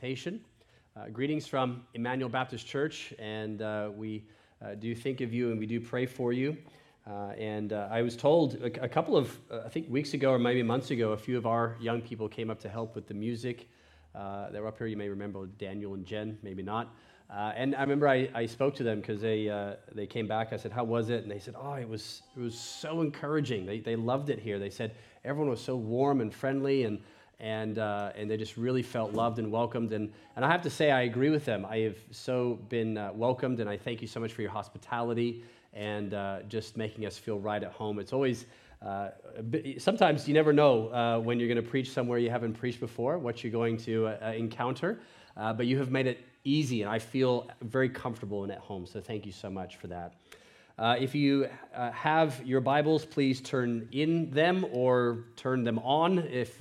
invitation. 0.00 0.40
Uh, 0.96 1.08
greetings 1.08 1.48
from 1.48 1.82
Emmanuel 1.94 2.28
Baptist 2.28 2.64
Church, 2.64 3.12
and 3.18 3.62
uh, 3.62 3.90
we 3.96 4.22
uh, 4.62 4.76
do 4.76 4.94
think 4.94 5.20
of 5.20 5.34
you 5.34 5.50
and 5.50 5.58
we 5.58 5.66
do 5.66 5.80
pray 5.80 6.06
for 6.06 6.32
you. 6.32 6.56
Uh, 7.04 7.30
and 7.36 7.72
uh, 7.72 7.88
I 7.90 8.02
was 8.02 8.16
told 8.16 8.54
a, 8.54 8.84
a 8.84 8.88
couple 8.88 9.16
of, 9.16 9.36
uh, 9.50 9.62
I 9.66 9.68
think 9.68 9.90
weeks 9.90 10.14
ago 10.14 10.30
or 10.30 10.38
maybe 10.38 10.62
months 10.62 10.92
ago, 10.92 11.12
a 11.12 11.16
few 11.16 11.36
of 11.36 11.46
our 11.46 11.74
young 11.80 12.00
people 12.00 12.28
came 12.28 12.48
up 12.48 12.60
to 12.60 12.68
help 12.68 12.94
with 12.94 13.08
the 13.08 13.14
music. 13.14 13.68
they 14.14 14.60
were 14.60 14.68
up 14.68 14.78
here, 14.78 14.86
you 14.86 14.96
may 14.96 15.08
remember 15.08 15.46
Daniel 15.58 15.94
and 15.94 16.06
Jen, 16.06 16.38
maybe 16.44 16.62
not. 16.62 16.94
and 17.28 17.74
I 17.74 17.80
remember 17.80 18.06
I, 18.06 18.28
I 18.32 18.46
spoke 18.46 18.76
to 18.76 18.84
them 18.84 19.00
because 19.00 19.20
they, 19.20 19.46
they 19.92 20.06
came 20.06 20.28
back. 20.28 20.52
I 20.52 20.56
said, 20.56 20.70
How 20.70 20.84
was 20.84 21.10
it? 21.10 21.24
And 21.24 21.30
they 21.32 21.40
said, 21.40 21.56
Oh, 21.58 21.72
it 21.72 21.88
was, 21.88 22.22
it 22.36 22.40
was 22.40 22.56
so 22.56 23.00
encouraging. 23.00 23.66
They, 23.66 23.80
they 23.80 23.96
loved 23.96 24.30
it 24.30 24.38
here. 24.38 24.60
They 24.60 24.70
said, 24.70 24.94
Everyone 25.24 25.50
was 25.50 25.60
so 25.60 25.74
warm 25.74 26.20
and 26.20 26.32
friendly. 26.32 26.84
And 26.84 27.00
and, 27.40 27.78
uh, 27.78 28.12
and 28.16 28.30
they 28.30 28.36
just 28.36 28.56
really 28.56 28.82
felt 28.82 29.12
loved 29.12 29.38
and 29.38 29.50
welcomed. 29.50 29.92
And, 29.92 30.12
and 30.36 30.44
I 30.44 30.50
have 30.50 30.62
to 30.62 30.70
say, 30.70 30.90
I 30.90 31.02
agree 31.02 31.30
with 31.30 31.44
them. 31.44 31.64
I 31.64 31.78
have 31.78 31.96
so 32.10 32.58
been 32.68 32.98
uh, 32.98 33.12
welcomed, 33.14 33.60
and 33.60 33.70
I 33.70 33.76
thank 33.76 34.02
you 34.02 34.08
so 34.08 34.18
much 34.18 34.32
for 34.32 34.42
your 34.42 34.50
hospitality 34.50 35.44
and 35.72 36.14
uh, 36.14 36.42
just 36.48 36.76
making 36.76 37.06
us 37.06 37.16
feel 37.16 37.38
right 37.38 37.62
at 37.62 37.70
home. 37.70 38.00
It's 38.00 38.12
always, 38.12 38.46
uh, 38.84 39.10
sometimes 39.78 40.26
you 40.26 40.34
never 40.34 40.52
know 40.52 40.88
uh, 40.88 41.18
when 41.20 41.38
you're 41.38 41.48
going 41.48 41.62
to 41.62 41.70
preach 41.70 41.90
somewhere 41.90 42.18
you 42.18 42.30
haven't 42.30 42.54
preached 42.54 42.80
before, 42.80 43.18
what 43.18 43.44
you're 43.44 43.52
going 43.52 43.76
to 43.78 44.08
uh, 44.08 44.32
encounter, 44.32 45.00
but 45.36 45.66
you 45.66 45.78
have 45.78 45.92
made 45.92 46.08
it 46.08 46.24
easy, 46.42 46.82
and 46.82 46.90
I 46.90 46.98
feel 46.98 47.48
very 47.62 47.88
comfortable 47.88 48.42
and 48.42 48.50
at 48.50 48.58
home. 48.58 48.86
So 48.86 49.00
thank 49.00 49.26
you 49.26 49.32
so 49.32 49.48
much 49.48 49.76
for 49.76 49.86
that. 49.88 50.14
if 51.00 51.14
you 51.14 51.48
have 51.72 52.44
your 52.44 52.60
Bibles, 52.60 53.04
please 53.04 53.40
turn 53.40 53.88
in 53.92 54.30
them 54.30 54.66
or 54.72 55.26
turn 55.36 55.62
them 55.62 55.78
on 55.80 56.18
if 56.18 56.60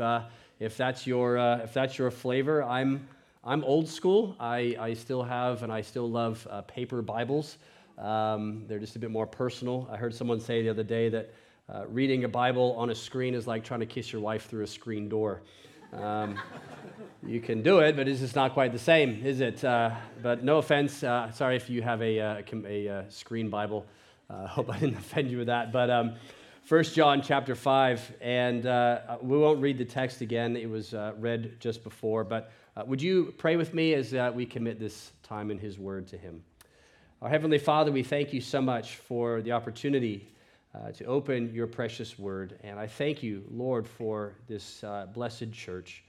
if 0.59 0.77
that's 0.77 1.05
your, 1.05 1.37
uh, 1.37 1.57
if 1.59 1.73
that's 1.73 1.97
your 1.97 2.11
flavor. 2.11 2.63
I'm, 2.63 3.07
I'm 3.43 3.63
old 3.63 3.87
school. 3.87 4.35
I, 4.39 4.75
I 4.79 4.93
still 4.93 5.23
have 5.23 5.63
and 5.63 5.71
I 5.71 5.81
still 5.81 6.09
love 6.09 6.47
uh, 6.49 6.61
paper 6.61 7.01
Bibles. 7.01 7.57
Um, 7.97 8.63
they're 8.67 8.79
just 8.79 8.95
a 8.95 8.99
bit 8.99 9.11
more 9.11 9.25
personal. 9.25 9.87
I 9.91 9.97
heard 9.97 10.13
someone 10.13 10.39
say 10.39 10.61
the 10.61 10.69
other 10.69 10.83
day 10.83 11.09
that 11.09 11.33
uh, 11.69 11.85
reading 11.87 12.23
a 12.23 12.27
Bible 12.27 12.75
on 12.77 12.89
a 12.89 12.95
screen 12.95 13.33
is 13.33 13.47
like 13.47 13.63
trying 13.63 13.79
to 13.81 13.85
kiss 13.85 14.11
your 14.11 14.21
wife 14.21 14.47
through 14.47 14.63
a 14.63 14.67
screen 14.67 15.09
door. 15.09 15.41
Um, 15.93 16.39
you 17.25 17.39
can 17.39 17.61
do 17.61 17.79
it, 17.79 17.95
but 17.95 18.07
it's 18.07 18.19
just 18.19 18.35
not 18.35 18.53
quite 18.53 18.71
the 18.71 18.79
same, 18.79 19.25
is 19.25 19.41
it? 19.41 19.63
Uh, 19.63 19.91
but 20.21 20.43
no 20.43 20.57
offense. 20.57 21.03
Uh, 21.03 21.31
sorry 21.31 21.55
if 21.55 21.69
you 21.69 21.81
have 21.81 22.01
a, 22.01 22.19
uh, 22.19 22.41
a, 22.65 22.87
a 22.87 23.11
screen 23.11 23.49
Bible. 23.49 23.85
I 24.29 24.45
hope 24.47 24.69
I 24.69 24.79
didn't 24.79 24.97
offend 24.97 25.31
you 25.31 25.37
with 25.37 25.47
that. 25.47 25.71
But 25.71 25.89
um, 25.89 26.15
1 26.67 26.83
John 26.83 27.21
chapter 27.21 27.55
5, 27.55 28.15
and 28.19 28.65
uh, 28.65 29.17
we 29.21 29.37
won't 29.37 29.61
read 29.61 29.77
the 29.77 29.85
text 29.85 30.19
again. 30.19 30.57
It 30.57 30.69
was 30.69 30.93
uh, 30.93 31.13
read 31.17 31.61
just 31.61 31.81
before, 31.81 32.25
but 32.25 32.51
uh, 32.75 32.83
would 32.85 33.01
you 33.01 33.33
pray 33.37 33.55
with 33.55 33.73
me 33.73 33.93
as 33.93 34.13
uh, 34.13 34.33
we 34.35 34.45
commit 34.45 34.77
this 34.77 35.13
time 35.23 35.49
in 35.49 35.57
His 35.57 35.79
Word 35.79 36.07
to 36.07 36.17
Him? 36.17 36.43
Our 37.21 37.29
Heavenly 37.29 37.57
Father, 37.57 37.89
we 37.89 38.03
thank 38.03 38.33
you 38.33 38.41
so 38.41 38.61
much 38.61 38.97
for 38.97 39.41
the 39.41 39.53
opportunity 39.53 40.27
uh, 40.75 40.91
to 40.91 41.05
open 41.05 41.53
your 41.53 41.67
precious 41.67 42.19
Word, 42.19 42.59
and 42.65 42.77
I 42.77 42.85
thank 42.85 43.23
you, 43.23 43.45
Lord, 43.49 43.87
for 43.87 44.33
this 44.49 44.83
uh, 44.83 45.07
blessed 45.13 45.53
church, 45.53 46.03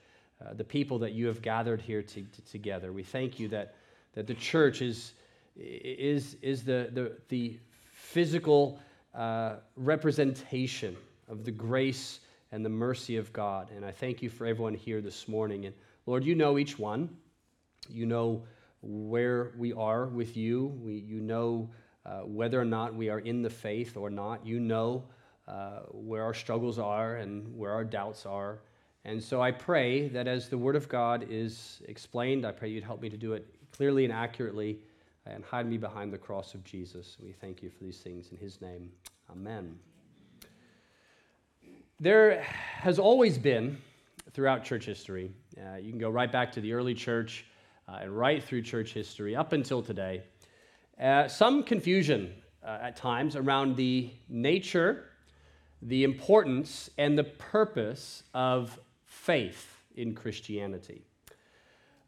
the 0.54 0.64
people 0.64 0.98
that 0.98 1.12
you 1.12 1.28
have 1.28 1.40
gathered 1.40 1.80
here 1.80 2.02
to, 2.02 2.20
to, 2.20 2.42
together. 2.50 2.92
We 2.92 3.04
thank 3.04 3.38
you 3.38 3.46
that, 3.50 3.76
that 4.14 4.26
the 4.26 4.34
church 4.34 4.82
is, 4.82 5.12
is, 5.56 6.36
is 6.42 6.64
the, 6.64 6.90
the, 6.92 7.12
the 7.28 7.60
physical 7.92 8.80
uh, 9.14 9.56
representation 9.76 10.96
of 11.28 11.44
the 11.44 11.50
grace 11.50 12.20
and 12.52 12.64
the 12.64 12.70
mercy 12.70 13.16
of 13.16 13.32
God. 13.32 13.70
And 13.74 13.84
I 13.84 13.90
thank 13.90 14.22
you 14.22 14.30
for 14.30 14.46
everyone 14.46 14.74
here 14.74 15.00
this 15.00 15.28
morning. 15.28 15.66
And 15.66 15.74
Lord, 16.06 16.24
you 16.24 16.34
know 16.34 16.58
each 16.58 16.78
one. 16.78 17.16
You 17.90 18.06
know 18.06 18.42
where 18.80 19.52
we 19.58 19.72
are 19.72 20.06
with 20.06 20.36
you. 20.36 20.66
We, 20.82 20.94
you 20.94 21.20
know 21.20 21.68
uh, 22.06 22.20
whether 22.20 22.60
or 22.60 22.64
not 22.64 22.94
we 22.94 23.10
are 23.10 23.18
in 23.20 23.42
the 23.42 23.50
faith 23.50 23.96
or 23.96 24.08
not. 24.08 24.46
You 24.46 24.60
know 24.60 25.04
uh, 25.46 25.80
where 25.90 26.22
our 26.22 26.34
struggles 26.34 26.78
are 26.78 27.16
and 27.16 27.56
where 27.56 27.72
our 27.72 27.84
doubts 27.84 28.26
are. 28.26 28.60
And 29.04 29.22
so 29.22 29.40
I 29.40 29.50
pray 29.50 30.08
that 30.08 30.28
as 30.28 30.48
the 30.48 30.58
Word 30.58 30.76
of 30.76 30.88
God 30.88 31.26
is 31.28 31.80
explained, 31.88 32.46
I 32.46 32.52
pray 32.52 32.68
you'd 32.68 32.84
help 32.84 33.00
me 33.00 33.08
to 33.08 33.16
do 33.16 33.32
it 33.32 33.46
clearly 33.72 34.04
and 34.04 34.12
accurately 34.12 34.78
and 35.30 35.44
hide 35.44 35.68
me 35.68 35.76
behind 35.76 36.12
the 36.12 36.18
cross 36.18 36.54
of 36.54 36.64
Jesus. 36.64 37.16
We 37.20 37.32
thank 37.32 37.62
you 37.62 37.70
for 37.70 37.84
these 37.84 37.98
things 37.98 38.30
in 38.30 38.38
his 38.38 38.60
name. 38.60 38.90
Amen. 39.30 39.78
There 42.00 42.40
has 42.42 42.98
always 42.98 43.38
been, 43.38 43.78
throughout 44.32 44.64
church 44.64 44.84
history, 44.84 45.32
uh, 45.58 45.76
you 45.76 45.90
can 45.90 45.98
go 45.98 46.10
right 46.10 46.30
back 46.30 46.52
to 46.52 46.60
the 46.60 46.72
early 46.72 46.94
church 46.94 47.44
uh, 47.88 47.98
and 48.02 48.16
right 48.16 48.42
through 48.42 48.62
church 48.62 48.92
history 48.92 49.34
up 49.34 49.52
until 49.52 49.82
today, 49.82 50.22
uh, 51.00 51.26
some 51.26 51.62
confusion 51.62 52.32
uh, 52.64 52.78
at 52.82 52.96
times 52.96 53.34
around 53.34 53.76
the 53.76 54.10
nature, 54.28 55.06
the 55.82 56.04
importance, 56.04 56.90
and 56.98 57.18
the 57.18 57.24
purpose 57.24 58.22
of 58.34 58.78
faith 59.06 59.76
in 59.96 60.14
Christianity. 60.14 61.07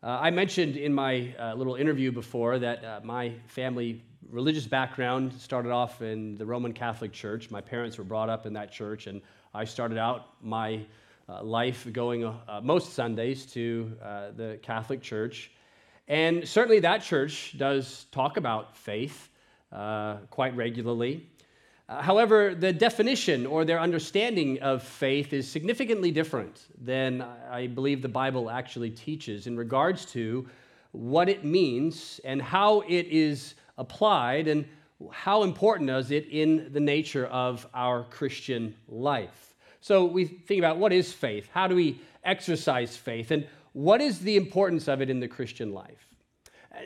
Uh, 0.02 0.18
I 0.18 0.30
mentioned 0.30 0.78
in 0.78 0.94
my 0.94 1.34
uh, 1.38 1.52
little 1.52 1.74
interview 1.74 2.10
before 2.10 2.58
that 2.58 2.82
uh, 2.82 3.00
my 3.04 3.34
family 3.48 4.02
religious 4.30 4.66
background 4.66 5.30
started 5.38 5.72
off 5.72 6.00
in 6.00 6.36
the 6.36 6.46
Roman 6.46 6.72
Catholic 6.72 7.12
Church. 7.12 7.50
My 7.50 7.60
parents 7.60 7.98
were 7.98 8.04
brought 8.04 8.30
up 8.30 8.46
in 8.46 8.54
that 8.54 8.72
church, 8.72 9.08
and 9.08 9.20
I 9.52 9.64
started 9.64 9.98
out 9.98 10.28
my 10.40 10.86
uh, 11.28 11.42
life 11.42 11.86
going 11.92 12.24
uh, 12.24 12.62
most 12.62 12.94
Sundays 12.94 13.44
to 13.52 13.92
uh, 14.02 14.30
the 14.34 14.58
Catholic 14.62 15.02
Church. 15.02 15.50
And 16.08 16.48
certainly 16.48 16.80
that 16.80 17.02
church 17.02 17.58
does 17.58 18.06
talk 18.10 18.38
about 18.38 18.74
faith 18.78 19.28
quite 19.70 20.56
regularly. 20.56 21.28
However, 21.98 22.54
the 22.54 22.72
definition 22.72 23.46
or 23.46 23.64
their 23.64 23.80
understanding 23.80 24.62
of 24.62 24.84
faith 24.84 25.32
is 25.32 25.50
significantly 25.50 26.12
different 26.12 26.66
than 26.80 27.20
I 27.50 27.66
believe 27.66 28.00
the 28.00 28.08
Bible 28.08 28.48
actually 28.48 28.90
teaches 28.90 29.48
in 29.48 29.56
regards 29.56 30.04
to 30.12 30.48
what 30.92 31.28
it 31.28 31.44
means 31.44 32.20
and 32.24 32.40
how 32.40 32.82
it 32.82 33.06
is 33.08 33.54
applied 33.76 34.46
and 34.46 34.66
how 35.10 35.42
important 35.42 35.90
is 35.90 36.12
it 36.12 36.28
in 36.28 36.72
the 36.72 36.78
nature 36.78 37.26
of 37.26 37.66
our 37.74 38.04
Christian 38.04 38.76
life. 38.86 39.54
So 39.80 40.04
we 40.04 40.26
think 40.26 40.60
about 40.60 40.78
what 40.78 40.92
is 40.92 41.12
faith? 41.12 41.48
How 41.52 41.66
do 41.66 41.74
we 41.74 42.00
exercise 42.22 42.96
faith? 42.96 43.32
And 43.32 43.48
what 43.72 44.00
is 44.00 44.20
the 44.20 44.36
importance 44.36 44.86
of 44.86 45.00
it 45.00 45.10
in 45.10 45.18
the 45.18 45.28
Christian 45.28 45.72
life? 45.72 46.06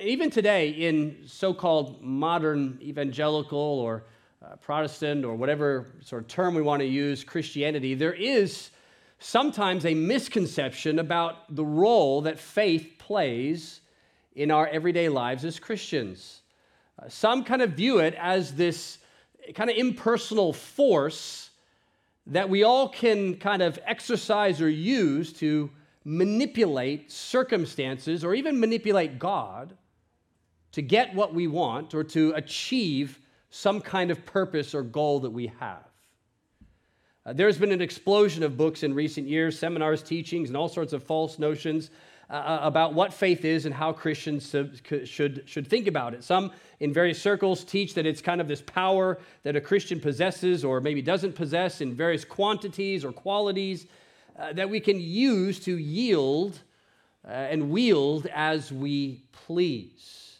Even 0.01 0.31
today, 0.31 0.71
in 0.71 1.25
so 1.27 1.53
called 1.53 2.03
modern 2.03 2.79
evangelical 2.81 3.59
or 3.59 4.05
uh, 4.45 4.57
Protestant 4.57 5.25
or 5.25 5.35
whatever 5.35 5.87
sort 6.01 6.23
of 6.23 6.29
term 6.29 6.55
we 6.55 6.63
want 6.63 6.81
to 6.81 6.87
use, 6.87 7.25
Christianity, 7.25 7.95
there 7.95 8.13
is 8.13 8.71
sometimes 9.19 9.87
a 9.87 9.95
misconception 9.95 10.99
about 10.99 11.55
the 11.55 11.65
role 11.65 12.23
that 12.23 12.39
faith 12.39 12.95
plays 12.99 13.81
in 14.35 14.51
our 14.51 14.67
everyday 14.69 15.09
lives 15.09 15.45
as 15.45 15.59
Christians. 15.59 16.43
Uh, 16.99 17.09
some 17.09 17.45
kind 17.45 17.63
of 17.63 17.71
view 17.73 18.01
it 18.01 18.15
as 18.15 18.55
this 18.55 18.99
kind 19.55 19.71
of 19.71 19.77
impersonal 19.77 20.53
force 20.53 21.51
that 22.27 22.49
we 22.49 22.65
all 22.65 22.89
can 22.89 23.37
kind 23.37 23.63
of 23.63 23.79
exercise 23.87 24.61
or 24.61 24.69
use 24.69 25.33
to 25.35 25.71
manipulate 26.05 27.11
circumstances 27.11 28.25
or 28.25 28.35
even 28.35 28.61
manipulate 28.61 29.19
God 29.19 29.77
to 30.73 30.83
get 30.83 31.15
what 31.15 31.33
we 31.33 31.47
want 31.47 31.95
or 31.95 32.05
to 32.05 32.33
achieve 32.33 33.21
some 33.55 33.81
kind 33.81 34.11
of 34.11 34.27
purpose 34.27 34.75
or 34.75 34.83
goal 34.83 35.21
that 35.21 35.31
we 35.31 35.47
have. 35.61 35.85
Uh, 37.25 37.33
there's 37.33 37.57
been 37.57 37.71
an 37.71 37.81
explosion 37.81 38.43
of 38.43 38.57
books 38.57 38.83
in 38.83 38.93
recent 38.93 39.29
years, 39.29 39.57
seminars, 39.57 40.03
teachings, 40.03 40.51
and 40.51 40.57
all 40.57 40.69
sorts 40.69 40.93
of 40.93 41.05
false 41.05 41.39
notions 41.39 41.91
uh, 42.29 42.33
uh 42.33 42.59
about 42.63 42.95
what 42.95 43.15
faith 43.15 43.45
is 43.45 43.65
and 43.65 43.73
how 43.73 43.93
Christians 43.93 44.53
should, 45.05 45.43
should 45.47 45.67
think 45.69 45.87
about 45.87 46.15
it. 46.15 46.25
Some 46.25 46.51
in 46.81 46.93
various 46.93 47.23
circles 47.23 47.63
teach 47.63 47.95
that 47.95 48.07
it's 48.07 48.21
kind 48.21 48.41
of 48.41 48.49
this 48.49 48.61
power 48.61 49.19
that 49.45 49.55
a 49.55 49.61
Christian 49.61 50.01
possesses 50.01 50.65
or 50.65 50.81
maybe 50.81 51.01
doesn't 51.01 51.35
possess 51.35 51.81
in 51.81 51.95
various 51.95 52.25
quantities 52.25 53.05
or 53.05 53.13
qualities 53.13 53.87
uh, 54.37 54.53
that 54.55 54.69
we 54.69 54.81
can 54.81 55.01
use 55.01 55.61
to 55.61 55.79
yield 55.79 56.59
uh, 57.25 57.31
and 57.31 57.71
wield 57.71 58.27
as 58.35 58.73
we 58.73 59.23
please. 59.31 60.39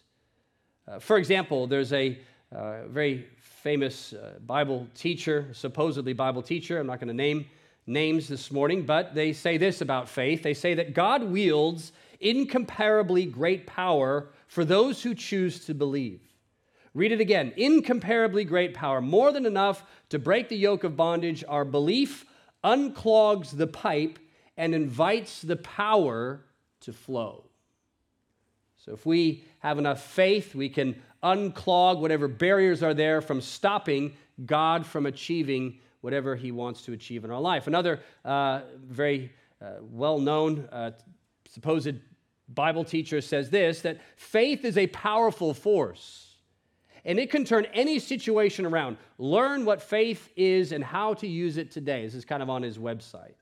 Uh, 0.89 0.99
for 0.99 1.17
example, 1.17 1.69
there's 1.69 1.93
a 1.93 2.19
uh, 2.55 2.87
very 2.87 3.27
famous 3.41 4.13
uh, 4.13 4.35
Bible 4.47 4.87
teacher, 4.95 5.49
supposedly 5.53 6.13
Bible 6.13 6.43
teacher. 6.43 6.79
I'm 6.79 6.87
not 6.87 7.01
going 7.01 7.09
to 7.09 7.15
name 7.15 7.47
names 7.87 8.29
this 8.29 8.51
morning, 8.51 8.87
but 8.87 9.15
they 9.15 9.33
say 9.33 9.57
this 9.57 9.81
about 9.81 10.09
faith. 10.09 10.43
They 10.43 10.55
say 10.55 10.75
that 10.75 10.95
God 10.95 11.25
wields 11.25 11.93
incomparably 12.21 13.27
great 13.27 13.67
power 13.67 14.29
for 14.47 14.65
those 14.65 15.03
who 15.03 15.15
choose 15.15 15.65
to 15.67 15.75
believe. 15.75 16.21
Read 16.95 17.13
it 17.13 17.21
again. 17.21 17.53
Incomparably 17.57 18.45
great 18.45 18.73
power, 18.73 19.01
more 19.01 19.33
than 19.33 19.47
enough 19.47 19.85
to 20.11 20.19
break 20.19 20.49
the 20.49 20.57
yoke 20.57 20.85
of 20.85 20.97
bondage. 20.97 21.43
Our 21.49 21.65
belief 21.65 22.25
unclogs 22.63 23.57
the 23.57 23.67
pipe 23.67 24.19
and 24.57 24.75
invites 24.75 25.43
the 25.43 25.57
power 25.57 26.41
to 26.83 26.93
flow. 26.93 27.45
So 28.77 28.93
if 28.93 29.05
we 29.05 29.45
have 29.59 29.79
enough 29.79 30.03
faith, 30.03 30.55
we 30.55 30.69
can 30.69 31.03
unclog 31.25 32.01
whatever 32.01 32.29
barriers 32.29 32.83
are 32.83 32.95
there 32.95 33.21
from 33.21 33.41
stopping 33.41 34.15
God 34.47 34.85
from 34.85 35.07
achieving 35.07 35.79
whatever 36.01 36.37
he 36.37 36.53
wants 36.53 36.83
to 36.83 36.93
achieve 36.93 37.25
in 37.25 37.31
our 37.31 37.41
life. 37.41 37.67
Another 37.67 38.01
uh, 38.25 38.63
very 38.87 39.33
uh, 39.63 39.75
well 39.81 40.19
known 40.19 40.69
uh, 40.71 40.91
supposed 41.49 41.95
Bible 42.49 42.85
teacher 42.85 43.21
says 43.21 43.49
this 43.49 43.81
that 43.83 44.01
faith 44.17 44.65
is 44.65 44.77
a 44.77 44.87
powerful 44.89 45.55
force 45.55 46.37
and 47.07 47.19
it 47.19 47.31
can 47.31 47.45
turn 47.45 47.67
any 47.73 47.99
situation 47.99 48.67
around. 48.67 48.97
Learn 49.19 49.65
what 49.65 49.83
faith 49.83 50.31
is 50.37 50.73
and 50.73 50.83
how 50.83 51.15
to 51.15 51.27
use 51.27 51.57
it 51.57 51.71
today. 51.71 52.05
This 52.05 52.15
is 52.15 52.25
kind 52.25 52.43
of 52.43 52.51
on 52.51 52.63
his 52.63 52.79
website. 52.79 53.35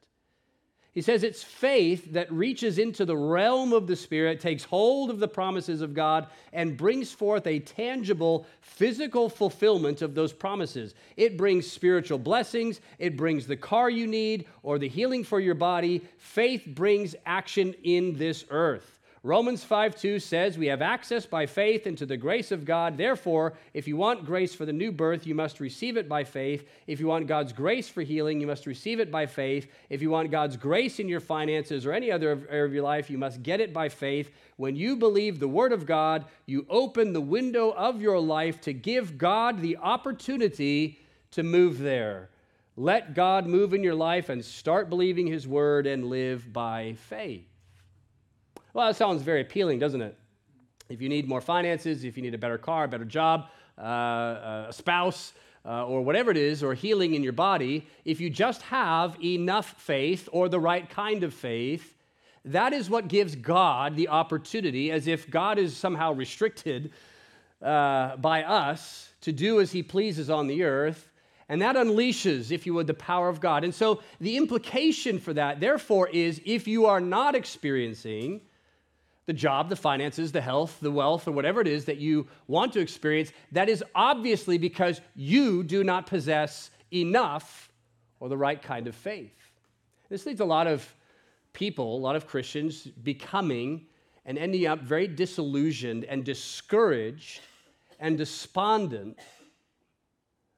He 0.93 1.01
says 1.01 1.23
it's 1.23 1.43
faith 1.43 2.13
that 2.13 2.31
reaches 2.31 2.79
into 2.79 3.07
the 3.07 3.17
realm 3.17 3.73
of 3.73 3.87
the 3.87 3.97
Spirit, 3.97 4.41
takes 4.41 4.63
hold 4.63 5.09
of 5.09 5.21
the 5.21 5.29
promises 5.29 5.81
of 5.81 5.95
God, 5.95 6.27
and 6.53 6.77
brings 6.77 7.11
forth 7.11 7.47
a 7.47 7.61
tangible 7.61 8.47
physical 8.61 9.31
fulfillment 9.31 10.03
of 10.03 10.15
those 10.15 10.35
promises. 10.35 10.95
It 11.17 11.39
brings 11.39 11.67
spiritual 11.67 12.19
blessings, 12.19 12.83
it 12.99 13.17
brings 13.17 13.47
the 13.47 13.57
car 13.57 13.89
you 13.89 14.07
need 14.07 14.47
or 14.63 14.79
the 14.79 14.89
healing 14.89 15.25
for 15.25 15.41
your 15.41 15.55
body. 15.55 16.03
Faith 16.19 16.67
brings 16.67 17.17
action 17.25 17.75
in 17.85 18.15
this 18.19 18.45
earth. 18.51 18.92
Romans 19.25 19.63
5 19.63 19.95
2 19.95 20.19
says, 20.19 20.59
We 20.59 20.67
have 20.67 20.83
access 20.83 21.27
by 21.27 21.47
faith 21.47 21.87
into 21.87 22.05
the 22.05 22.17
grace 22.17 22.51
of 22.51 22.65
God. 22.65 22.97
Therefore, 22.97 23.55
if 23.73 23.87
you 23.87 23.97
want 23.97 24.27
grace 24.27 24.53
for 24.53 24.67
the 24.67 24.73
new 24.73 24.91
birth, 24.91 25.29
you 25.29 25.35
must 25.35 25.61
receive 25.61 25.97
it 25.97 26.09
by 26.09 26.25
faith. 26.25 26.69
If 26.89 26.99
you 26.99 27.07
want 27.07 27.29
God's 27.29 27.53
grace 27.53 27.89
for 27.89 28.03
healing, 28.03 28.41
you 28.41 28.49
must 28.49 28.67
receive 28.67 28.99
it 28.99 29.13
by 29.13 29.27
faith. 29.27 29.71
If 29.91 30.03
you 30.03 30.11
want 30.11 30.33
God's 30.33 30.57
grace 30.57 30.99
in 30.99 31.09
your 31.09 31.21
finances 31.21 31.87
or 31.87 31.93
any 31.93 32.11
other 32.11 32.49
area 32.51 32.65
of 32.65 32.75
your 32.75 32.83
life, 32.83 33.11
you 33.11 33.19
must 33.19 33.45
get 33.45 33.61
it 33.61 33.73
by 33.73 33.89
faith. 33.89 34.33
When 34.57 34.75
you 34.75 34.97
believe 34.97 35.39
the 35.39 35.47
Word 35.47 35.73
of 35.73 35.87
God, 35.87 36.25
you 36.47 36.67
open 36.69 37.13
the 37.13 37.21
window 37.21 37.71
of 37.71 38.03
your 38.03 38.19
life 38.19 38.61
to 38.63 38.73
give 38.73 39.19
God 39.19 39.61
the 39.61 39.77
opportunity 39.77 40.99
to 41.31 41.45
move 41.45 41.79
there. 41.79 42.29
Let 42.77 43.15
God 43.15 43.47
move 43.47 43.73
in 43.73 43.85
your 43.85 43.95
life 43.95 44.31
and 44.31 44.45
start 44.45 44.89
believing 44.89 45.29
His 45.29 45.47
Word 45.47 45.87
and 45.87 46.07
live 46.07 46.53
by 46.53 46.95
faith. 46.95 47.52
Well, 48.75 48.87
that 48.87 48.97
sounds 48.97 49.21
very 49.21 49.43
appealing, 49.43 49.81
doesn't 49.81 50.01
it? 50.01 50.17
If 50.89 51.03
you 51.03 51.11
need 51.11 51.29
more 51.29 51.43
finances, 51.43 52.05
if 52.05 52.17
you 52.17 52.23
need 52.23 52.33
a 52.33 52.39
better 52.39 52.57
car, 52.57 52.85
a 52.85 52.89
better 52.89 53.05
job, 53.05 53.49
uh, 53.79 54.65
a 54.69 54.73
spouse, 54.73 55.35
uh, 55.67 55.87
or 55.87 56.01
whatever 56.03 56.31
it 56.31 56.39
is, 56.39 56.63
or 56.63 56.73
healing 56.73 57.13
in 57.13 57.23
your 57.23 57.35
body, 57.35 57.87
if 58.07 58.19
you 58.19 58.31
just 58.31 58.63
have 58.63 59.23
enough 59.23 59.75
faith 59.79 60.27
or 60.33 60.49
the 60.49 60.59
right 60.59 60.89
kind 60.89 61.23
of 61.23 61.35
faith, 61.35 61.99
that 62.47 62.73
is 62.73 62.89
what 62.89 63.09
gives 63.09 63.37
God 63.37 63.95
the 63.95 64.09
opportunity, 64.09 64.91
as 64.91 65.07
if 65.07 65.31
God 65.31 65.59
is 65.59 65.77
somehow 65.77 66.15
restricted 66.15 66.93
uh, 67.61 68.17
by 68.17 68.43
us 68.43 69.11
to 69.21 69.33
do 69.33 69.61
as 69.61 69.71
he 69.71 69.83
pleases 69.83 70.31
on 70.31 70.47
the 70.47 70.65
earth. 70.65 71.11
And 71.51 71.61
that 71.61 71.77
unleashes, 71.77 72.51
if 72.51 72.65
you 72.65 72.73
would, 72.73 72.87
the 72.87 72.95
power 72.95 73.29
of 73.29 73.39
God. 73.39 73.65
And 73.65 73.75
so 73.75 74.01
the 74.19 74.39
implication 74.39 75.19
for 75.19 75.35
that, 75.35 75.61
therefore, 75.61 76.09
is 76.09 76.41
if 76.47 76.67
you 76.67 76.87
are 76.87 77.01
not 77.01 77.35
experiencing 77.35 78.41
the 79.27 79.33
job, 79.33 79.69
the 79.69 79.77
finances, 79.77 80.33
the 80.33 80.41
health, 80.41 80.79
the 80.81 80.91
wealth, 80.91 81.29
or 81.29 81.33
whatever 81.33 81.61
it 81.61 81.69
is 81.69 81.85
that 81.85 81.99
you 81.99 82.27
want 82.49 82.73
to 82.73 82.81
experience, 82.81 83.33
that 83.53 83.69
is 83.69 83.85
obviously 83.95 84.59
because 84.59 85.01
you 85.15 85.63
do 85.63 85.85
not 85.85 86.07
possess 86.07 86.71
enough 86.93 87.71
or 88.19 88.29
the 88.29 88.37
right 88.37 88.61
kind 88.61 88.87
of 88.87 88.95
faith. 88.95 89.35
This 90.09 90.27
leads 90.27 90.41
a 90.41 90.45
lot 90.45 90.67
of 90.67 90.87
people, 91.53 91.97
a 91.97 92.01
lot 92.01 92.17
of 92.17 92.27
Christians, 92.27 92.83
becoming 92.83 93.87
and 94.25 94.39
ending 94.39 94.67
up 94.67 94.81
very 94.81 95.07
disillusioned 95.07 96.05
and 96.05 96.25
discouraged 96.25 97.41
and 97.99 98.19
despondent 98.19 99.19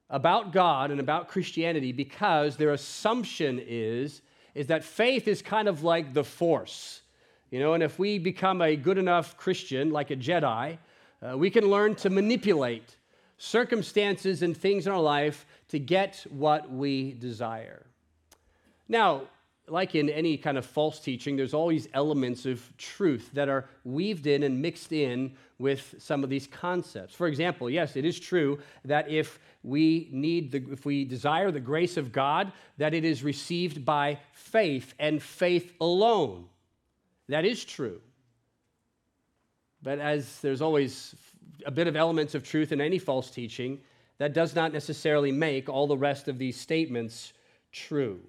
about 0.09 0.51
God 0.51 0.91
and 0.91 0.99
about 0.99 1.27
Christianity 1.27 1.91
because 1.91 2.57
their 2.57 2.71
assumption 2.71 3.59
is, 3.65 4.21
is 4.53 4.67
that 4.67 4.83
faith 4.83 5.27
is 5.27 5.41
kind 5.41 5.67
of 5.67 5.83
like 5.83 6.13
the 6.13 6.23
force 6.23 7.01
you 7.55 7.61
know, 7.61 7.73
and 7.73 7.81
if 7.81 7.97
we 7.97 8.19
become 8.19 8.61
a 8.61 8.75
good 8.75 8.97
enough 8.97 9.37
Christian, 9.37 9.89
like 9.89 10.11
a 10.11 10.15
Jedi, 10.17 10.77
uh, 11.21 11.37
we 11.37 11.49
can 11.49 11.63
learn 11.69 11.95
to 11.95 12.09
manipulate 12.09 12.97
circumstances 13.37 14.41
and 14.41 14.57
things 14.57 14.87
in 14.87 14.91
our 14.91 14.99
life 14.99 15.45
to 15.69 15.79
get 15.79 16.25
what 16.29 16.69
we 16.69 17.13
desire. 17.13 17.85
Now, 18.89 19.21
like 19.69 19.95
in 19.95 20.09
any 20.09 20.35
kind 20.35 20.57
of 20.57 20.65
false 20.65 20.99
teaching, 20.99 21.37
there's 21.37 21.53
always 21.53 21.87
elements 21.93 22.45
of 22.45 22.61
truth 22.77 23.29
that 23.31 23.47
are 23.47 23.69
weaved 23.85 24.27
in 24.27 24.43
and 24.43 24.61
mixed 24.61 24.91
in 24.91 25.31
with 25.57 25.95
some 25.97 26.25
of 26.25 26.29
these 26.29 26.47
concepts. 26.47 27.15
For 27.15 27.27
example, 27.27 27.69
yes, 27.69 27.95
it 27.95 28.03
is 28.03 28.19
true 28.19 28.59
that 28.83 29.09
if 29.09 29.39
we 29.63 30.09
need 30.11 30.51
the, 30.51 30.73
if 30.73 30.85
we 30.85 31.05
desire 31.05 31.51
the 31.51 31.61
grace 31.61 31.95
of 31.95 32.11
God, 32.11 32.51
that 32.79 32.93
it 32.93 33.05
is 33.05 33.23
received 33.23 33.85
by 33.85 34.19
faith 34.33 34.93
and 34.99 35.23
faith 35.23 35.71
alone. 35.79 36.49
That 37.29 37.45
is 37.45 37.63
true. 37.63 38.01
But 39.81 39.99
as 39.99 40.39
there's 40.41 40.61
always 40.61 41.15
a 41.65 41.71
bit 41.71 41.87
of 41.87 41.95
elements 41.95 42.35
of 42.35 42.43
truth 42.43 42.71
in 42.71 42.81
any 42.81 42.99
false 42.99 43.29
teaching, 43.29 43.79
that 44.17 44.33
does 44.33 44.55
not 44.55 44.73
necessarily 44.73 45.31
make 45.31 45.69
all 45.69 45.87
the 45.87 45.97
rest 45.97 46.27
of 46.27 46.37
these 46.37 46.59
statements 46.59 47.33
true. 47.71 48.21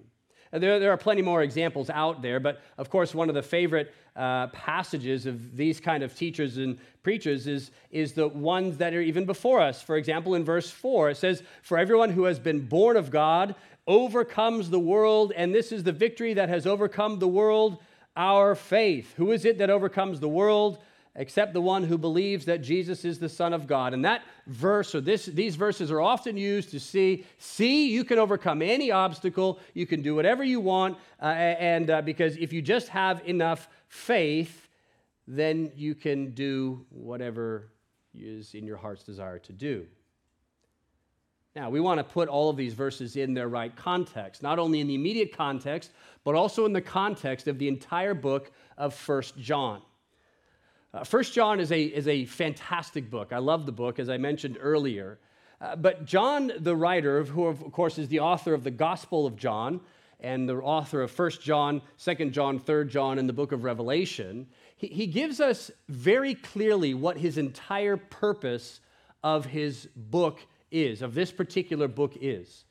There, 0.51 0.79
there 0.79 0.91
are 0.91 0.97
plenty 0.97 1.21
more 1.21 1.43
examples 1.43 1.89
out 1.89 2.21
there, 2.21 2.39
but 2.39 2.61
of 2.77 2.89
course, 2.89 3.13
one 3.13 3.29
of 3.29 3.35
the 3.35 3.43
favorite 3.43 3.93
uh, 4.15 4.47
passages 4.47 5.25
of 5.25 5.55
these 5.55 5.79
kind 5.79 6.03
of 6.03 6.15
teachers 6.15 6.57
and 6.57 6.77
preachers 7.03 7.47
is, 7.47 7.71
is 7.91 8.13
the 8.13 8.27
ones 8.27 8.77
that 8.77 8.93
are 8.93 9.01
even 9.01 9.25
before 9.25 9.59
us. 9.59 9.81
For 9.81 9.97
example, 9.97 10.35
in 10.35 10.43
verse 10.43 10.69
4, 10.69 11.11
it 11.11 11.17
says, 11.17 11.43
For 11.61 11.77
everyone 11.77 12.11
who 12.11 12.23
has 12.23 12.39
been 12.39 12.65
born 12.65 12.97
of 12.97 13.11
God 13.11 13.55
overcomes 13.87 14.69
the 14.69 14.79
world, 14.79 15.33
and 15.35 15.53
this 15.53 15.71
is 15.71 15.83
the 15.83 15.91
victory 15.91 16.33
that 16.33 16.49
has 16.49 16.65
overcome 16.65 17.19
the 17.19 17.27
world, 17.27 17.77
our 18.17 18.55
faith. 18.55 19.13
Who 19.15 19.31
is 19.31 19.45
it 19.45 19.59
that 19.59 19.69
overcomes 19.69 20.19
the 20.19 20.27
world? 20.27 20.79
Except 21.15 21.53
the 21.53 21.61
one 21.61 21.83
who 21.83 21.97
believes 21.97 22.45
that 22.45 22.61
Jesus 22.61 23.05
is 23.05 23.17
the 23.17 23.29
Son 23.29 23.53
of 23.53 23.65
God. 23.65 23.93
And 23.93 24.05
that 24.05 24.23
verse, 24.45 24.93
or 24.93 25.01
this, 25.01 25.25
these 25.25 25.55
verses 25.55 25.89
are 25.89 26.01
often 26.01 26.37
used 26.37 26.69
to 26.71 26.79
see, 26.79 27.25
see, 27.39 27.89
you 27.89 28.03
can 28.03 28.19
overcome 28.19 28.61
any 28.61 28.91
obstacle, 28.91 29.59
you 29.73 29.87
can 29.87 30.01
do 30.01 30.13
whatever 30.13 30.43
you 30.43 30.59
want, 30.59 30.97
uh, 31.21 31.25
and 31.25 31.89
uh, 31.89 32.01
because 32.01 32.37
if 32.37 32.53
you 32.53 32.61
just 32.61 32.89
have 32.89 33.21
enough 33.25 33.67
faith, 33.87 34.67
then 35.27 35.71
you 35.75 35.95
can 35.95 36.31
do 36.31 36.85
whatever 36.89 37.71
is 38.13 38.53
in 38.53 38.65
your 38.65 38.77
heart's 38.77 39.03
desire 39.03 39.39
to 39.39 39.53
do. 39.53 39.87
Now, 41.57 41.71
we 41.71 41.79
want 41.79 41.97
to 41.97 42.03
put 42.03 42.29
all 42.29 42.51
of 42.51 42.55
these 42.55 42.75
verses 42.75 43.15
in 43.15 43.33
their 43.33 43.47
right 43.47 43.75
context, 43.75 44.43
not 44.43 44.59
only 44.59 44.79
in 44.79 44.85
the 44.85 44.93
immediate 44.93 45.35
context, 45.35 45.89
but 46.23 46.35
also 46.35 46.67
in 46.67 46.71
the 46.71 46.81
context 46.81 47.47
of 47.47 47.57
the 47.57 47.67
entire 47.67 48.13
book 48.13 48.51
of 48.77 48.93
First 48.93 49.35
John. 49.39 49.81
Uh, 50.93 51.03
First 51.03 51.33
John 51.33 51.59
is 51.59 51.71
a, 51.71 51.81
is 51.81 52.07
a 52.07 52.25
fantastic 52.25 53.09
book. 53.09 53.33
I 53.33 53.39
love 53.39 53.65
the 53.65 53.71
book, 53.71 53.97
as 53.97 54.07
I 54.07 54.17
mentioned 54.17 54.59
earlier. 54.61 55.17
Uh, 55.59 55.75
but 55.75 56.05
John, 56.05 56.51
the 56.59 56.75
writer, 56.75 57.23
who 57.23 57.47
of 57.47 57.71
course 57.71 57.97
is 57.97 58.07
the 58.07 58.19
author 58.19 58.53
of 58.53 58.63
the 58.63 58.69
Gospel 58.69 59.25
of 59.25 59.35
John 59.35 59.81
and 60.19 60.47
the 60.47 60.57
author 60.57 61.01
of 61.01 61.09
First 61.09 61.41
John, 61.41 61.81
Second 61.95 62.33
John, 62.33 62.59
Third 62.59 62.87
John, 62.87 63.17
and 63.17 63.27
the 63.27 63.33
book 63.33 63.51
of 63.51 63.63
Revelation, 63.63 64.45
he, 64.75 64.85
he 64.85 65.07
gives 65.07 65.41
us 65.41 65.71
very 65.89 66.35
clearly 66.35 66.93
what 66.93 67.17
his 67.17 67.39
entire 67.39 67.97
purpose 67.97 68.79
of 69.23 69.47
his 69.47 69.89
book 69.95 70.39
is, 70.71 71.01
of 71.01 71.13
this 71.13 71.31
particular 71.31 71.87
book 71.87 72.13
is. 72.19 72.65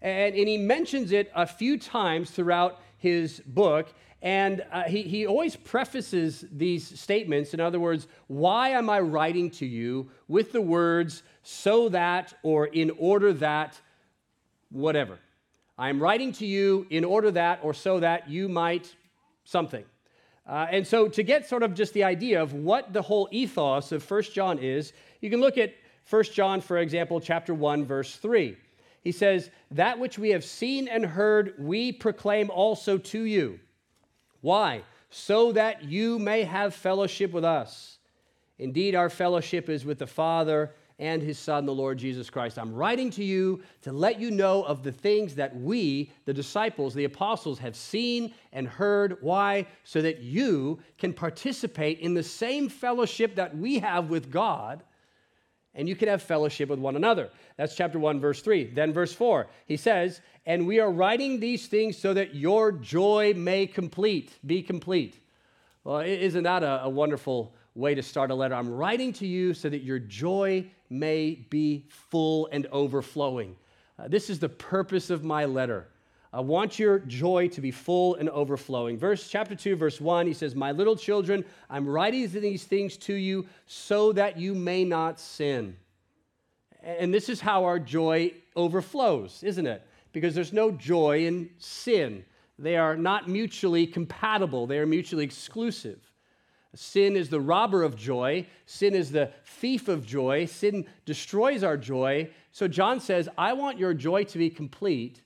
And, 0.00 0.34
and 0.34 0.48
he 0.48 0.58
mentions 0.58 1.12
it 1.12 1.30
a 1.34 1.46
few 1.46 1.78
times 1.78 2.30
throughout 2.30 2.80
his 2.96 3.40
book. 3.46 3.92
And 4.20 4.64
uh, 4.72 4.84
he, 4.84 5.02
he 5.02 5.26
always 5.26 5.54
prefaces 5.54 6.44
these 6.50 6.98
statements, 6.98 7.54
in 7.54 7.60
other 7.60 7.78
words, 7.78 8.08
why 8.26 8.70
am 8.70 8.90
I 8.90 9.00
writing 9.00 9.50
to 9.52 9.66
you 9.66 10.10
with 10.26 10.52
the 10.52 10.60
words 10.60 11.22
so 11.42 11.88
that 11.90 12.34
or 12.42 12.66
in 12.66 12.90
order 12.98 13.32
that, 13.34 13.80
whatever. 14.70 15.18
I'm 15.78 16.02
writing 16.02 16.32
to 16.32 16.46
you 16.46 16.86
in 16.90 17.04
order 17.04 17.30
that 17.30 17.60
or 17.62 17.72
so 17.72 18.00
that 18.00 18.28
you 18.28 18.48
might 18.48 18.94
something. 19.44 19.84
Uh, 20.46 20.66
and 20.70 20.86
so, 20.86 21.08
to 21.08 21.22
get 21.22 21.46
sort 21.46 21.62
of 21.62 21.74
just 21.74 21.92
the 21.92 22.04
idea 22.04 22.42
of 22.42 22.54
what 22.54 22.92
the 22.92 23.02
whole 23.02 23.28
ethos 23.30 23.92
of 23.92 24.02
First 24.02 24.34
John 24.34 24.58
is, 24.58 24.94
you 25.20 25.30
can 25.30 25.40
look 25.40 25.58
at 25.58 25.74
1 26.08 26.24
John, 26.24 26.60
for 26.60 26.78
example, 26.78 27.20
chapter 27.20 27.52
1, 27.52 27.84
verse 27.84 28.16
3. 28.16 28.56
He 29.02 29.12
says, 29.12 29.50
That 29.70 29.98
which 29.98 30.18
we 30.18 30.30
have 30.30 30.44
seen 30.44 30.88
and 30.88 31.04
heard, 31.04 31.54
we 31.58 31.92
proclaim 31.92 32.50
also 32.50 32.98
to 32.98 33.22
you. 33.24 33.60
Why? 34.40 34.82
So 35.10 35.52
that 35.52 35.84
you 35.84 36.18
may 36.18 36.44
have 36.44 36.74
fellowship 36.74 37.32
with 37.32 37.44
us. 37.44 37.98
Indeed, 38.58 38.94
our 38.94 39.10
fellowship 39.10 39.68
is 39.68 39.84
with 39.84 39.98
the 39.98 40.06
Father 40.06 40.74
and 40.98 41.22
his 41.22 41.38
Son, 41.38 41.64
the 41.64 41.74
Lord 41.74 41.98
Jesus 41.98 42.28
Christ. 42.28 42.58
I'm 42.58 42.74
writing 42.74 43.10
to 43.10 43.22
you 43.22 43.62
to 43.82 43.92
let 43.92 44.18
you 44.18 44.30
know 44.30 44.64
of 44.64 44.82
the 44.82 44.90
things 44.90 45.34
that 45.36 45.54
we, 45.54 46.10
the 46.24 46.34
disciples, 46.34 46.92
the 46.92 47.04
apostles, 47.04 47.58
have 47.60 47.76
seen 47.76 48.34
and 48.52 48.66
heard. 48.66 49.18
Why? 49.20 49.66
So 49.84 50.02
that 50.02 50.20
you 50.20 50.80
can 50.96 51.12
participate 51.12 52.00
in 52.00 52.14
the 52.14 52.22
same 52.22 52.68
fellowship 52.68 53.36
that 53.36 53.56
we 53.56 53.78
have 53.78 54.10
with 54.10 54.30
God 54.30 54.82
and 55.78 55.88
you 55.88 55.94
can 55.94 56.08
have 56.08 56.20
fellowship 56.20 56.68
with 56.68 56.80
one 56.80 56.96
another. 56.96 57.30
That's 57.56 57.76
chapter 57.76 58.00
1, 58.00 58.20
verse 58.20 58.42
3. 58.42 58.64
Then, 58.74 58.92
verse 58.92 59.12
4, 59.12 59.46
he 59.66 59.76
says, 59.76 60.20
And 60.44 60.66
we 60.66 60.80
are 60.80 60.90
writing 60.90 61.38
these 61.38 61.68
things 61.68 61.96
so 61.96 62.12
that 62.14 62.34
your 62.34 62.72
joy 62.72 63.32
may 63.34 63.68
complete, 63.68 64.32
be 64.44 64.60
complete. 64.60 65.22
Well, 65.84 66.00
isn't 66.00 66.42
that 66.42 66.64
a, 66.64 66.82
a 66.82 66.88
wonderful 66.88 67.54
way 67.76 67.94
to 67.94 68.02
start 68.02 68.32
a 68.32 68.34
letter? 68.34 68.56
I'm 68.56 68.68
writing 68.68 69.12
to 69.14 69.26
you 69.26 69.54
so 69.54 69.68
that 69.68 69.84
your 69.84 70.00
joy 70.00 70.66
may 70.90 71.46
be 71.48 71.84
full 71.88 72.48
and 72.50 72.66
overflowing. 72.72 73.54
Uh, 74.00 74.08
this 74.08 74.28
is 74.28 74.40
the 74.40 74.48
purpose 74.48 75.10
of 75.10 75.22
my 75.22 75.44
letter. 75.44 75.86
I 76.32 76.40
want 76.40 76.78
your 76.78 76.98
joy 76.98 77.48
to 77.48 77.60
be 77.60 77.70
full 77.70 78.16
and 78.16 78.28
overflowing. 78.28 78.98
Verse 78.98 79.28
chapter 79.28 79.54
2 79.54 79.76
verse 79.76 80.00
1 80.00 80.26
he 80.26 80.34
says, 80.34 80.54
"My 80.54 80.72
little 80.72 80.96
children, 80.96 81.44
I'm 81.70 81.88
writing 81.88 82.28
these 82.28 82.64
things 82.64 82.96
to 82.98 83.14
you 83.14 83.46
so 83.66 84.12
that 84.12 84.38
you 84.38 84.54
may 84.54 84.84
not 84.84 85.18
sin." 85.18 85.76
And 86.82 87.12
this 87.12 87.28
is 87.28 87.40
how 87.40 87.64
our 87.64 87.78
joy 87.78 88.32
overflows, 88.54 89.42
isn't 89.42 89.66
it? 89.66 89.82
Because 90.12 90.34
there's 90.34 90.52
no 90.52 90.70
joy 90.70 91.26
in 91.26 91.50
sin. 91.58 92.24
They 92.58 92.76
are 92.76 92.96
not 92.96 93.28
mutually 93.28 93.86
compatible, 93.86 94.66
they 94.66 94.78
are 94.78 94.86
mutually 94.86 95.24
exclusive. 95.24 96.08
Sin 96.74 97.16
is 97.16 97.30
the 97.30 97.40
robber 97.40 97.82
of 97.82 97.96
joy. 97.96 98.46
Sin 98.66 98.94
is 98.94 99.10
the 99.10 99.32
thief 99.44 99.88
of 99.88 100.04
joy. 100.04 100.44
Sin 100.44 100.86
destroys 101.06 101.64
our 101.64 101.76
joy. 101.76 102.30
So 102.52 102.68
John 102.68 103.00
says, 103.00 103.28
I 103.38 103.54
want 103.54 103.78
your 103.78 103.94
joy 103.94 104.24
to 104.24 104.38
be 104.38 104.50
complete. 104.50 105.22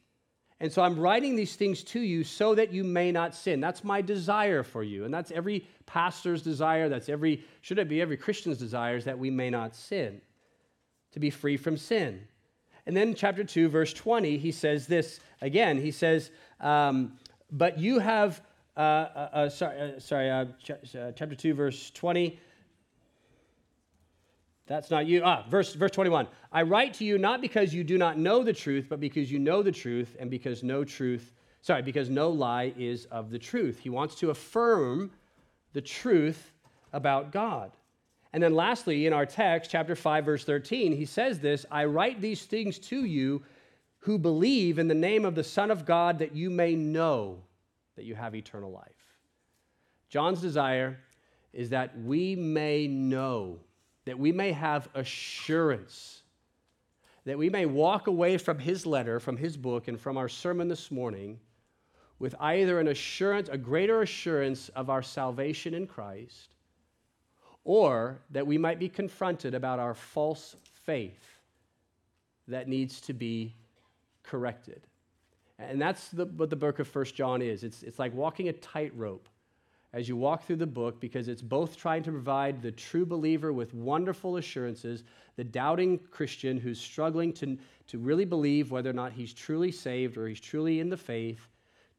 And 0.63 0.73
so 0.73 0.81
I'm 0.81 0.97
writing 0.97 1.35
these 1.35 1.57
things 1.57 1.83
to 1.83 1.99
you 1.99 2.23
so 2.23 2.55
that 2.55 2.73
you 2.73 2.85
may 2.85 3.11
not 3.11 3.35
sin. 3.35 3.61
That's 3.61 3.83
my 3.83 4.01
desire 4.01 4.63
for 4.63 4.85
you. 4.85 5.05
And 5.05 5.13
that's 5.13 5.33
every 5.33 5.67
pastor's 5.87 6.41
desire. 6.41 6.89
That's 6.89 7.09
every, 7.09 7.43
should 7.63 7.81
it 7.81 7.89
be 7.89 8.01
every 8.01 8.17
Christian's 8.17 8.59
desire, 8.59 8.95
is 8.95 9.05
that 9.07 9.19
we 9.19 9.29
may 9.29 9.51
not 9.51 9.75
sin, 9.75 10.21
to 11.11 11.19
be 11.19 11.31
free 11.31 11.57
from 11.57 11.77
sin. 11.77 12.21
And 12.87 12.97
then 12.97 13.17
chapter 13.17 13.43
2, 13.43 13.71
verse 13.71 13.93
20, 13.93 14.39
he 14.39 14.53
says 14.53 14.87
this 14.87 15.19
again. 15.41 15.79
He 15.79 15.91
says, 15.91 16.31
um, 16.61 17.19
But 17.51 17.81
you 17.81 17.99
have, 17.99 18.41
uh, 18.77 18.81
uh, 18.81 19.29
uh, 19.33 19.49
sorry, 19.49 19.81
uh, 19.81 19.99
sorry 19.99 20.31
uh, 20.31 20.45
ch- 20.63 20.95
uh, 20.95 21.11
chapter 21.11 21.35
2, 21.35 21.55
verse 21.55 21.91
20. 21.91 22.39
That's 24.73 24.91
not 24.91 25.05
you. 25.05 25.21
Ah, 25.23 25.45
verse, 25.51 25.75
verse 25.75 25.91
21. 25.91 26.27
I 26.51 26.63
write 26.63 26.95
to 26.95 27.05
you 27.05 27.19
not 27.19 27.43
because 27.43 27.75
you 27.75 27.85
do 27.85 27.99
not 27.99 28.17
know 28.17 28.43
the 28.43 28.55
truth, 28.55 28.87
but 28.89 29.01
because 29.01 29.31
you 29.31 29.39
know 29.39 29.63
the 29.63 29.71
truth, 29.71 30.17
and 30.19 30.31
because 30.31 30.63
no 30.63 30.83
truth, 30.83 31.35
sorry, 31.61 31.83
because 31.83 32.09
no 32.09 32.31
lie 32.31 32.73
is 32.79 33.05
of 33.11 33.29
the 33.29 33.39
truth. 33.39 33.79
He 33.79 33.91
wants 33.91 34.15
to 34.15 34.31
affirm 34.31 35.11
the 35.75 35.83
truth 35.83 36.53
about 36.95 37.33
God. 37.33 37.73
And 38.33 38.43
then 38.43 38.55
lastly, 38.55 39.05
in 39.05 39.13
our 39.13 39.27
text, 39.27 39.71
chapter 39.71 39.95
5, 39.95 40.25
verse 40.25 40.45
13, 40.45 40.97
he 40.97 41.05
says 41.05 41.39
this 41.39 41.67
I 41.71 41.85
write 41.85 42.23
these 42.23 42.47
things 42.47 42.79
to 42.79 43.05
you 43.05 43.43
who 43.99 44.19
believe 44.19 44.79
in 44.79 44.89
the 44.89 44.95
name 44.95 45.27
of 45.27 45.35
the 45.35 45.45
Son 45.45 45.71
of 45.71 45.85
God 45.85 46.19
that 46.21 46.35
you 46.35 46.49
may 46.49 46.75
know 46.75 47.43
that 47.97 48.07
you 48.07 48.15
have 48.15 48.35
eternal 48.35 48.73
life. 48.73 48.87
John's 50.09 50.41
desire 50.41 50.99
is 51.53 51.69
that 51.69 51.95
we 52.01 52.35
may 52.35 52.87
know 52.87 53.59
that 54.05 54.19
we 54.19 54.33
may 54.33 54.53
have 54.53 54.89
assurance, 54.95 56.23
that 57.25 57.39
we 57.39 57.49
may 57.49 57.67
walk 57.67 58.07
away 58.07 58.37
from 58.37 58.59
his 58.59 58.85
letter, 58.85 59.21
from 59.21 59.37
his 59.37 59.57
book, 59.57 59.89
and 59.89 60.01
from 60.01 60.17
our 60.17 60.29
sermon 60.29 60.69
this 60.69 60.91
morning 60.91 61.39
with 62.19 62.37
either 62.39 62.79
an 62.79 62.87
assurance, 62.87 63.49
a 63.49 63.59
greater 63.59 64.03
assurance 64.03 64.69
of 64.71 64.89
our 64.89 65.03
salvation 65.03 65.75
in 65.75 65.89
Christ, 65.89 66.51
or 67.65 68.21
that 68.31 68.47
we 68.47 68.57
might 68.57 68.79
be 68.79 68.89
confronted 68.89 69.55
about 69.55 69.81
our 69.81 69.93
false 69.93 70.55
faith 70.85 71.39
that 72.47 72.69
needs 72.69 73.01
to 73.01 73.13
be 73.13 73.55
corrected. 74.23 74.83
And 75.59 75.81
that's 75.81 76.09
the, 76.11 76.27
what 76.27 76.49
the 76.49 76.57
book 76.57 76.79
of 76.79 76.87
First 76.87 77.17
John 77.17 77.43
is. 77.43 77.65
It's, 77.65 77.83
it's 77.83 77.99
like 77.99 78.15
walking 78.15 78.49
a 78.49 78.53
tightrope 78.53 79.29
as 79.95 80.09
you 80.09 80.17
walk 80.17 80.45
through 80.45 80.57
the 80.57 80.67
book 80.67 81.01
because 81.01 81.29
it's 81.29 81.43
both 81.43 81.77
trying 81.77 82.03
to 82.03 82.11
provide 82.11 82.63
the 82.63 82.73
true 82.73 83.05
believer 83.05 83.53
with 83.53 83.75
wonderful 83.75 84.39
assurances, 84.39 85.05
the 85.37 85.45
doubting 85.45 85.99
Christian 86.11 86.59
who's 86.59 86.81
struggling 86.81 87.33
to, 87.35 87.59
to 87.89 87.99
really 87.99 88.25
believe 88.25 88.71
whether 88.71 88.89
or 88.89 88.95
not 88.95 89.13
he's 89.13 89.35
truly 89.35 89.71
saved 89.71 90.17
or 90.17 90.27
he's 90.29 90.41
truly 90.41 90.81
in 90.81 90.89
the 90.89 90.97
faith, 90.97 91.49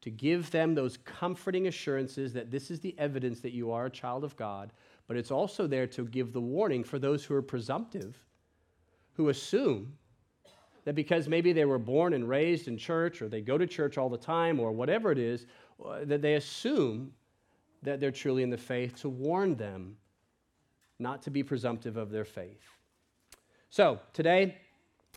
to 0.00 0.10
give 0.10 0.50
them 0.50 0.74
those 0.74 0.98
comforting 1.04 1.68
assurances 1.68 2.32
that 2.32 2.50
this 2.50 2.70
is 2.70 2.80
the 2.80 2.94
evidence 2.98 3.40
that 3.40 3.52
you 3.52 3.70
are 3.70 3.86
a 3.86 3.90
child 3.90 4.24
of 4.24 4.36
God. 4.36 4.72
But 5.06 5.16
it's 5.16 5.30
also 5.30 5.66
there 5.66 5.86
to 5.88 6.04
give 6.04 6.32
the 6.32 6.40
warning 6.40 6.82
for 6.82 6.98
those 6.98 7.24
who 7.24 7.34
are 7.34 7.42
presumptive, 7.42 8.16
who 9.12 9.28
assume 9.28 9.96
that 10.84 10.94
because 10.94 11.28
maybe 11.28 11.52
they 11.52 11.64
were 11.64 11.78
born 11.78 12.12
and 12.12 12.28
raised 12.28 12.68
in 12.68 12.76
church 12.76 13.22
or 13.22 13.28
they 13.28 13.40
go 13.40 13.56
to 13.56 13.66
church 13.66 13.96
all 13.96 14.08
the 14.08 14.18
time 14.18 14.58
or 14.58 14.72
whatever 14.72 15.12
it 15.12 15.18
is, 15.18 15.46
uh, 15.84 16.04
that 16.04 16.20
they 16.20 16.34
assume 16.34 17.12
that 17.84 18.00
they're 18.00 18.10
truly 18.10 18.42
in 18.42 18.50
the 18.50 18.58
faith, 18.58 19.00
to 19.00 19.08
warn 19.08 19.54
them 19.54 19.96
not 20.98 21.22
to 21.22 21.30
be 21.30 21.42
presumptive 21.42 21.96
of 21.96 22.10
their 22.10 22.24
faith. 22.24 22.62
So, 23.70 24.00
today, 24.12 24.56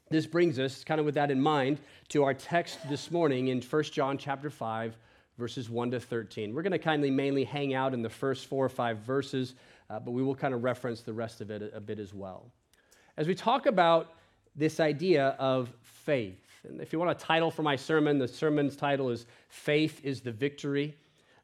this 0.09 0.25
brings 0.25 0.57
us, 0.57 0.83
kind 0.83 1.00
of 1.00 1.05
with 1.05 1.15
that 1.15 1.31
in 1.31 1.41
mind, 1.41 1.79
to 2.09 2.24
our 2.24 2.33
text 2.33 2.79
this 2.89 3.12
morning 3.12 3.50
in 3.50 3.62
1 3.62 3.83
John 3.83 4.17
chapter 4.17 4.50
5, 4.50 4.97
verses 5.38 5.69
1 5.69 5.91
to 5.91 6.00
13. 6.00 6.53
We're 6.53 6.62
going 6.62 6.71
to 6.71 6.79
kindly 6.79 7.12
mainly 7.12 7.43
hang 7.43 7.74
out 7.74 7.93
in 7.93 8.01
the 8.01 8.09
first 8.09 8.47
four 8.47 8.65
or 8.65 8.69
five 8.69 9.00
verses, 9.00 9.55
uh, 9.89 10.00
but 10.00 10.12
we 10.12 10.24
will 10.24 10.36
kind 10.36 10.53
of 10.53 10.63
reference 10.63 11.01
the 11.01 11.13
rest 11.13 11.41
of 11.41 11.51
it 11.51 11.62
a, 11.62 11.77
a 11.77 11.79
bit 11.79 12.00
as 12.00 12.13
well. 12.13 12.51
As 13.17 13.27
we 13.27 13.36
talk 13.36 13.65
about 13.65 14.13
this 14.55 14.79
idea 14.79 15.36
of 15.39 15.69
faith, 15.81 16.39
and 16.67 16.81
if 16.81 16.91
you 16.91 17.00
want 17.00 17.12
a 17.12 17.15
title 17.15 17.51
for 17.51 17.63
my 17.63 17.75
sermon, 17.75 18.17
the 18.17 18.27
sermon's 18.27 18.75
title 18.75 19.09
is 19.09 19.25
Faith 19.50 20.01
is 20.03 20.21
the 20.21 20.31
Victory. 20.31 20.95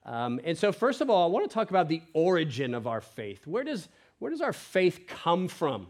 Um, 0.06 0.40
and 0.44 0.58
so, 0.58 0.72
first 0.72 1.02
of 1.02 1.10
all, 1.10 1.30
I 1.30 1.32
want 1.32 1.50
to 1.50 1.54
talk 1.54 1.70
about 1.70 1.88
the 1.88 2.02
origin 2.14 2.74
of 2.74 2.88
our 2.88 3.02
faith. 3.02 3.48
Where 3.48 3.64
does, 3.64 3.88
where 4.20 4.32
does 4.32 4.42
our 4.42 4.54
faith 4.54 5.02
come 5.08 5.48
from? 5.48 5.88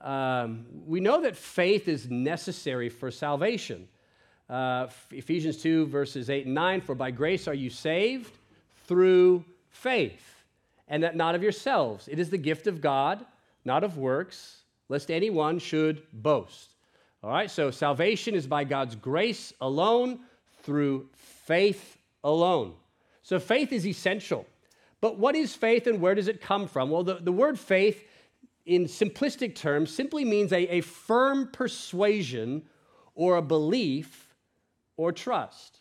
Um, 0.00 0.66
we 0.86 1.00
know 1.00 1.22
that 1.22 1.36
faith 1.36 1.88
is 1.88 2.08
necessary 2.10 2.88
for 2.88 3.10
salvation. 3.10 3.88
Uh, 4.48 4.86
Ephesians 5.10 5.58
2, 5.58 5.86
verses 5.86 6.30
8 6.30 6.46
and 6.46 6.54
9 6.54 6.80
For 6.80 6.94
by 6.94 7.10
grace 7.10 7.48
are 7.48 7.54
you 7.54 7.68
saved 7.68 8.32
through 8.86 9.44
faith, 9.70 10.44
and 10.88 11.02
that 11.02 11.16
not 11.16 11.34
of 11.34 11.42
yourselves. 11.42 12.08
It 12.08 12.18
is 12.18 12.30
the 12.30 12.38
gift 12.38 12.66
of 12.66 12.80
God, 12.80 13.24
not 13.64 13.84
of 13.84 13.98
works, 13.98 14.62
lest 14.88 15.10
anyone 15.10 15.58
should 15.58 16.02
boast. 16.12 16.70
All 17.22 17.30
right, 17.30 17.50
so 17.50 17.70
salvation 17.70 18.34
is 18.34 18.46
by 18.46 18.64
God's 18.64 18.94
grace 18.94 19.52
alone, 19.60 20.20
through 20.62 21.08
faith 21.14 21.98
alone. 22.22 22.74
So 23.26 23.40
faith 23.40 23.72
is 23.72 23.84
essential. 23.84 24.46
But 25.00 25.18
what 25.18 25.34
is 25.34 25.52
faith 25.52 25.88
and 25.88 26.00
where 26.00 26.14
does 26.14 26.28
it 26.28 26.40
come 26.40 26.68
from? 26.68 26.90
Well, 26.90 27.02
the, 27.02 27.14
the 27.14 27.32
word 27.32 27.58
faith, 27.58 28.04
in 28.64 28.84
simplistic 28.84 29.56
terms, 29.56 29.92
simply 29.92 30.24
means 30.24 30.52
a, 30.52 30.76
a 30.76 30.80
firm 30.80 31.48
persuasion 31.48 32.62
or 33.16 33.34
a 33.34 33.42
belief 33.42 34.32
or 34.96 35.10
trust. 35.10 35.80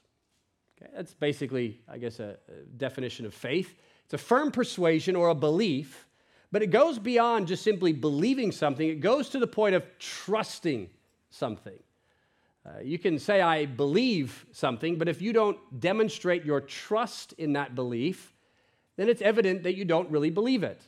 Okay, 0.82 0.92
that's 0.96 1.14
basically, 1.14 1.80
I 1.88 2.00
guess, 2.00 2.20
a, 2.20 2.38
a 2.50 2.64
definition 2.78 3.28
of 3.28 3.34
faith. 3.36 3.76
It's 4.06 4.16
a 4.16 4.18
firm 4.18 4.50
persuasion 4.50 5.16
or 5.16 5.30
a 5.30 5.36
belief, 5.36 6.08
but 6.52 6.64
it 6.64 6.72
goes 6.72 6.98
beyond 6.98 7.46
just 7.46 7.64
simply 7.64 7.94
believing 7.94 8.52
something, 8.52 8.90
it 8.90 9.02
goes 9.02 9.30
to 9.30 9.38
the 9.38 9.46
point 9.46 9.76
of 9.76 9.84
trusting 10.00 10.90
something. 11.30 11.78
Uh, 12.66 12.80
you 12.82 12.98
can 12.98 13.20
say, 13.20 13.42
I 13.42 13.66
believe 13.66 14.46
something, 14.52 14.98
but 14.98 15.08
if 15.08 15.22
you 15.22 15.34
don't 15.34 15.58
demonstrate 15.80 16.44
your 16.44 16.62
trust 16.62 17.34
in 17.34 17.54
that 17.54 17.76
belief, 17.76 18.34
then 18.96 19.08
it's 19.08 19.22
evident 19.22 19.64
that 19.64 19.76
you 19.76 19.86
don't 19.86 20.10
really 20.10 20.32
believe 20.32 20.64
it. 20.64 20.82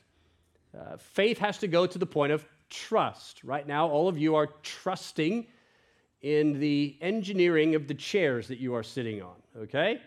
Uh, 0.77 0.97
faith 0.97 1.37
has 1.37 1.59
to 1.59 1.67
go 1.67 1.85
to 1.85 1.99
the 1.99 2.05
point 2.05 2.31
of 2.31 2.45
trust. 2.69 3.43
Right 3.43 3.67
now, 3.67 3.87
all 3.87 4.07
of 4.07 4.17
you 4.17 4.35
are 4.35 4.47
trusting 4.63 5.45
in 6.21 6.59
the 6.59 6.97
engineering 7.01 7.75
of 7.75 7.87
the 7.87 7.93
chairs 7.93 8.47
that 8.47 8.59
you 8.59 8.73
are 8.73 8.83
sitting 8.83 9.21
on, 9.21 9.35
okay? 9.55 10.01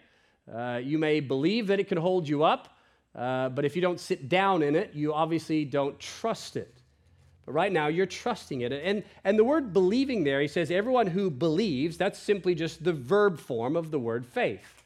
Uh, 0.52 0.80
you 0.82 0.98
may 0.98 1.20
believe 1.20 1.68
that 1.68 1.78
it 1.78 1.86
can 1.88 1.98
hold 1.98 2.28
you 2.28 2.42
up, 2.42 2.76
uh, 3.14 3.48
but 3.50 3.64
if 3.64 3.76
you 3.76 3.82
don't 3.82 4.00
sit 4.00 4.28
down 4.28 4.62
in 4.62 4.74
it, 4.74 4.92
you 4.92 5.14
obviously 5.14 5.64
don't 5.64 5.98
trust 6.00 6.56
it. 6.56 6.79
But 7.46 7.52
right 7.52 7.72
now, 7.72 7.88
you're 7.88 8.06
trusting 8.06 8.60
it. 8.60 8.72
And, 8.72 9.02
and 9.24 9.38
the 9.38 9.44
word 9.44 9.72
believing 9.72 10.24
there, 10.24 10.40
he 10.40 10.48
says, 10.48 10.70
everyone 10.70 11.06
who 11.06 11.30
believes, 11.30 11.96
that's 11.96 12.18
simply 12.18 12.54
just 12.54 12.84
the 12.84 12.92
verb 12.92 13.38
form 13.38 13.76
of 13.76 13.90
the 13.90 13.98
word 13.98 14.26
faith. 14.26 14.84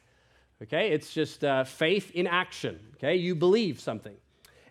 Okay? 0.62 0.90
It's 0.92 1.12
just 1.12 1.44
uh, 1.44 1.64
faith 1.64 2.10
in 2.12 2.26
action. 2.26 2.78
Okay? 2.96 3.16
You 3.16 3.34
believe 3.34 3.80
something. 3.80 4.14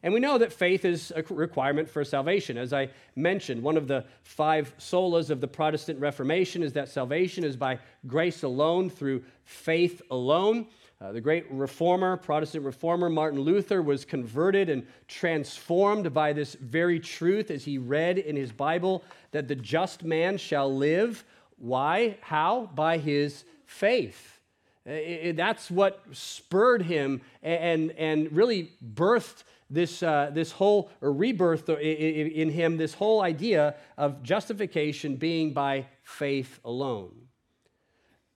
And 0.03 0.13
we 0.13 0.19
know 0.19 0.37
that 0.37 0.51
faith 0.51 0.83
is 0.83 1.13
a 1.15 1.23
requirement 1.33 1.89
for 1.89 2.03
salvation. 2.03 2.57
As 2.57 2.73
I 2.73 2.89
mentioned, 3.15 3.63
one 3.63 3.77
of 3.77 3.87
the 3.87 4.03
five 4.23 4.73
solas 4.77 5.29
of 5.29 5.39
the 5.39 5.47
Protestant 5.47 5.99
Reformation 5.99 6.61
is 6.61 6.73
that 6.73 6.89
salvation 6.89 7.45
is 7.45 7.55
by 7.55 7.79
grace 8.05 8.43
alone, 8.43 8.89
through 8.89 9.23
faith 9.45 10.01
alone. 10.11 10.67
Uh, 11.01 11.11
the 11.11 11.21
great 11.21 11.45
reformer, 11.51 12.15
Protestant 12.15 12.63
reformer 12.63 13.09
Martin 13.09 13.39
Luther, 13.39 13.81
was 13.81 14.05
converted 14.05 14.69
and 14.69 14.87
transformed 15.07 16.13
by 16.13 16.31
this 16.31 16.55
very 16.55 16.99
truth 16.99 17.51
as 17.51 17.65
he 17.65 17.77
read 17.77 18.17
in 18.17 18.35
his 18.35 18.51
Bible 18.51 19.03
that 19.31 19.47
the 19.47 19.55
just 19.55 20.03
man 20.03 20.37
shall 20.37 20.73
live. 20.73 21.25
Why? 21.57 22.17
How? 22.21 22.69
By 22.73 22.97
his 22.97 23.43
faith. 23.65 24.39
Uh, 24.87 25.31
that's 25.33 25.71
what 25.71 26.01
spurred 26.11 26.81
him 26.81 27.21
and, 27.41 27.91
and 27.91 28.31
really 28.31 28.71
birthed 28.93 29.43
this, 29.69 30.03
uh, 30.03 30.29
this 30.33 30.51
whole 30.51 30.91
or 31.01 31.11
rebirth 31.11 31.67
in 31.69 32.49
him, 32.49 32.77
this 32.77 32.93
whole 32.93 33.21
idea 33.21 33.75
of 33.97 34.21
justification 34.23 35.15
being 35.15 35.53
by 35.53 35.87
faith 36.03 36.59
alone. 36.63 37.13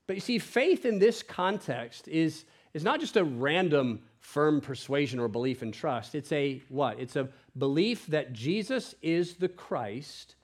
But 0.08 0.16
you 0.16 0.22
see, 0.22 0.40
faith 0.40 0.86
in 0.86 1.00
this 1.00 1.22
context 1.22 2.08
is, 2.08 2.46
is 2.74 2.84
not 2.84 3.00
just 3.00 3.18
a 3.18 3.24
random 3.24 4.02
firm 4.20 4.62
persuasion 4.62 5.20
or 5.20 5.28
belief 5.28 5.62
and 5.62 5.74
trust. 5.74 6.16
It's 6.16 6.32
a 6.32 6.62
what? 6.70 7.00
It's 7.00 7.16
a 7.16 7.30
belief 7.58 8.08
that 8.08 8.34
Jesus 8.34 8.96
is 9.02 9.36
the 9.36 9.50
Christ, 9.50 10.36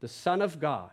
the 0.00 0.08
Son 0.08 0.42
of 0.42 0.60
God. 0.60 0.90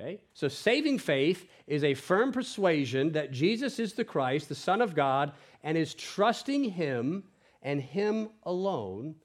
Okay? 0.00 0.20
So 0.34 0.48
saving 0.48 0.98
faith 0.98 1.48
is 1.66 1.84
a 1.84 1.94
firm 1.94 2.32
persuasion 2.32 3.12
that 3.12 3.32
Jesus 3.32 3.78
is 3.78 3.94
the 3.94 4.04
Christ, 4.04 4.48
the 4.48 4.54
Son 4.54 4.80
of 4.80 4.94
God, 4.94 5.32
and 5.62 5.76
is 5.76 5.94
trusting 5.94 6.64
him 6.64 7.24
and 7.66 7.80
Him 7.80 8.28
alone 8.44 9.16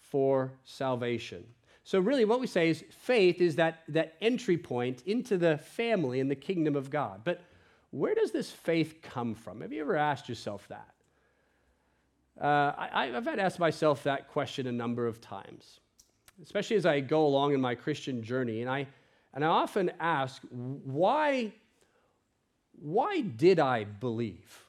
for 0.00 0.52
salvation. 0.64 1.44
So, 1.84 1.98
really, 1.98 2.24
what 2.24 2.40
we 2.40 2.46
say 2.46 2.68
is 2.68 2.84
faith 2.90 3.40
is 3.40 3.56
that, 3.56 3.82
that 3.88 4.14
entry 4.20 4.58
point 4.58 5.02
into 5.06 5.38
the 5.38 5.58
family 5.58 6.20
and 6.20 6.30
the 6.30 6.36
kingdom 6.36 6.76
of 6.76 6.90
God. 6.90 7.22
But 7.24 7.40
where 7.90 8.14
does 8.14 8.30
this 8.30 8.50
faith 8.50 9.00
come 9.02 9.34
from? 9.34 9.62
Have 9.62 9.72
you 9.72 9.80
ever 9.80 9.96
asked 9.96 10.28
yourself 10.28 10.68
that? 10.68 10.88
Uh, 12.40 12.72
I, 12.92 13.06
have 13.06 13.24
had 13.24 13.36
to 13.36 13.42
ask 13.42 13.58
myself 13.58 14.04
that 14.04 14.28
question 14.28 14.66
a 14.66 14.72
number 14.72 15.06
of 15.06 15.20
times, 15.20 15.80
especially 16.42 16.76
as 16.76 16.86
I 16.86 17.00
go 17.00 17.26
along 17.26 17.52
in 17.52 17.60
my 17.60 17.74
Christian 17.74 18.22
journey. 18.22 18.62
And 18.62 18.70
I, 18.70 18.86
and 19.34 19.44
I 19.44 19.48
often 19.48 19.90
ask, 20.00 20.40
why, 20.50 21.52
why 22.80 23.20
did 23.20 23.58
I 23.58 23.84
believe? 23.84 24.64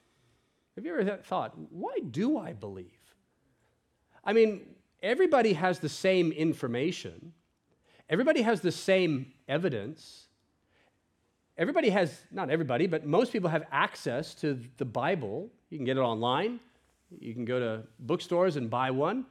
Have 0.75 0.85
you 0.85 0.97
ever 0.97 1.17
thought, 1.17 1.53
why 1.69 1.97
do 2.09 2.37
I 2.37 2.53
believe? 2.53 2.87
I 4.23 4.33
mean, 4.33 4.61
everybody 5.01 5.53
has 5.53 5.79
the 5.79 5.89
same 5.89 6.31
information, 6.31 7.33
everybody 8.09 8.41
has 8.41 8.61
the 8.61 8.71
same 8.71 9.33
evidence. 9.47 10.27
Everybody 11.57 11.89
has, 11.89 12.21
not 12.31 12.49
everybody, 12.49 12.87
but 12.87 13.05
most 13.05 13.31
people 13.31 13.49
have 13.49 13.65
access 13.71 14.33
to 14.35 14.59
the 14.77 14.85
Bible. 14.85 15.51
You 15.69 15.77
can 15.77 15.85
get 15.85 15.97
it 15.97 15.99
online, 15.99 16.59
you 17.19 17.33
can 17.33 17.45
go 17.45 17.59
to 17.59 17.83
bookstores 17.99 18.55
and 18.55 18.69
buy 18.69 18.89
one. 18.89 19.25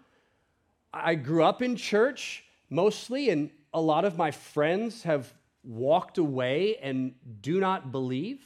I 0.92 1.14
grew 1.14 1.42
up 1.42 1.62
in 1.62 1.76
church 1.76 2.44
mostly, 2.68 3.30
and 3.30 3.50
a 3.72 3.80
lot 3.80 4.04
of 4.04 4.16
my 4.16 4.30
friends 4.30 5.02
have 5.02 5.32
walked 5.62 6.18
away 6.18 6.76
and 6.76 7.14
do 7.40 7.60
not 7.60 7.92
believe. 7.92 8.40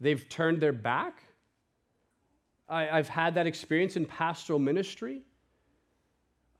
They've 0.00 0.28
turned 0.28 0.60
their 0.60 0.72
back. 0.72 1.22
I, 2.68 2.84
have 2.84 3.08
had 3.08 3.34
that 3.34 3.46
experience 3.46 3.96
in 3.96 4.04
pastoral 4.04 4.58
ministry. 4.58 5.22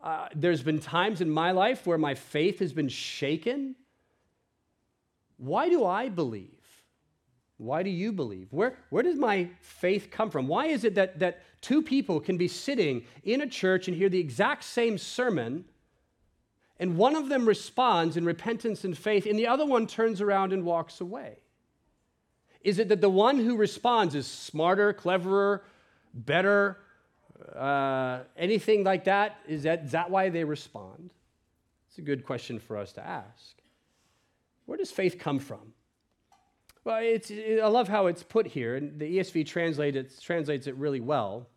Uh, 0.06 0.28
there's 0.36 0.62
been 0.62 0.78
times 0.78 1.20
in 1.20 1.28
my 1.28 1.50
life 1.50 1.84
where 1.84 1.98
my 1.98 2.14
faith 2.14 2.60
has 2.60 2.72
been 2.72 2.88
shaken. 2.88 3.74
Why 5.36 5.68
do 5.68 5.84
I 5.84 6.10
believe? 6.10 6.52
Why 7.56 7.82
do 7.82 7.90
you 7.90 8.12
believe? 8.12 8.52
Where, 8.52 8.78
where 8.90 9.02
does 9.02 9.16
my 9.16 9.48
faith 9.60 10.08
come 10.12 10.30
from? 10.30 10.46
Why 10.46 10.66
is 10.66 10.84
it 10.84 10.94
that, 10.94 11.18
that 11.18 11.42
two 11.60 11.82
people 11.82 12.20
can 12.20 12.36
be 12.36 12.46
sitting 12.46 13.02
in 13.24 13.40
a 13.40 13.48
church 13.48 13.88
and 13.88 13.96
hear 13.96 14.08
the 14.08 14.20
exact 14.20 14.62
same 14.62 14.96
sermon, 14.96 15.64
and 16.78 16.96
one 16.96 17.16
of 17.16 17.28
them 17.28 17.44
responds 17.44 18.16
in 18.16 18.24
repentance 18.24 18.84
and 18.84 18.96
faith, 18.96 19.26
and 19.26 19.36
the 19.36 19.48
other 19.48 19.66
one 19.66 19.88
turns 19.88 20.20
around 20.20 20.52
and 20.52 20.64
walks 20.64 21.00
away? 21.00 21.38
Is 22.62 22.78
it 22.78 22.90
that 22.90 23.00
the 23.00 23.10
one 23.10 23.40
who 23.40 23.56
responds 23.56 24.14
is 24.14 24.28
smarter, 24.28 24.92
cleverer, 24.92 25.64
better, 26.14 26.78
uh, 27.54 28.20
anything 28.36 28.84
like 28.84 29.04
that? 29.04 29.38
Is, 29.46 29.64
that? 29.64 29.84
is 29.84 29.92
that 29.92 30.10
why 30.10 30.28
they 30.28 30.44
respond? 30.44 31.10
It's 31.88 31.98
a 31.98 32.02
good 32.02 32.24
question 32.24 32.58
for 32.58 32.76
us 32.76 32.92
to 32.92 33.06
ask. 33.06 33.56
Where 34.66 34.76
does 34.76 34.90
faith 34.90 35.18
come 35.18 35.38
from? 35.38 35.72
Well, 36.84 36.98
it's, 37.02 37.30
it, 37.30 37.60
I 37.60 37.66
love 37.68 37.88
how 37.88 38.06
it's 38.06 38.22
put 38.22 38.46
here, 38.46 38.76
and 38.76 38.98
the 38.98 39.18
ESV 39.18 39.46
translates 39.46 39.96
it, 39.96 40.22
translates 40.22 40.66
it 40.66 40.76
really 40.76 41.00
well. 41.00 41.48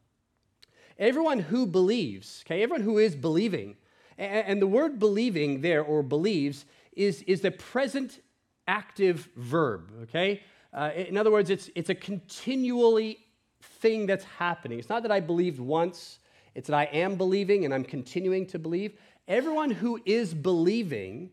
Everyone 0.98 1.40
who 1.40 1.66
believes, 1.66 2.44
okay, 2.46 2.64
everyone 2.64 2.82
who 2.82 2.98
is 2.98 3.16
believing, 3.16 3.78
and, 4.18 4.48
and 4.48 4.62
the 4.62 4.68
word 4.68 4.98
believing 4.98 5.62
there 5.62 5.84
or 5.84 6.04
believes 6.04 6.66
is, 6.94 7.22
is 7.24 7.42
the 7.42 7.52
present 7.52 8.22
active 8.68 9.30
verb, 9.36 9.92
okay? 10.04 10.42
Uh, 10.74 10.92
in 10.96 11.18
other 11.18 11.32
words, 11.32 11.50
it's, 11.50 11.70
it's 11.76 11.90
a 11.90 11.96
continually 11.96 13.20
thing 13.62 14.06
that's 14.06 14.26
happening. 14.26 14.80
It's 14.80 14.90
not 14.90 15.04
that 15.04 15.12
I 15.12 15.20
believed 15.20 15.60
once, 15.60 16.20
it's 16.56 16.68
that 16.68 16.76
I 16.76 16.86
am 16.86 17.16
believing 17.16 17.66
and 17.66 17.74
I'm 17.74 17.84
continuing 17.84 18.46
to 18.48 18.60
believe. 18.60 18.94
Everyone 19.28 19.72
who 19.72 20.00
is 20.06 20.34
believing 20.34 21.32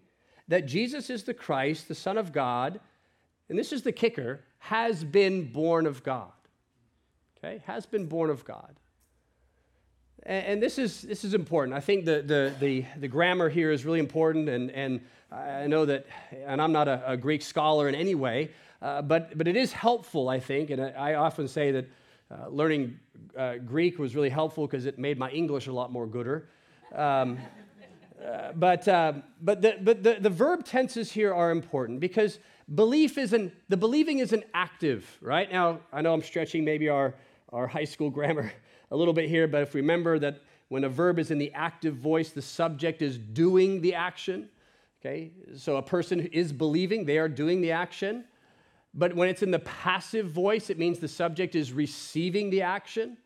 that 0.48 0.66
Jesus 0.66 1.10
is 1.10 1.24
the 1.24 1.34
Christ, 1.34 1.88
the 1.88 1.94
Son 1.94 2.18
of 2.18 2.32
God, 2.32 2.80
and 3.48 3.58
this 3.58 3.72
is 3.72 3.82
the 3.82 3.92
kicker, 3.92 4.40
has 4.58 5.04
been 5.04 5.52
born 5.52 5.86
of 5.86 6.02
God. 6.02 6.32
Okay? 7.38 7.62
Has 7.66 7.86
been 7.86 8.06
born 8.06 8.30
of 8.30 8.44
God. 8.44 8.74
And, 10.24 10.60
this 10.60 10.76
is, 10.76 11.02
this 11.02 11.24
is 11.24 11.34
important. 11.34 11.76
I 11.76 11.80
think 11.80 12.04
the, 12.04 12.20
the, 12.20 12.52
the, 12.58 12.84
the, 12.98 13.06
grammar 13.06 13.48
here 13.48 13.70
is 13.70 13.84
really 13.84 14.00
important, 14.00 14.48
and, 14.48 14.72
and 14.72 15.00
I 15.30 15.68
know 15.68 15.84
that, 15.84 16.04
and 16.44 16.60
I'm 16.60 16.72
not 16.72 16.88
a, 16.88 17.12
a 17.12 17.16
Greek 17.16 17.42
scholar 17.42 17.88
in 17.88 17.94
any 17.94 18.16
way, 18.16 18.50
uh, 18.82 19.02
but, 19.02 19.38
but 19.38 19.46
it 19.46 19.56
is 19.56 19.72
helpful, 19.72 20.28
I 20.28 20.40
think, 20.40 20.70
and 20.70 20.80
I 20.80 21.14
often 21.14 21.46
say 21.46 21.70
that 21.70 21.88
uh, 22.30 22.48
learning 22.48 22.98
uh, 23.36 23.56
Greek 23.56 23.98
was 23.98 24.14
really 24.14 24.28
helpful 24.28 24.66
because 24.66 24.86
it 24.86 24.98
made 24.98 25.18
my 25.18 25.30
English 25.30 25.66
a 25.66 25.72
lot 25.72 25.92
more 25.92 26.06
gooder. 26.06 26.48
Um, 26.94 27.38
uh, 28.24 28.52
but 28.54 28.88
uh, 28.88 29.12
but, 29.40 29.62
the, 29.62 29.76
but 29.80 30.02
the, 30.02 30.16
the 30.20 30.30
verb 30.30 30.64
tenses 30.64 31.12
here 31.12 31.34
are 31.34 31.50
important 31.50 32.00
because 32.00 32.38
belief 32.74 33.18
is 33.18 33.32
an, 33.32 33.52
the 33.68 33.76
believing 33.76 34.18
is 34.18 34.32
an 34.32 34.42
active, 34.54 35.18
right? 35.20 35.50
Now, 35.52 35.80
I 35.92 36.00
know 36.00 36.12
I'm 36.14 36.22
stretching 36.22 36.64
maybe 36.64 36.88
our, 36.88 37.14
our 37.52 37.66
high 37.66 37.84
school 37.84 38.10
grammar 38.10 38.52
a 38.90 38.96
little 38.96 39.14
bit 39.14 39.28
here, 39.28 39.46
but 39.46 39.62
if 39.62 39.74
we 39.74 39.80
remember 39.80 40.18
that 40.18 40.42
when 40.68 40.84
a 40.84 40.88
verb 40.88 41.18
is 41.18 41.30
in 41.30 41.38
the 41.38 41.52
active 41.52 41.96
voice, 41.96 42.30
the 42.30 42.42
subject 42.42 43.02
is 43.02 43.18
doing 43.18 43.80
the 43.80 43.94
action. 43.94 44.48
Okay, 45.00 45.30
so 45.54 45.76
a 45.76 45.82
person 45.82 46.20
is 46.20 46.52
believing, 46.52 47.04
they 47.04 47.18
are 47.18 47.28
doing 47.28 47.60
the 47.60 47.70
action. 47.70 48.24
But 48.96 49.14
when 49.14 49.28
it's 49.28 49.42
in 49.42 49.50
the 49.50 49.58
passive 49.58 50.30
voice, 50.30 50.70
it 50.70 50.78
means 50.78 50.98
the 50.98 51.06
subject 51.06 51.54
is 51.54 51.72
receiving 51.72 52.48
the 52.48 52.62
action. 52.62 53.18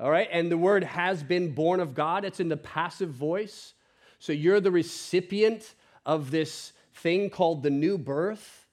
All 0.00 0.10
right, 0.10 0.28
and 0.30 0.50
the 0.50 0.58
word 0.58 0.84
has 0.84 1.22
been 1.22 1.54
born 1.54 1.80
of 1.80 1.94
God, 1.94 2.24
it's 2.24 2.40
in 2.40 2.48
the 2.48 2.56
passive 2.56 3.10
voice. 3.10 3.74
So 4.18 4.32
you're 4.32 4.60
the 4.60 4.72
recipient 4.72 5.74
of 6.04 6.30
this 6.30 6.72
thing 6.94 7.30
called 7.30 7.62
the 7.62 7.70
new 7.70 7.96
birth. 7.96 8.66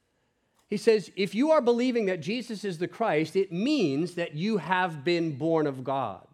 He 0.68 0.78
says, 0.78 1.12
if 1.16 1.36
you 1.36 1.52
are 1.52 1.62
believing 1.62 2.08
that 2.08 2.22
Jesus 2.22 2.66
is 2.66 2.80
the 2.80 2.88
Christ, 2.88 3.36
it 3.36 3.52
means 3.52 4.16
that 4.16 4.34
you 4.34 4.58
have 4.58 5.04
been 5.04 5.38
born 5.38 5.68
of 5.68 5.84
God. 5.84 6.28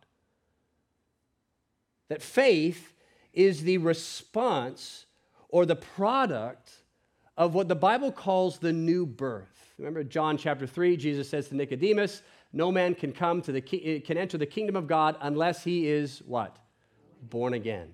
That 2.08 2.22
faith 2.22 2.94
is 3.34 3.64
the 3.64 3.78
response 3.78 5.06
or 5.50 5.66
the 5.66 5.76
product 5.76 6.72
of 7.38 7.54
what 7.54 7.68
the 7.68 7.76
Bible 7.76 8.12
calls 8.12 8.60
the 8.60 8.74
new 8.74 9.06
birth. 9.06 9.51
Remember 9.82 10.04
John 10.04 10.38
chapter 10.38 10.68
3, 10.68 10.96
Jesus 10.96 11.28
says 11.28 11.50
to 11.50 11.56
Nicodemus, 11.56 12.22
no 12.54 12.72
man 12.72 12.94
can 12.94 13.12
come 13.12 13.42
to 13.42 13.52
the 13.52 13.64
eh, 13.84 14.00
can 14.00 14.16
enter 14.16 14.38
the 14.38 14.46
kingdom 14.46 14.76
of 14.76 14.86
God 14.86 15.18
unless 15.22 15.64
he 15.64 15.88
is 15.88 16.22
what? 16.28 16.58
Born 17.24 17.56
again. 17.56 17.90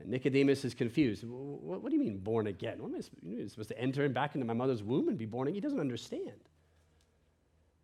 And 0.00 0.10
Nicodemus 0.10 0.66
is 0.66 0.74
confused. 0.74 1.24
What, 1.24 1.82
what 1.82 1.90
do 1.90 1.96
you 1.96 2.02
mean 2.02 2.18
born 2.18 2.48
again? 2.48 2.82
What 2.82 2.88
am 2.88 2.96
I 2.96 3.46
supposed 3.48 3.70
to 3.70 3.80
enter 3.80 4.06
back 4.10 4.34
into 4.34 4.46
my 4.46 4.52
mother's 4.52 4.82
womb 4.82 5.08
and 5.08 5.16
be 5.16 5.24
born 5.24 5.48
again? 5.48 5.54
He 5.54 5.60
doesn't 5.62 5.80
understand. 5.80 6.36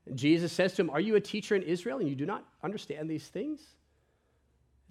And 0.04 0.18
Jesus 0.18 0.52
says 0.52 0.74
to 0.74 0.82
him, 0.82 0.90
Are 0.90 1.00
you 1.00 1.16
a 1.16 1.20
teacher 1.20 1.54
in 1.54 1.62
Israel 1.62 1.98
and 1.98 2.10
you 2.10 2.14
do 2.14 2.26
not 2.26 2.44
understand 2.62 3.08
these 3.08 3.28
things? 3.28 3.62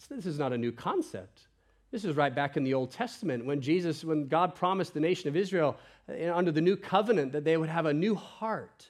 This 0.10 0.26
is 0.26 0.40
not 0.40 0.54
a 0.54 0.58
new 0.58 0.72
concept. 0.72 1.50
This 1.92 2.06
is 2.06 2.16
right 2.16 2.34
back 2.34 2.56
in 2.56 2.64
the 2.64 2.74
Old 2.74 2.92
Testament 2.92 3.46
when 3.46 3.60
Jesus, 3.60 4.04
when 4.06 4.28
God 4.28 4.56
promised 4.56 4.94
the 4.94 5.02
nation 5.02 5.28
of 5.28 5.36
Israel 5.36 5.78
uh, 6.10 6.34
under 6.34 6.52
the 6.52 6.62
new 6.62 6.78
covenant 6.78 7.34
that 7.34 7.44
they 7.44 7.58
would 7.58 7.70
have 7.70 7.86
a 7.86 7.94
new 7.94 8.16
heart, 8.16 8.90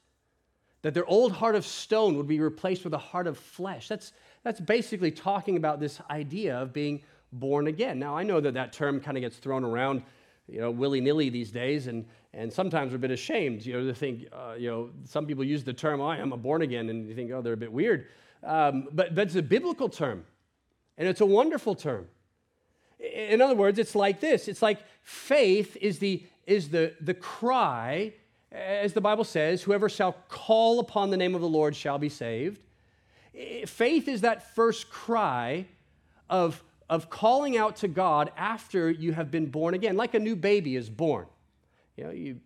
that 0.83 0.93
their 0.93 1.05
old 1.05 1.31
heart 1.31 1.55
of 1.55 1.65
stone 1.65 2.15
would 2.17 2.27
be 2.27 2.39
replaced 2.39 2.83
with 2.83 2.93
a 2.93 2.99
heart 2.99 3.25
of 3.25 3.37
flesh. 3.37 3.87
That's, 3.87 4.13
that's 4.43 4.59
basically 4.59 5.11
talking 5.11 5.57
about 5.57 5.79
this 5.79 5.99
idea 6.11 6.57
of 6.57 6.73
being 6.73 7.01
born 7.33 7.67
again. 7.67 7.97
Now, 7.97 8.15
I 8.15 8.23
know 8.23 8.39
that 8.39 8.53
that 8.53 8.71
term 8.71 8.99
kind 8.99 9.17
of 9.17 9.21
gets 9.21 9.37
thrown 9.37 9.63
around, 9.63 10.03
you 10.47 10.59
know, 10.59 10.69
willy 10.69 11.01
nilly 11.01 11.29
these 11.29 11.49
days, 11.49 11.87
and, 11.87 12.05
and 12.33 12.53
sometimes 12.53 12.91
we're 12.91 12.97
a 12.97 12.99
bit 12.99 13.11
ashamed, 13.11 13.65
you 13.65 13.73
know, 13.73 13.85
to 13.85 13.95
think, 13.95 14.27
uh, 14.31 14.53
you 14.57 14.69
know, 14.69 14.89
some 15.05 15.25
people 15.25 15.43
use 15.43 15.63
the 15.63 15.73
term, 15.73 16.01
oh, 16.01 16.07
I 16.07 16.17
am 16.17 16.33
a 16.33 16.37
born 16.37 16.61
again, 16.61 16.89
and 16.89 17.07
you 17.07 17.15
think, 17.15 17.31
oh, 17.31 17.41
they're 17.41 17.53
a 17.53 17.57
bit 17.57 17.71
weird. 17.71 18.07
Um, 18.43 18.89
but, 18.91 19.17
it's 19.17 19.35
a 19.35 19.41
biblical 19.41 19.89
term, 19.89 20.25
and 20.97 21.07
it's 21.07 21.21
a 21.21 21.25
wonderful 21.25 21.73
term. 21.73 22.07
In 23.01 23.41
other 23.41 23.55
words, 23.55 23.79
it's 23.79 23.95
like 23.95 24.19
this 24.19 24.47
it's 24.47 24.61
like 24.61 24.79
faith 25.03 25.75
is 25.81 25.99
the, 25.99 26.23
is 26.45 26.69
the, 26.69 26.93
the 27.01 27.13
cry, 27.13 28.13
as 28.51 28.93
the 28.93 29.01
Bible 29.01 29.23
says, 29.23 29.63
whoever 29.63 29.89
shall 29.89 30.13
call 30.29 30.79
upon 30.79 31.09
the 31.09 31.17
name 31.17 31.35
of 31.35 31.41
the 31.41 31.49
Lord 31.49 31.75
shall 31.75 31.97
be 31.97 32.09
saved. 32.09 32.59
Faith 33.65 34.07
is 34.07 34.21
that 34.21 34.53
first 34.55 34.89
cry 34.89 35.65
of, 36.29 36.61
of 36.89 37.09
calling 37.09 37.57
out 37.57 37.77
to 37.77 37.87
God 37.87 38.31
after 38.35 38.91
you 38.91 39.13
have 39.13 39.31
been 39.31 39.47
born 39.47 39.73
again, 39.73 39.95
like 39.95 40.13
a 40.13 40.19
new 40.19 40.35
baby 40.35 40.75
is 40.75 40.89
born. 40.89 41.25
You 41.95 42.03
know, 42.03 42.11
you, 42.11 42.39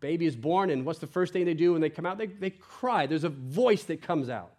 baby 0.00 0.26
is 0.26 0.36
born, 0.36 0.70
and 0.70 0.84
what's 0.84 0.98
the 0.98 1.06
first 1.06 1.32
thing 1.32 1.44
they 1.44 1.54
do 1.54 1.72
when 1.72 1.80
they 1.80 1.90
come 1.90 2.06
out? 2.06 2.18
They, 2.18 2.26
they 2.26 2.50
cry. 2.50 3.06
There's 3.06 3.24
a 3.24 3.30
voice 3.30 3.84
that 3.84 4.02
comes 4.02 4.28
out. 4.28 4.53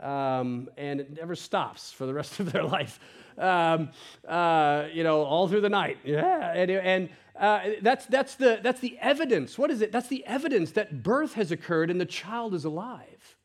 Um, 0.00 0.68
and 0.76 1.00
it 1.00 1.16
never 1.16 1.34
stops 1.34 1.92
for 1.92 2.06
the 2.06 2.14
rest 2.14 2.40
of 2.40 2.52
their 2.52 2.64
life. 2.64 2.98
Um, 3.36 3.90
uh, 4.26 4.86
you 4.92 5.02
know, 5.02 5.22
all 5.22 5.48
through 5.48 5.62
the 5.62 5.68
night. 5.68 5.98
Yeah, 6.04 6.52
and, 6.52 6.70
and 6.70 7.08
uh, 7.36 7.60
that's, 7.82 8.06
that's, 8.06 8.36
the, 8.36 8.60
that's 8.62 8.80
the 8.80 8.96
evidence. 9.00 9.58
What 9.58 9.70
is 9.70 9.82
it? 9.82 9.90
That's 9.90 10.08
the 10.08 10.24
evidence 10.26 10.72
that 10.72 11.02
birth 11.02 11.34
has 11.34 11.50
occurred 11.50 11.90
and 11.90 12.00
the 12.00 12.06
child 12.06 12.54
is 12.54 12.64
alive. 12.64 13.36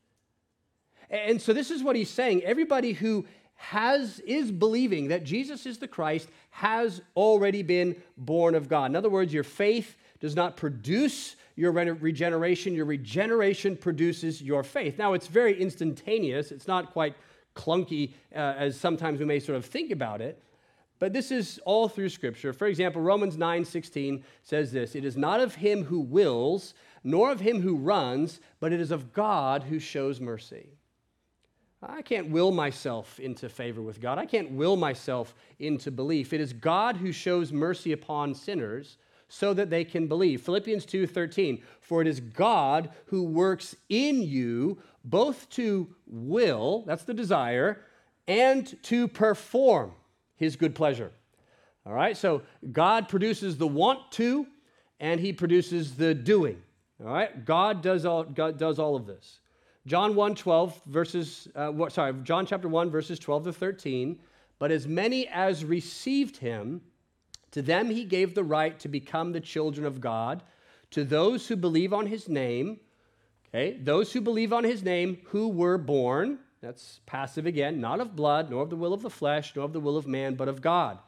And 1.09 1.41
so 1.41 1.53
this 1.53 1.71
is 1.71 1.81
what 1.81 1.95
he's 1.95 2.09
saying. 2.09 2.43
Everybody 2.43 2.93
who 2.93 3.25
has 3.55 4.19
is 4.21 4.51
believing 4.51 5.09
that 5.09 5.23
Jesus 5.23 5.65
is 5.65 5.79
the 5.79 5.87
Christ 5.87 6.29
has 6.51 7.01
already 7.15 7.63
been 7.63 7.95
born 8.15 8.55
of 8.55 8.69
God. 8.69 8.91
In 8.91 8.95
other 8.95 9.09
words, 9.09 9.33
your 9.33 9.43
faith 9.43 9.97
does 10.19 10.35
not 10.35 10.57
produce 10.57 11.35
your 11.55 11.71
regeneration, 11.71 12.73
your 12.73 12.85
regeneration 12.85 13.75
produces 13.75 14.41
your 14.41 14.63
faith. 14.63 14.97
Now, 14.97 15.13
it's 15.13 15.27
very 15.27 15.59
instantaneous. 15.59 16.51
It's 16.51 16.67
not 16.67 16.91
quite 16.91 17.15
clunky 17.55 18.13
uh, 18.33 18.55
as 18.57 18.79
sometimes 18.79 19.19
we 19.19 19.25
may 19.25 19.39
sort 19.39 19.57
of 19.57 19.65
think 19.65 19.91
about 19.91 20.21
it. 20.21 20.41
But 20.99 21.13
this 21.13 21.31
is 21.31 21.59
all 21.65 21.87
through 21.87 22.09
Scripture. 22.09 22.51
For 22.51 22.67
example, 22.67 23.01
Romans 23.01 23.37
9 23.37 23.63
16 23.63 24.23
says 24.43 24.71
this 24.71 24.95
It 24.95 25.05
is 25.05 25.15
not 25.15 25.39
of 25.39 25.55
him 25.55 25.85
who 25.85 26.01
wills, 26.01 26.73
nor 27.03 27.31
of 27.31 27.39
him 27.39 27.61
who 27.61 27.75
runs, 27.75 28.41
but 28.59 28.73
it 28.73 28.81
is 28.81 28.91
of 28.91 29.13
God 29.13 29.63
who 29.63 29.79
shows 29.79 30.19
mercy. 30.19 30.69
I 31.81 32.01
can't 32.01 32.29
will 32.29 32.51
myself 32.51 33.21
into 33.21 33.47
favor 33.47 33.81
with 33.81 34.01
God. 34.01 34.17
I 34.17 34.25
can't 34.25 34.51
will 34.51 34.75
myself 34.75 35.33
into 35.59 35.91
belief. 35.91 36.33
It 36.33 36.41
is 36.41 36.51
God 36.51 36.97
who 36.97 37.13
shows 37.13 37.53
mercy 37.53 37.93
upon 37.93 38.35
sinners 38.35 38.97
so 39.29 39.53
that 39.53 39.69
they 39.69 39.85
can 39.85 40.07
believe. 40.07 40.41
Philippians 40.41 40.85
2:13, 40.85 41.63
for 41.79 42.01
it 42.01 42.07
is 42.07 42.19
God 42.19 42.89
who 43.05 43.23
works 43.23 43.75
in 43.87 44.21
you 44.21 44.79
both 45.05 45.49
to 45.51 45.95
will, 46.05 46.83
that's 46.85 47.03
the 47.03 47.13
desire, 47.13 47.81
and 48.27 48.81
to 48.83 49.07
perform 49.07 49.93
his 50.35 50.55
good 50.55 50.75
pleasure. 50.75 51.11
All 51.85 51.93
right? 51.93 52.17
So 52.17 52.41
God 52.71 53.07
produces 53.07 53.57
the 53.57 53.67
want 53.67 54.11
to 54.13 54.47
and 54.99 55.19
he 55.19 55.31
produces 55.31 55.95
the 55.95 56.13
doing. 56.13 56.61
All 56.99 57.11
right? 57.11 57.45
God 57.45 57.81
does 57.81 58.05
all 58.05 58.23
God 58.23 58.57
does 58.57 58.79
all 58.79 58.95
of 58.95 59.05
this. 59.05 59.39
John 59.87 60.15
1 60.15 60.35
12 60.35 60.81
verses, 60.85 61.47
uh, 61.55 61.71
sorry, 61.89 62.13
John 62.23 62.45
chapter 62.45 62.67
1, 62.67 62.91
verses 62.91 63.17
12 63.19 63.45
to 63.45 63.53
13. 63.53 64.19
But 64.59 64.71
as 64.71 64.87
many 64.87 65.27
as 65.27 65.63
received 65.63 66.37
him, 66.37 66.81
to 67.51 67.61
them 67.61 67.89
he 67.89 68.05
gave 68.05 68.35
the 68.35 68.43
right 68.43 68.79
to 68.79 68.87
become 68.87 69.31
the 69.31 69.39
children 69.39 69.85
of 69.85 70.01
God, 70.01 70.43
to 70.91 71.03
those 71.03 71.47
who 71.47 71.55
believe 71.55 71.93
on 71.93 72.07
his 72.07 72.27
name, 72.27 72.79
okay, 73.47 73.77
those 73.81 74.11
who 74.13 74.21
believe 74.21 74.53
on 74.53 74.63
his 74.63 74.83
name 74.83 75.19
who 75.25 75.49
were 75.49 75.77
born, 75.77 76.39
that's 76.61 76.99
passive 77.05 77.45
again, 77.45 77.79
not 77.79 77.99
of 77.99 78.15
blood, 78.15 78.49
nor 78.49 78.63
of 78.63 78.69
the 78.69 78.75
will 78.75 78.93
of 78.93 79.01
the 79.01 79.09
flesh, 79.09 79.53
nor 79.55 79.65
of 79.65 79.73
the 79.73 79.79
will 79.79 79.97
of 79.97 80.07
man, 80.07 80.35
but 80.35 80.47
of 80.47 80.61
God. 80.61 80.99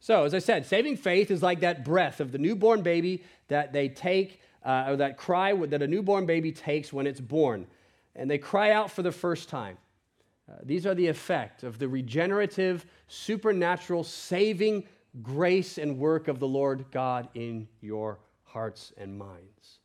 So, 0.00 0.24
as 0.24 0.34
I 0.34 0.38
said, 0.38 0.66
saving 0.66 0.96
faith 0.96 1.30
is 1.30 1.42
like 1.42 1.60
that 1.60 1.84
breath 1.84 2.20
of 2.20 2.32
the 2.32 2.38
newborn 2.38 2.82
baby 2.82 3.24
that 3.48 3.72
they 3.72 3.88
take, 3.88 4.40
uh, 4.64 4.86
or 4.88 4.96
that 4.96 5.16
cry 5.16 5.54
that 5.54 5.82
a 5.82 5.86
newborn 5.86 6.26
baby 6.26 6.52
takes 6.52 6.92
when 6.92 7.06
it's 7.06 7.20
born 7.20 7.66
and 8.16 8.30
they 8.30 8.38
cry 8.38 8.72
out 8.72 8.90
for 8.90 9.02
the 9.02 9.12
first 9.12 9.48
time. 9.48 9.76
Uh, 10.50 10.54
these 10.62 10.86
are 10.86 10.94
the 10.94 11.06
effect 11.06 11.62
of 11.62 11.78
the 11.78 11.88
regenerative, 11.88 12.86
supernatural, 13.08 14.02
saving 14.02 14.84
grace 15.22 15.78
and 15.78 15.98
work 15.98 16.28
of 16.28 16.38
the 16.38 16.48
Lord 16.48 16.84
God 16.90 17.28
in 17.34 17.68
your 17.80 18.18
hearts 18.44 18.92
and 18.96 19.16
minds. 19.16 19.78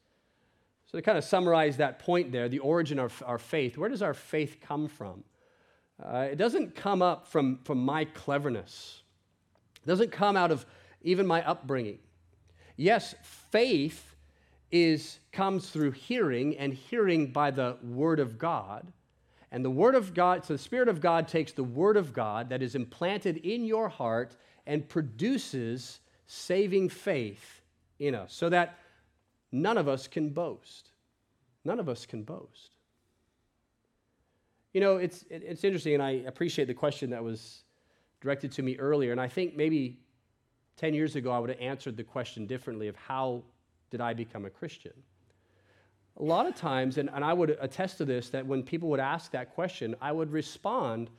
So, 0.85 0.97
to 0.97 1.01
kind 1.01 1.17
of 1.17 1.23
summarize 1.23 1.77
that 1.77 1.99
point 1.99 2.31
there, 2.31 2.49
the 2.49 2.59
origin 2.59 2.99
of 2.99 3.23
our 3.25 3.37
faith, 3.37 3.77
where 3.77 3.89
does 3.89 4.01
our 4.01 4.13
faith 4.13 4.57
come 4.61 4.87
from? 4.87 5.23
Uh, 6.03 6.27
it 6.31 6.37
doesn't 6.37 6.75
come 6.75 7.01
up 7.01 7.27
from, 7.27 7.59
from 7.63 7.83
my 7.83 8.05
cleverness, 8.05 9.01
it 9.83 9.87
doesn't 9.87 10.11
come 10.11 10.35
out 10.35 10.51
of 10.51 10.65
even 11.01 11.25
my 11.25 11.45
upbringing. 11.47 11.99
Yes, 12.75 13.15
faith 13.23 14.15
is 14.71 15.19
comes 15.31 15.69
through 15.69 15.91
hearing 15.91 16.57
and 16.57 16.73
hearing 16.73 17.31
by 17.31 17.51
the 17.51 17.77
word 17.83 18.19
of 18.19 18.37
God. 18.37 18.91
And 19.51 19.65
the 19.65 19.69
word 19.69 19.95
of 19.95 20.13
God, 20.13 20.45
so 20.45 20.53
the 20.53 20.59
Spirit 20.59 20.87
of 20.87 21.01
God 21.01 21.27
takes 21.27 21.51
the 21.51 21.63
word 21.63 21.97
of 21.97 22.13
God 22.13 22.49
that 22.49 22.61
is 22.61 22.73
implanted 22.73 23.37
in 23.37 23.65
your 23.65 23.89
heart 23.89 24.35
and 24.71 24.87
produces 24.87 25.99
saving 26.27 26.87
faith 26.87 27.61
in 27.99 28.15
us 28.15 28.33
so 28.33 28.47
that 28.47 28.79
none 29.51 29.77
of 29.77 29.89
us 29.89 30.07
can 30.07 30.29
boast. 30.29 30.91
None 31.65 31.77
of 31.77 31.89
us 31.89 32.05
can 32.05 32.23
boast. 32.23 32.75
You 34.73 34.79
know, 34.79 34.95
it's, 34.95 35.25
it's 35.29 35.65
interesting, 35.65 35.95
and 35.95 36.01
I 36.01 36.23
appreciate 36.25 36.69
the 36.69 36.73
question 36.73 37.09
that 37.09 37.21
was 37.21 37.63
directed 38.21 38.53
to 38.53 38.63
me 38.63 38.77
earlier. 38.77 39.11
And 39.11 39.19
I 39.19 39.27
think 39.27 39.57
maybe 39.57 39.99
10 40.77 40.93
years 40.93 41.17
ago 41.17 41.31
I 41.31 41.39
would 41.39 41.49
have 41.49 41.59
answered 41.59 41.97
the 41.97 42.05
question 42.05 42.45
differently 42.45 42.87
of 42.87 42.95
how 42.95 43.43
did 43.89 43.99
I 43.99 44.13
become 44.13 44.45
a 44.45 44.49
Christian? 44.49 44.93
A 46.15 46.23
lot 46.23 46.45
of 46.45 46.55
times, 46.55 46.97
and, 46.97 47.09
and 47.13 47.25
I 47.25 47.33
would 47.33 47.57
attest 47.59 47.97
to 47.97 48.05
this, 48.05 48.29
that 48.29 48.45
when 48.45 48.63
people 48.63 48.87
would 48.87 49.01
ask 49.01 49.31
that 49.31 49.53
question, 49.53 49.95
I 49.99 50.13
would 50.13 50.31
respond 50.31 51.09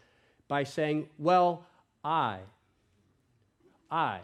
by 0.49 0.65
saying, 0.65 1.11
Well, 1.19 1.67
I, 2.03 2.39
I, 3.93 4.21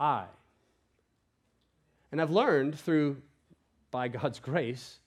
I. 0.00 0.24
And 2.10 2.20
I've 2.20 2.32
learned 2.32 2.78
through, 2.78 3.16
by 3.92 4.08
God's 4.08 4.40
grace, 4.40 4.98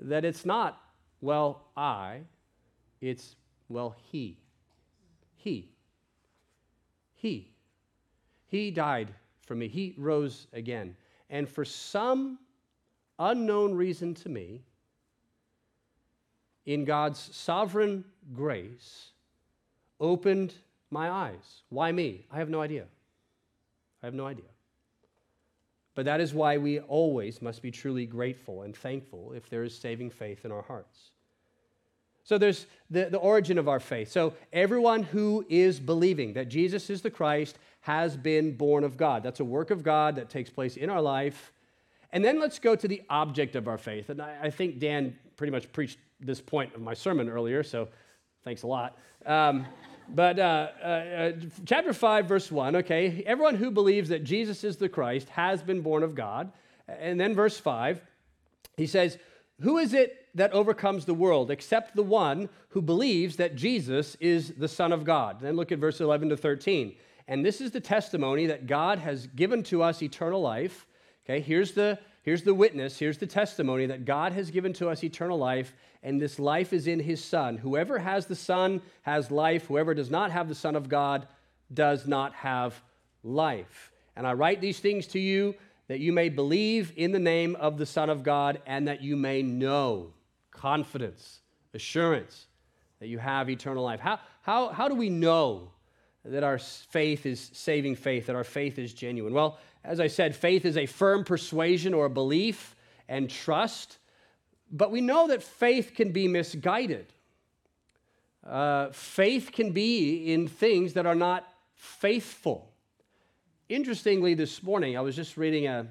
that 0.00 0.24
it's 0.24 0.44
not, 0.44 0.80
well, 1.20 1.62
I, 1.76 2.22
it's, 3.00 3.36
well, 3.68 3.94
He. 4.10 4.36
He. 5.36 5.68
He. 7.14 7.52
He 8.48 8.72
died 8.72 9.14
for 9.46 9.54
me. 9.54 9.68
He 9.68 9.94
rose 9.96 10.48
again. 10.52 10.96
And 11.30 11.48
for 11.48 11.64
some 11.64 12.38
unknown 13.18 13.74
reason 13.74 14.12
to 14.14 14.28
me, 14.28 14.62
in 16.66 16.84
God's 16.84 17.18
sovereign 17.18 18.04
grace, 18.34 19.10
opened 20.00 20.54
my 20.92 21.10
eyes. 21.10 21.62
Why 21.70 21.90
me? 21.90 22.26
I 22.30 22.38
have 22.38 22.50
no 22.50 22.60
idea. 22.60 22.84
I 24.02 24.06
have 24.06 24.14
no 24.14 24.26
idea. 24.26 24.44
But 25.94 26.06
that 26.06 26.20
is 26.20 26.32
why 26.32 26.58
we 26.58 26.80
always 26.80 27.42
must 27.42 27.62
be 27.62 27.70
truly 27.70 28.06
grateful 28.06 28.62
and 28.62 28.76
thankful 28.76 29.32
if 29.32 29.48
there 29.50 29.62
is 29.62 29.76
saving 29.76 30.10
faith 30.10 30.44
in 30.44 30.52
our 30.52 30.62
hearts. 30.62 31.10
So 32.24 32.38
there's 32.38 32.66
the, 32.88 33.06
the 33.06 33.18
origin 33.18 33.58
of 33.58 33.68
our 33.68 33.80
faith. 33.80 34.10
So 34.10 34.34
everyone 34.52 35.02
who 35.02 35.44
is 35.48 35.80
believing 35.80 36.34
that 36.34 36.48
Jesus 36.48 36.88
is 36.88 37.02
the 37.02 37.10
Christ 37.10 37.58
has 37.80 38.16
been 38.16 38.56
born 38.56 38.84
of 38.84 38.96
God. 38.96 39.22
That's 39.22 39.40
a 39.40 39.44
work 39.44 39.70
of 39.70 39.82
God 39.82 40.16
that 40.16 40.30
takes 40.30 40.48
place 40.48 40.76
in 40.76 40.88
our 40.88 41.02
life. 41.02 41.52
And 42.12 42.24
then 42.24 42.38
let's 42.40 42.58
go 42.58 42.76
to 42.76 42.86
the 42.86 43.02
object 43.10 43.56
of 43.56 43.66
our 43.66 43.78
faith. 43.78 44.08
And 44.08 44.22
I, 44.22 44.36
I 44.44 44.50
think 44.50 44.78
Dan 44.78 45.16
pretty 45.36 45.50
much 45.50 45.70
preached 45.72 45.98
this 46.20 46.40
point 46.40 46.74
of 46.74 46.80
my 46.80 46.94
sermon 46.94 47.28
earlier, 47.28 47.62
so 47.64 47.88
thanks 48.44 48.62
a 48.62 48.66
lot. 48.66 48.96
Um, 49.26 49.66
but 50.08 50.38
uh, 50.38 50.68
uh, 50.82 50.86
uh, 50.86 51.32
chapter 51.64 51.92
5, 51.92 52.26
verse 52.26 52.50
1, 52.50 52.76
okay, 52.76 53.22
everyone 53.26 53.56
who 53.56 53.70
believes 53.70 54.08
that 54.10 54.24
Jesus 54.24 54.64
is 54.64 54.76
the 54.76 54.88
Christ 54.88 55.28
has 55.30 55.62
been 55.62 55.80
born 55.80 56.02
of 56.02 56.14
God. 56.14 56.52
And 56.88 57.18
then 57.20 57.34
verse 57.34 57.58
5, 57.58 58.02
he 58.76 58.86
says, 58.86 59.18
Who 59.60 59.78
is 59.78 59.94
it 59.94 60.26
that 60.34 60.52
overcomes 60.52 61.04
the 61.04 61.14
world 61.14 61.50
except 61.50 61.94
the 61.94 62.02
one 62.02 62.48
who 62.70 62.82
believes 62.82 63.36
that 63.36 63.54
Jesus 63.54 64.16
is 64.16 64.54
the 64.54 64.68
Son 64.68 64.92
of 64.92 65.04
God? 65.04 65.40
Then 65.40 65.56
look 65.56 65.72
at 65.72 65.78
verse 65.78 66.00
11 66.00 66.30
to 66.30 66.36
13. 66.36 66.94
And 67.28 67.44
this 67.44 67.60
is 67.60 67.70
the 67.70 67.80
testimony 67.80 68.46
that 68.46 68.66
God 68.66 68.98
has 68.98 69.26
given 69.28 69.62
to 69.64 69.82
us 69.82 70.02
eternal 70.02 70.40
life. 70.40 70.86
Okay, 71.24 71.40
here's 71.40 71.72
the, 71.72 71.98
here's 72.22 72.42
the 72.42 72.54
witness, 72.54 72.98
here's 72.98 73.18
the 73.18 73.26
testimony 73.26 73.86
that 73.86 74.04
God 74.04 74.32
has 74.32 74.50
given 74.50 74.72
to 74.74 74.88
us 74.88 75.04
eternal 75.04 75.38
life, 75.38 75.74
and 76.02 76.20
this 76.20 76.38
life 76.38 76.72
is 76.72 76.86
in 76.86 77.00
his 77.00 77.22
Son. 77.22 77.56
Whoever 77.56 77.98
has 77.98 78.26
the 78.26 78.34
Son 78.34 78.82
has 79.02 79.30
life. 79.30 79.66
Whoever 79.66 79.94
does 79.94 80.10
not 80.10 80.32
have 80.32 80.48
the 80.48 80.54
Son 80.54 80.74
of 80.74 80.88
God 80.88 81.28
does 81.72 82.06
not 82.06 82.32
have 82.34 82.80
life. 83.22 83.92
And 84.16 84.26
I 84.26 84.32
write 84.32 84.60
these 84.60 84.80
things 84.80 85.06
to 85.08 85.18
you 85.18 85.54
that 85.88 86.00
you 86.00 86.12
may 86.12 86.28
believe 86.28 86.92
in 86.96 87.12
the 87.12 87.18
name 87.18 87.56
of 87.56 87.78
the 87.78 87.86
Son 87.86 88.08
of 88.08 88.22
God 88.22 88.60
and 88.66 88.88
that 88.88 89.02
you 89.02 89.16
may 89.16 89.42
know 89.42 90.12
confidence, 90.50 91.40
assurance 91.74 92.46
that 93.00 93.08
you 93.08 93.18
have 93.18 93.50
eternal 93.50 93.82
life. 93.82 94.00
How, 94.00 94.20
how, 94.42 94.68
how 94.68 94.88
do 94.88 94.94
we 94.94 95.10
know 95.10 95.72
that 96.24 96.44
our 96.44 96.58
faith 96.58 97.26
is 97.26 97.50
saving 97.52 97.96
faith, 97.96 98.26
that 98.26 98.36
our 98.36 98.44
faith 98.44 98.78
is 98.78 98.94
genuine? 98.94 99.34
Well, 99.34 99.58
as 99.84 99.98
I 99.98 100.06
said, 100.06 100.36
faith 100.36 100.64
is 100.64 100.76
a 100.76 100.86
firm 100.86 101.24
persuasion 101.24 101.94
or 101.94 102.06
a 102.06 102.10
belief 102.10 102.76
and 103.08 103.28
trust, 103.28 103.98
but 104.70 104.90
we 104.90 105.00
know 105.00 105.28
that 105.28 105.42
faith 105.42 105.92
can 105.94 106.12
be 106.12 106.28
misguided. 106.28 107.12
Uh, 108.46 108.90
faith 108.90 109.50
can 109.52 109.72
be 109.72 110.32
in 110.32 110.48
things 110.48 110.94
that 110.94 111.06
are 111.06 111.14
not 111.14 111.48
faithful. 111.74 112.72
Interestingly, 113.68 114.34
this 114.34 114.62
morning, 114.62 114.96
I 114.96 115.00
was 115.00 115.16
just 115.16 115.36
reading 115.36 115.66
a 115.66 115.86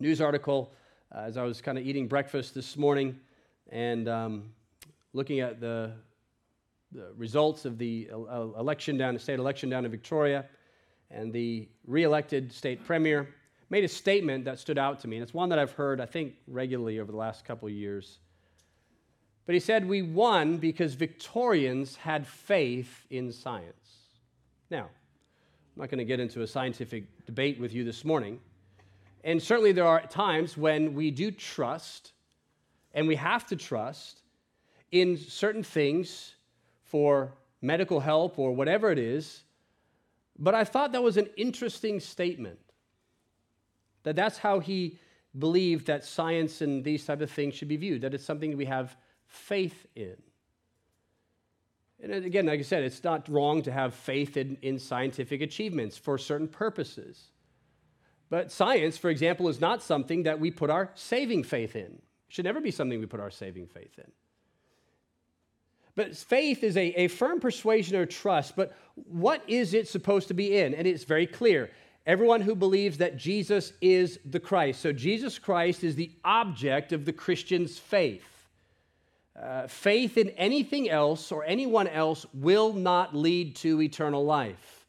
news 0.00 0.20
article 0.20 0.72
uh, 1.14 1.20
as 1.20 1.36
I 1.36 1.42
was 1.42 1.60
kind 1.60 1.78
of 1.78 1.86
eating 1.86 2.08
breakfast 2.08 2.54
this 2.54 2.76
morning 2.76 3.18
and 3.70 4.08
um, 4.08 4.50
looking 5.12 5.40
at 5.40 5.60
the, 5.60 5.92
the, 6.92 7.12
results 7.16 7.64
of 7.64 7.78
the 7.78 8.10
uh, 8.12 8.16
election 8.58 8.96
down, 8.96 9.14
the 9.14 9.20
state 9.20 9.38
election 9.38 9.68
down 9.68 9.84
in 9.84 9.90
Victoria, 9.90 10.44
and 11.10 11.32
the 11.32 11.68
re-elected 11.86 12.52
state 12.52 12.84
premier 12.84 13.28
made 13.70 13.84
a 13.84 13.88
statement 13.88 14.44
that 14.44 14.58
stood 14.58 14.78
out 14.78 15.00
to 15.00 15.08
me, 15.08 15.16
and 15.16 15.22
it's 15.22 15.34
one 15.34 15.48
that 15.50 15.58
I've 15.58 15.72
heard, 15.72 16.00
I 16.00 16.06
think, 16.06 16.34
regularly 16.46 17.00
over 17.00 17.12
the 17.12 17.18
last 17.18 17.44
couple 17.44 17.68
of 17.68 17.74
years. 17.74 18.18
But 19.46 19.54
he 19.54 19.60
said, 19.60 19.86
We 19.86 20.02
won 20.02 20.58
because 20.58 20.94
Victorians 20.94 21.96
had 21.96 22.26
faith 22.26 23.06
in 23.10 23.32
science. 23.32 23.98
Now, 24.70 24.84
I'm 24.84 25.82
not 25.82 25.90
going 25.90 25.98
to 25.98 26.04
get 26.04 26.20
into 26.20 26.42
a 26.42 26.46
scientific 26.46 27.04
debate 27.26 27.60
with 27.60 27.72
you 27.72 27.84
this 27.84 28.04
morning. 28.04 28.40
And 29.24 29.42
certainly 29.42 29.72
there 29.72 29.86
are 29.86 30.00
times 30.06 30.56
when 30.56 30.94
we 30.94 31.10
do 31.10 31.30
trust, 31.30 32.12
and 32.94 33.08
we 33.08 33.16
have 33.16 33.46
to 33.48 33.56
trust 33.56 34.22
in 34.90 35.16
certain 35.16 35.62
things 35.62 36.34
for 36.88 37.32
medical 37.60 38.00
help 38.00 38.38
or 38.38 38.52
whatever 38.52 38.90
it 38.90 38.98
is. 38.98 39.42
But 40.38 40.54
I 40.54 40.64
thought 40.64 40.92
that 40.92 41.02
was 41.02 41.16
an 41.16 41.28
interesting 41.36 42.00
statement. 42.00 42.58
That 44.04 44.16
that's 44.16 44.38
how 44.38 44.60
he 44.60 44.98
believed 45.38 45.86
that 45.86 46.04
science 46.04 46.60
and 46.60 46.84
these 46.84 47.04
type 47.04 47.20
of 47.20 47.30
things 47.30 47.54
should 47.54 47.68
be 47.68 47.76
viewed, 47.76 48.02
that 48.02 48.14
it's 48.14 48.24
something 48.24 48.56
we 48.56 48.64
have 48.66 48.96
faith 49.26 49.86
in. 49.94 50.16
And 52.00 52.12
again, 52.12 52.46
like 52.46 52.60
I 52.60 52.62
said, 52.62 52.84
it's 52.84 53.02
not 53.02 53.28
wrong 53.28 53.62
to 53.62 53.72
have 53.72 53.92
faith 53.92 54.36
in, 54.36 54.56
in 54.62 54.78
scientific 54.78 55.40
achievements 55.40 55.98
for 55.98 56.16
certain 56.16 56.48
purposes. 56.48 57.30
But 58.30 58.52
science, 58.52 58.96
for 58.96 59.10
example, 59.10 59.48
is 59.48 59.60
not 59.60 59.82
something 59.82 60.22
that 60.22 60.38
we 60.38 60.50
put 60.50 60.70
our 60.70 60.90
saving 60.94 61.42
faith 61.42 61.74
in. 61.74 61.82
It 61.82 62.00
should 62.28 62.44
never 62.44 62.60
be 62.60 62.70
something 62.70 63.00
we 63.00 63.06
put 63.06 63.20
our 63.20 63.30
saving 63.30 63.66
faith 63.66 63.98
in. 63.98 64.10
But 65.98 66.16
faith 66.16 66.62
is 66.62 66.76
a, 66.76 66.90
a 66.90 67.08
firm 67.08 67.40
persuasion 67.40 67.96
or 67.96 68.06
trust, 68.06 68.54
but 68.54 68.72
what 68.94 69.42
is 69.48 69.74
it 69.74 69.88
supposed 69.88 70.28
to 70.28 70.34
be 70.34 70.56
in? 70.56 70.72
And 70.72 70.86
it's 70.86 71.02
very 71.02 71.26
clear. 71.26 71.72
Everyone 72.06 72.40
who 72.40 72.54
believes 72.54 72.98
that 72.98 73.16
Jesus 73.16 73.72
is 73.80 74.20
the 74.24 74.38
Christ. 74.38 74.80
So 74.80 74.92
Jesus 74.92 75.40
Christ 75.40 75.82
is 75.82 75.96
the 75.96 76.12
object 76.24 76.92
of 76.92 77.04
the 77.04 77.12
Christian's 77.12 77.78
faith. 77.80 78.46
Uh, 79.36 79.66
faith 79.66 80.16
in 80.16 80.28
anything 80.36 80.88
else 80.88 81.32
or 81.32 81.44
anyone 81.44 81.88
else 81.88 82.24
will 82.32 82.72
not 82.72 83.16
lead 83.16 83.56
to 83.56 83.82
eternal 83.82 84.24
life. 84.24 84.86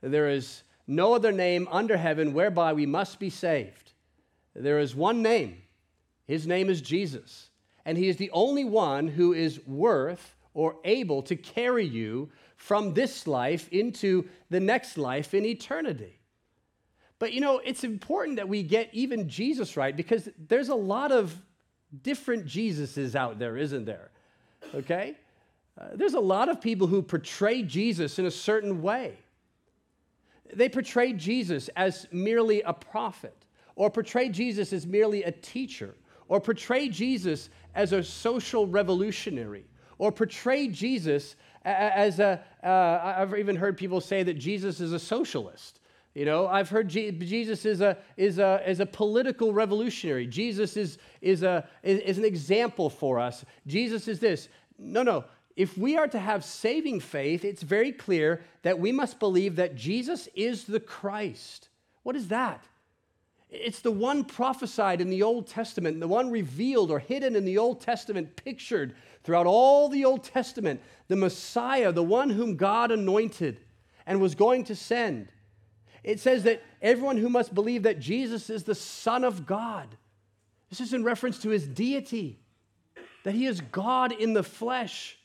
There 0.00 0.28
is 0.28 0.62
no 0.86 1.12
other 1.12 1.32
name 1.32 1.66
under 1.72 1.96
heaven 1.96 2.32
whereby 2.32 2.72
we 2.72 2.86
must 2.86 3.18
be 3.18 3.30
saved. 3.30 3.94
There 4.54 4.78
is 4.78 4.94
one 4.94 5.22
name. 5.22 5.56
His 6.28 6.46
name 6.46 6.70
is 6.70 6.80
Jesus. 6.80 7.50
And 7.84 7.98
he 7.98 8.08
is 8.08 8.16
the 8.16 8.30
only 8.30 8.64
one 8.64 9.08
who 9.08 9.32
is 9.32 9.58
worth 9.66 10.34
or 10.56 10.76
able 10.86 11.22
to 11.22 11.36
carry 11.36 11.84
you 11.84 12.30
from 12.56 12.94
this 12.94 13.26
life 13.26 13.68
into 13.68 14.26
the 14.48 14.58
next 14.58 14.96
life 14.96 15.34
in 15.34 15.44
eternity. 15.44 16.18
But 17.18 17.34
you 17.34 17.42
know, 17.42 17.60
it's 17.62 17.84
important 17.84 18.36
that 18.36 18.48
we 18.48 18.62
get 18.62 18.88
even 18.92 19.28
Jesus 19.28 19.76
right 19.76 19.94
because 19.94 20.30
there's 20.48 20.70
a 20.70 20.74
lot 20.74 21.12
of 21.12 21.36
different 22.02 22.46
Jesuses 22.46 23.14
out 23.14 23.38
there, 23.38 23.58
isn't 23.58 23.84
there? 23.84 24.10
Okay? 24.74 25.14
Uh, 25.78 25.88
there's 25.92 26.14
a 26.14 26.20
lot 26.20 26.48
of 26.48 26.58
people 26.58 26.86
who 26.86 27.02
portray 27.02 27.62
Jesus 27.62 28.18
in 28.18 28.24
a 28.24 28.30
certain 28.30 28.80
way. 28.80 29.18
They 30.54 30.70
portray 30.70 31.12
Jesus 31.12 31.68
as 31.76 32.06
merely 32.12 32.62
a 32.62 32.72
prophet, 32.72 33.36
or 33.74 33.90
portray 33.90 34.30
Jesus 34.30 34.72
as 34.72 34.86
merely 34.86 35.22
a 35.24 35.32
teacher, 35.32 35.94
or 36.28 36.40
portray 36.40 36.88
Jesus 36.88 37.50
as 37.74 37.92
a 37.92 38.02
social 38.02 38.66
revolutionary, 38.66 39.66
or 39.98 40.12
portray 40.12 40.68
Jesus 40.68 41.36
as 41.64 42.20
a. 42.20 42.40
have 42.62 43.32
uh, 43.32 43.36
even 43.36 43.56
heard 43.56 43.76
people 43.76 44.00
say 44.00 44.22
that 44.22 44.34
Jesus 44.34 44.80
is 44.80 44.92
a 44.92 44.98
socialist. 44.98 45.80
You 46.16 46.24
know, 46.24 46.46
I've 46.46 46.70
heard 46.70 46.88
G- 46.88 47.10
Jesus 47.10 47.66
is 47.66 47.82
a, 47.82 47.98
is, 48.16 48.38
a, 48.38 48.62
is 48.66 48.80
a 48.80 48.86
political 48.86 49.52
revolutionary. 49.52 50.26
Jesus 50.26 50.74
is, 50.78 50.96
is, 51.20 51.42
a, 51.42 51.68
is, 51.82 52.00
is 52.00 52.16
an 52.16 52.24
example 52.24 52.88
for 52.88 53.18
us. 53.20 53.44
Jesus 53.66 54.08
is 54.08 54.18
this. 54.18 54.48
No, 54.78 55.02
no. 55.02 55.26
If 55.56 55.76
we 55.76 55.98
are 55.98 56.08
to 56.08 56.18
have 56.18 56.42
saving 56.42 57.00
faith, 57.00 57.44
it's 57.44 57.62
very 57.62 57.92
clear 57.92 58.42
that 58.62 58.78
we 58.78 58.92
must 58.92 59.18
believe 59.18 59.56
that 59.56 59.74
Jesus 59.74 60.26
is 60.34 60.64
the 60.64 60.80
Christ. 60.80 61.68
What 62.02 62.16
is 62.16 62.28
that? 62.28 62.64
It's 63.50 63.80
the 63.80 63.92
one 63.92 64.24
prophesied 64.24 65.02
in 65.02 65.10
the 65.10 65.22
Old 65.22 65.46
Testament, 65.46 66.00
the 66.00 66.08
one 66.08 66.30
revealed 66.30 66.90
or 66.90 66.98
hidden 66.98 67.36
in 67.36 67.44
the 67.44 67.58
Old 67.58 67.82
Testament, 67.82 68.36
pictured 68.36 68.94
throughout 69.26 69.46
all 69.46 69.90
the 69.90 70.06
Old 70.06 70.24
Testament, 70.24 70.80
the 71.08 71.16
Messiah, 71.16 71.92
the 71.92 72.02
one 72.02 72.30
whom 72.30 72.56
God 72.56 72.90
anointed 72.90 73.60
and 74.06 74.20
was 74.20 74.34
going 74.34 74.64
to 74.64 74.74
send 74.74 75.28
it 76.06 76.20
says 76.20 76.44
that 76.44 76.62
everyone 76.80 77.16
who 77.16 77.28
must 77.28 77.52
believe 77.52 77.82
that 77.82 77.98
Jesus 77.98 78.48
is 78.48 78.62
the 78.62 78.76
Son 78.76 79.24
of 79.24 79.44
God. 79.44 79.96
This 80.70 80.80
is 80.80 80.94
in 80.94 81.02
reference 81.02 81.40
to 81.40 81.48
his 81.48 81.66
deity, 81.66 82.38
that 83.24 83.34
he 83.34 83.46
is 83.46 83.60
God 83.60 84.12
in 84.12 84.32
the 84.32 84.44
flesh. 84.44 85.18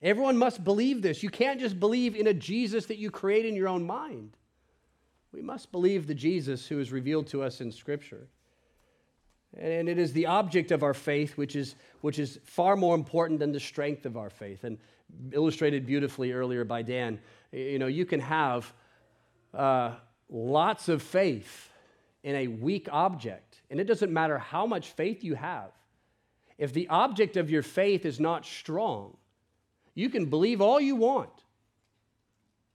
Everyone 0.00 0.38
must 0.38 0.64
believe 0.64 1.02
this. 1.02 1.22
You 1.22 1.28
can't 1.28 1.60
just 1.60 1.78
believe 1.78 2.16
in 2.16 2.26
a 2.26 2.32
Jesus 2.32 2.86
that 2.86 2.96
you 2.96 3.10
create 3.10 3.44
in 3.44 3.54
your 3.54 3.68
own 3.68 3.86
mind. 3.86 4.34
We 5.30 5.42
must 5.42 5.70
believe 5.72 6.06
the 6.06 6.14
Jesus 6.14 6.66
who 6.66 6.80
is 6.80 6.90
revealed 6.90 7.26
to 7.28 7.42
us 7.42 7.60
in 7.60 7.70
Scripture. 7.70 8.28
And 9.56 9.88
it 9.88 9.98
is 9.98 10.12
the 10.12 10.26
object 10.26 10.72
of 10.72 10.82
our 10.82 10.94
faith, 10.94 11.36
which 11.36 11.56
is, 11.56 11.74
which 12.00 12.18
is 12.18 12.38
far 12.44 12.76
more 12.76 12.94
important 12.94 13.40
than 13.40 13.52
the 13.52 13.60
strength 13.60 14.04
of 14.04 14.16
our 14.16 14.30
faith. 14.30 14.64
And 14.64 14.78
illustrated 15.32 15.86
beautifully 15.86 16.32
earlier 16.32 16.64
by 16.64 16.82
Dan, 16.82 17.18
you 17.52 17.78
know, 17.78 17.86
you 17.86 18.04
can 18.04 18.20
have 18.20 18.72
uh, 19.54 19.92
lots 20.28 20.88
of 20.88 21.02
faith 21.02 21.70
in 22.22 22.34
a 22.34 22.46
weak 22.46 22.88
object, 22.92 23.62
and 23.70 23.80
it 23.80 23.84
doesn't 23.84 24.12
matter 24.12 24.38
how 24.38 24.66
much 24.66 24.90
faith 24.90 25.24
you 25.24 25.34
have, 25.34 25.70
if 26.58 26.72
the 26.72 26.88
object 26.88 27.36
of 27.36 27.48
your 27.48 27.62
faith 27.62 28.04
is 28.04 28.18
not 28.18 28.44
strong, 28.44 29.16
you 29.94 30.10
can 30.10 30.26
believe 30.26 30.60
all 30.60 30.80
you 30.80 30.96
want. 30.96 31.30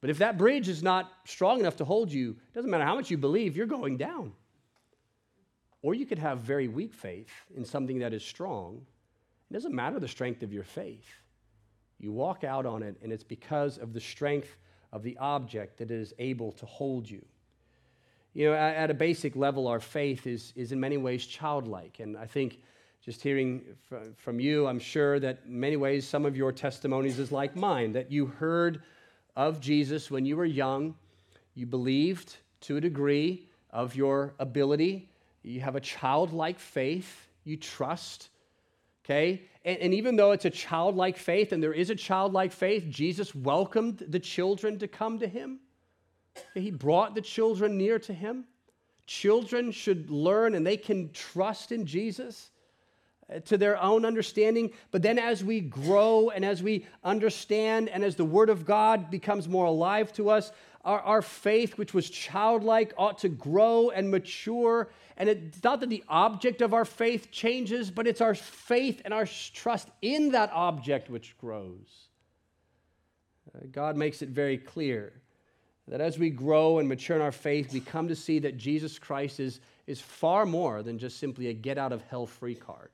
But 0.01 0.09
if 0.09 0.17
that 0.17 0.37
bridge 0.37 0.67
is 0.67 0.81
not 0.81 1.11
strong 1.25 1.59
enough 1.59 1.77
to 1.77 1.85
hold 1.85 2.11
you, 2.11 2.31
it 2.31 2.53
doesn't 2.55 2.69
matter 2.69 2.83
how 2.83 2.95
much 2.95 3.11
you 3.11 3.17
believe, 3.17 3.55
you're 3.55 3.65
going 3.65 3.97
down. 3.97 4.33
Or 5.83 5.93
you 5.93 6.07
could 6.07 6.17
have 6.17 6.39
very 6.39 6.67
weak 6.67 6.93
faith 6.93 7.29
in 7.55 7.63
something 7.63 7.99
that 7.99 8.13
is 8.13 8.23
strong. 8.23 8.81
It 9.51 9.53
doesn't 9.53 9.75
matter 9.75 9.99
the 9.99 10.07
strength 10.07 10.41
of 10.41 10.51
your 10.51 10.63
faith. 10.63 11.07
You 11.99 12.11
walk 12.11 12.43
out 12.43 12.65
on 12.65 12.81
it, 12.81 12.95
and 13.03 13.13
it's 13.13 13.23
because 13.23 13.77
of 13.77 13.93
the 13.93 13.99
strength 13.99 14.55
of 14.91 15.03
the 15.03 15.17
object 15.17 15.77
that 15.77 15.91
is 15.91 16.13
able 16.17 16.51
to 16.53 16.65
hold 16.65 17.09
you. 17.09 17.23
You 18.33 18.47
know, 18.47 18.55
at, 18.55 18.89
a 18.89 18.95
basic 18.95 19.35
level, 19.35 19.67
our 19.67 19.79
faith 19.79 20.25
is, 20.25 20.53
is 20.55 20.71
in 20.71 20.79
many 20.79 20.97
ways 20.97 21.25
childlike. 21.27 21.99
And 21.99 22.17
I 22.17 22.25
think 22.25 22.59
just 23.03 23.21
hearing 23.21 23.61
from 24.15 24.39
you, 24.39 24.65
I'm 24.65 24.79
sure 24.79 25.19
that 25.19 25.41
in 25.45 25.59
many 25.59 25.75
ways 25.77 26.07
some 26.07 26.25
of 26.25 26.35
your 26.35 26.51
testimonies 26.51 27.19
is 27.19 27.31
like 27.31 27.55
mine, 27.55 27.91
that 27.91 28.11
you 28.11 28.25
heard 28.25 28.81
of 29.35 29.59
Jesus 29.59 30.09
when 30.09 30.25
you 30.25 30.37
were 30.37 30.45
young, 30.45 30.95
you 31.53 31.65
believed 31.65 32.37
to 32.61 32.77
a 32.77 32.81
degree 32.81 33.47
of 33.69 33.95
your 33.95 34.33
ability, 34.39 35.09
you 35.43 35.61
have 35.61 35.75
a 35.75 35.81
childlike 35.81 36.59
faith, 36.59 37.27
you 37.43 37.57
trust, 37.57 38.29
okay? 39.05 39.43
And, 39.65 39.77
and, 39.79 39.93
even 39.93 40.15
though 40.15 40.31
it's 40.31 40.45
a 40.45 40.49
childlike 40.49 41.17
faith, 41.17 41.51
and 41.51 41.61
there 41.61 41.73
is 41.73 41.89
a 41.89 41.95
childlike 41.95 42.51
faith, 42.51 42.85
Jesus 42.89 43.35
welcomed 43.35 44.03
the 44.07 44.19
children 44.19 44.79
to 44.79 44.87
come 44.87 45.19
to 45.19 45.27
him. 45.27 45.59
He 46.53 46.71
brought 46.71 47.13
the 47.13 47.21
children 47.21 47.77
near 47.77 47.99
to 47.99 48.13
him. 48.13 48.45
Children 49.05 49.71
should 49.71 50.09
learn 50.09 50.55
and 50.55 50.65
they 50.65 50.77
can 50.77 51.11
trust 51.11 51.71
in 51.71 51.85
Jesus 51.85 52.49
uh, 53.31 53.39
to 53.41 53.57
their 53.57 53.81
own 53.81 54.05
understanding. 54.05 54.71
But 54.91 55.01
then, 55.01 55.19
as 55.19 55.43
we 55.43 55.59
grow 55.61 56.29
and 56.29 56.43
as 56.43 56.63
we 56.63 56.87
understand, 57.03 57.89
and 57.89 58.03
as 58.03 58.15
the 58.15 58.25
Word 58.25 58.49
of 58.49 58.65
God 58.65 59.11
becomes 59.11 59.47
more 59.47 59.65
alive 59.65 60.13
to 60.13 60.29
us, 60.29 60.51
our, 60.83 60.99
our 60.99 61.21
faith, 61.21 61.77
which 61.77 61.93
was 61.93 62.09
childlike, 62.09 62.93
ought 62.97 63.19
to 63.19 63.29
grow 63.29 63.89
and 63.89 64.11
mature. 64.11 64.89
And 65.17 65.29
it's 65.29 65.63
not 65.63 65.79
that 65.79 65.89
the 65.89 66.03
object 66.09 66.61
of 66.61 66.73
our 66.73 66.85
faith 66.85 67.31
changes, 67.31 67.89
but 67.89 68.07
it's 68.07 68.21
our 68.21 68.35
faith 68.35 69.01
and 69.05 69.13
our 69.13 69.25
trust 69.25 69.87
in 70.01 70.31
that 70.31 70.51
object 70.51 71.09
which 71.09 71.37
grows. 71.37 72.09
Uh, 73.55 73.59
God 73.71 73.95
makes 73.95 74.21
it 74.21 74.29
very 74.29 74.57
clear 74.57 75.13
that 75.87 76.01
as 76.01 76.17
we 76.17 76.29
grow 76.29 76.79
and 76.79 76.87
mature 76.87 77.15
in 77.15 77.21
our 77.21 77.31
faith, 77.31 77.73
we 77.73 77.79
come 77.79 78.07
to 78.07 78.15
see 78.15 78.39
that 78.39 78.57
Jesus 78.57 78.97
Christ 78.97 79.39
is, 79.39 79.59
is 79.85 79.99
far 79.99 80.45
more 80.45 80.81
than 80.81 80.97
just 80.97 81.19
simply 81.19 81.47
a 81.47 81.53
get 81.53 81.77
out 81.77 81.91
of 81.91 82.01
hell 82.03 82.25
free 82.25 82.55
card. 82.55 82.89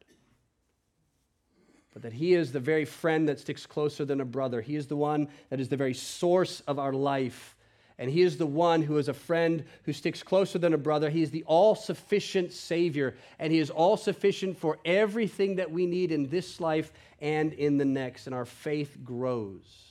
But 1.93 2.03
that 2.03 2.13
He 2.13 2.33
is 2.33 2.51
the 2.51 2.59
very 2.59 2.85
friend 2.85 3.27
that 3.29 3.39
sticks 3.39 3.65
closer 3.65 4.05
than 4.05 4.21
a 4.21 4.25
brother. 4.25 4.61
He 4.61 4.75
is 4.75 4.87
the 4.87 4.95
one 4.95 5.27
that 5.49 5.59
is 5.59 5.69
the 5.69 5.77
very 5.77 5.93
source 5.93 6.61
of 6.61 6.77
our 6.79 6.93
life. 6.93 7.55
And 7.99 8.09
He 8.09 8.21
is 8.21 8.37
the 8.37 8.47
one 8.47 8.81
who 8.81 8.97
is 8.97 9.09
a 9.09 9.13
friend 9.13 9.65
who 9.83 9.91
sticks 9.91 10.23
closer 10.23 10.57
than 10.57 10.73
a 10.73 10.77
brother. 10.77 11.09
He 11.09 11.21
is 11.21 11.31
the 11.31 11.43
all 11.43 11.75
sufficient 11.75 12.53
Savior, 12.53 13.15
and 13.37 13.51
He 13.51 13.59
is 13.59 13.69
all 13.69 13.97
sufficient 13.97 14.57
for 14.57 14.79
everything 14.85 15.57
that 15.57 15.69
we 15.69 15.85
need 15.85 16.13
in 16.13 16.29
this 16.29 16.61
life 16.61 16.93
and 17.19 17.51
in 17.51 17.77
the 17.77 17.83
next. 17.83 18.25
And 18.25 18.33
our 18.33 18.45
faith 18.45 18.97
grows. 19.03 19.89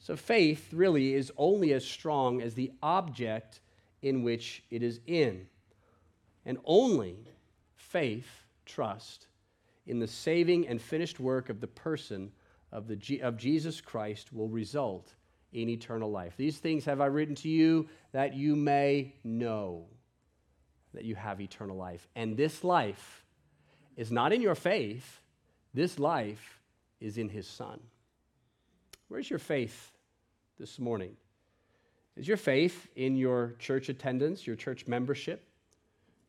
So 0.00 0.16
faith 0.16 0.72
really 0.72 1.14
is 1.14 1.30
only 1.36 1.72
as 1.72 1.84
strong 1.84 2.42
as 2.42 2.54
the 2.54 2.72
object 2.82 3.60
in 4.02 4.24
which 4.24 4.64
it 4.68 4.82
is 4.82 4.98
in. 5.06 5.46
And 6.44 6.58
only 6.64 7.16
faith, 7.76 8.28
trust 8.66 9.28
in 9.86 10.00
the 10.00 10.08
saving 10.08 10.66
and 10.66 10.82
finished 10.82 11.20
work 11.20 11.48
of 11.48 11.60
the 11.60 11.66
person 11.68 12.32
of, 12.72 12.88
the, 12.88 13.20
of 13.22 13.36
Jesus 13.36 13.80
Christ 13.80 14.32
will 14.32 14.48
result 14.48 15.14
in 15.52 15.68
eternal 15.68 16.10
life. 16.10 16.34
These 16.36 16.58
things 16.58 16.84
have 16.84 17.00
I 17.00 17.06
written 17.06 17.34
to 17.36 17.48
you 17.48 17.88
that 18.12 18.34
you 18.34 18.56
may 18.56 19.14
know 19.24 19.86
that 20.94 21.04
you 21.04 21.14
have 21.14 21.40
eternal 21.40 21.76
life. 21.76 22.06
And 22.16 22.36
this 22.36 22.64
life 22.64 23.24
is 23.96 24.10
not 24.10 24.32
in 24.32 24.42
your 24.42 24.54
faith, 24.54 25.20
this 25.74 25.98
life 25.98 26.60
is 27.00 27.18
in 27.18 27.28
his 27.28 27.46
Son. 27.46 27.80
Where's 29.08 29.30
your 29.30 29.38
faith 29.38 29.92
this 30.58 30.78
morning? 30.78 31.16
Is 32.16 32.26
your 32.26 32.36
faith 32.36 32.88
in 32.96 33.16
your 33.16 33.54
church 33.58 33.88
attendance, 33.88 34.46
your 34.46 34.56
church 34.56 34.86
membership, 34.86 35.48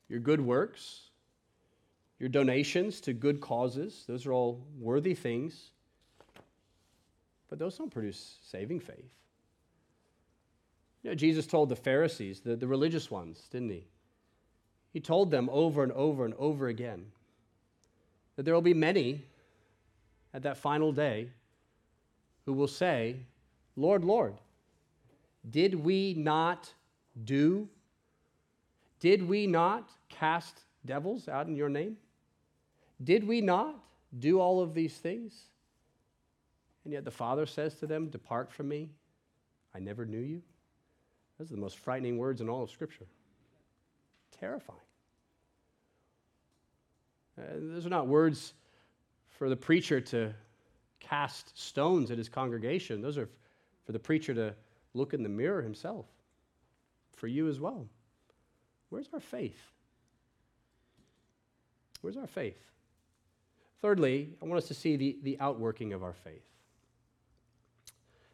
your 0.07 0.19
good 0.19 0.39
works, 0.39 1.09
your 2.19 2.29
donations 2.29 3.01
to 3.01 3.13
good 3.13 3.41
causes? 3.41 4.05
Those 4.07 4.25
are 4.25 4.33
all 4.33 4.65
worthy 4.77 5.15
things, 5.15 5.71
but 7.49 7.59
those 7.59 7.77
don't 7.77 7.91
produce 7.91 8.37
saving 8.43 8.79
faith. 8.79 9.09
You 11.03 11.11
know, 11.11 11.15
Jesus 11.15 11.47
told 11.47 11.69
the 11.69 11.75
Pharisees, 11.75 12.41
the, 12.41 12.55
the 12.55 12.67
religious 12.67 13.09
ones, 13.09 13.47
didn't 13.51 13.69
he? 13.69 13.85
He 14.91 14.99
told 14.99 15.31
them 15.31 15.49
over 15.51 15.83
and 15.83 15.91
over 15.93 16.25
and 16.25 16.33
over 16.35 16.67
again 16.67 17.05
that 18.35 18.43
there 18.43 18.53
will 18.53 18.61
be 18.61 18.73
many 18.73 19.23
at 20.33 20.43
that 20.43 20.57
final 20.57 20.91
day 20.91 21.29
who 22.45 22.53
will 22.53 22.67
say, 22.67 23.17
Lord, 23.75 24.03
Lord, 24.03 24.35
did 25.49 25.75
we 25.75 26.13
not 26.17 26.73
do? 27.23 27.67
Did 28.99 29.27
we 29.27 29.47
not 29.47 29.89
cast 30.09 30.61
devils 30.85 31.27
out 31.27 31.47
in 31.47 31.55
your 31.55 31.69
name? 31.69 31.97
Did 33.03 33.27
we 33.27 33.41
not 33.41 33.75
do 34.17 34.39
all 34.39 34.61
of 34.61 34.73
these 34.73 34.95
things? 34.95 35.33
And 36.83 36.93
yet 36.93 37.05
the 37.05 37.11
Father 37.11 37.45
says 37.45 37.75
to 37.75 37.87
them, 37.87 38.07
Depart 38.07 38.51
from 38.51 38.69
me. 38.69 38.89
I 39.75 39.79
never 39.79 40.05
knew 40.05 40.19
you. 40.19 40.41
Those 41.37 41.51
are 41.51 41.55
the 41.55 41.61
most 41.61 41.77
frightening 41.77 42.17
words 42.17 42.41
in 42.41 42.49
all 42.49 42.63
of 42.63 42.71
Scripture. 42.71 43.05
Terrifying. 44.39 44.79
Uh, 47.37 47.43
those 47.73 47.85
are 47.85 47.89
not 47.89 48.07
words 48.07 48.53
for 49.27 49.49
the 49.49 49.55
preacher 49.55 50.01
to 50.01 50.33
cast 50.99 51.57
stones 51.57 52.11
at 52.11 52.17
his 52.17 52.27
congregation. 52.27 53.01
Those 53.01 53.17
are 53.17 53.29
for 53.85 53.91
the 53.93 53.99
preacher 53.99 54.33
to 54.33 54.53
look 54.93 55.13
in 55.13 55.23
the 55.23 55.29
mirror 55.29 55.61
himself, 55.61 56.05
for 57.15 57.27
you 57.27 57.47
as 57.47 57.59
well. 57.59 57.87
Where's 58.89 59.07
our 59.13 59.19
faith? 59.19 59.61
Where's 62.01 62.17
our 62.17 62.27
faith? 62.27 62.59
Thirdly, 63.81 64.29
I 64.41 64.45
want 64.45 64.57
us 64.57 64.67
to 64.67 64.73
see 64.73 64.95
the, 64.95 65.17
the 65.23 65.39
outworking 65.39 65.93
of 65.93 66.03
our 66.03 66.13
faith. 66.13 66.43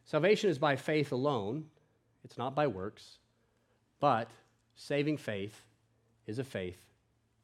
Salvation 0.05 0.49
is 0.49 0.59
by 0.59 0.75
faith 0.75 1.11
alone, 1.11 1.65
it's 2.23 2.37
not 2.37 2.55
by 2.55 2.67
works, 2.67 3.17
but 3.99 4.29
saving 4.75 5.17
faith 5.17 5.63
is 6.27 6.39
a 6.39 6.43
faith 6.43 6.79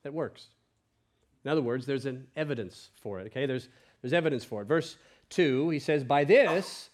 that 0.03 0.13
works. 0.13 0.47
In 1.43 1.49
other 1.49 1.61
words, 1.61 1.85
there's 1.85 2.05
an 2.05 2.27
evidence 2.35 2.91
for 3.01 3.19
it, 3.19 3.27
okay? 3.27 3.47
There's, 3.47 3.67
there's 4.01 4.13
evidence 4.13 4.43
for 4.43 4.61
it. 4.61 4.65
Verse 4.65 4.97
2, 5.29 5.69
he 5.69 5.79
says, 5.79 6.03
By 6.03 6.23
this 6.23 6.89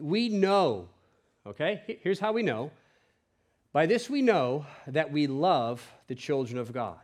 we 0.00 0.30
know, 0.30 0.88
okay? 1.46 1.98
Here's 2.02 2.20
how 2.20 2.32
we 2.32 2.42
know. 2.42 2.70
By 3.72 3.86
this 3.86 4.08
we 4.08 4.22
know 4.22 4.66
that 4.86 5.12
we 5.12 5.26
love 5.26 5.86
the 6.06 6.14
children 6.14 6.58
of 6.58 6.72
God. 6.72 7.00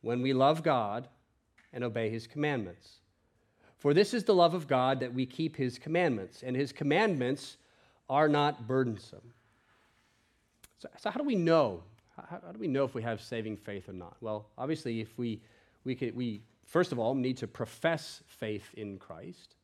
When 0.00 0.22
we 0.22 0.32
love 0.32 0.62
God 0.62 1.08
and 1.72 1.84
obey 1.84 2.10
his 2.10 2.26
commandments. 2.26 3.01
For 3.82 3.92
this 3.92 4.14
is 4.14 4.22
the 4.22 4.32
love 4.32 4.54
of 4.54 4.68
God 4.68 5.00
that 5.00 5.12
we 5.12 5.26
keep 5.26 5.56
his 5.56 5.76
commandments, 5.76 6.44
and 6.44 6.54
his 6.54 6.70
commandments 6.70 7.56
are 8.08 8.28
not 8.28 8.68
burdensome. 8.68 9.32
So, 10.78 10.88
so 10.98 11.10
how 11.10 11.18
do 11.18 11.24
we 11.24 11.34
know? 11.34 11.82
How, 12.16 12.38
how, 12.46 12.52
do 12.52 12.60
we 12.60 12.68
know 12.68 12.84
if 12.84 12.94
we 12.94 13.02
have 13.02 13.20
saving 13.20 13.56
faith 13.56 13.88
or 13.88 13.92
not? 13.92 14.16
Well, 14.20 14.46
obviously, 14.56 15.00
if 15.00 15.18
we, 15.18 15.40
we, 15.82 15.96
could, 15.96 16.14
we 16.14 16.42
first 16.64 16.92
of 16.92 17.00
all 17.00 17.12
need 17.16 17.38
to 17.38 17.48
profess 17.48 18.22
faith 18.28 18.70
in 18.74 18.98
Christ. 18.98 19.56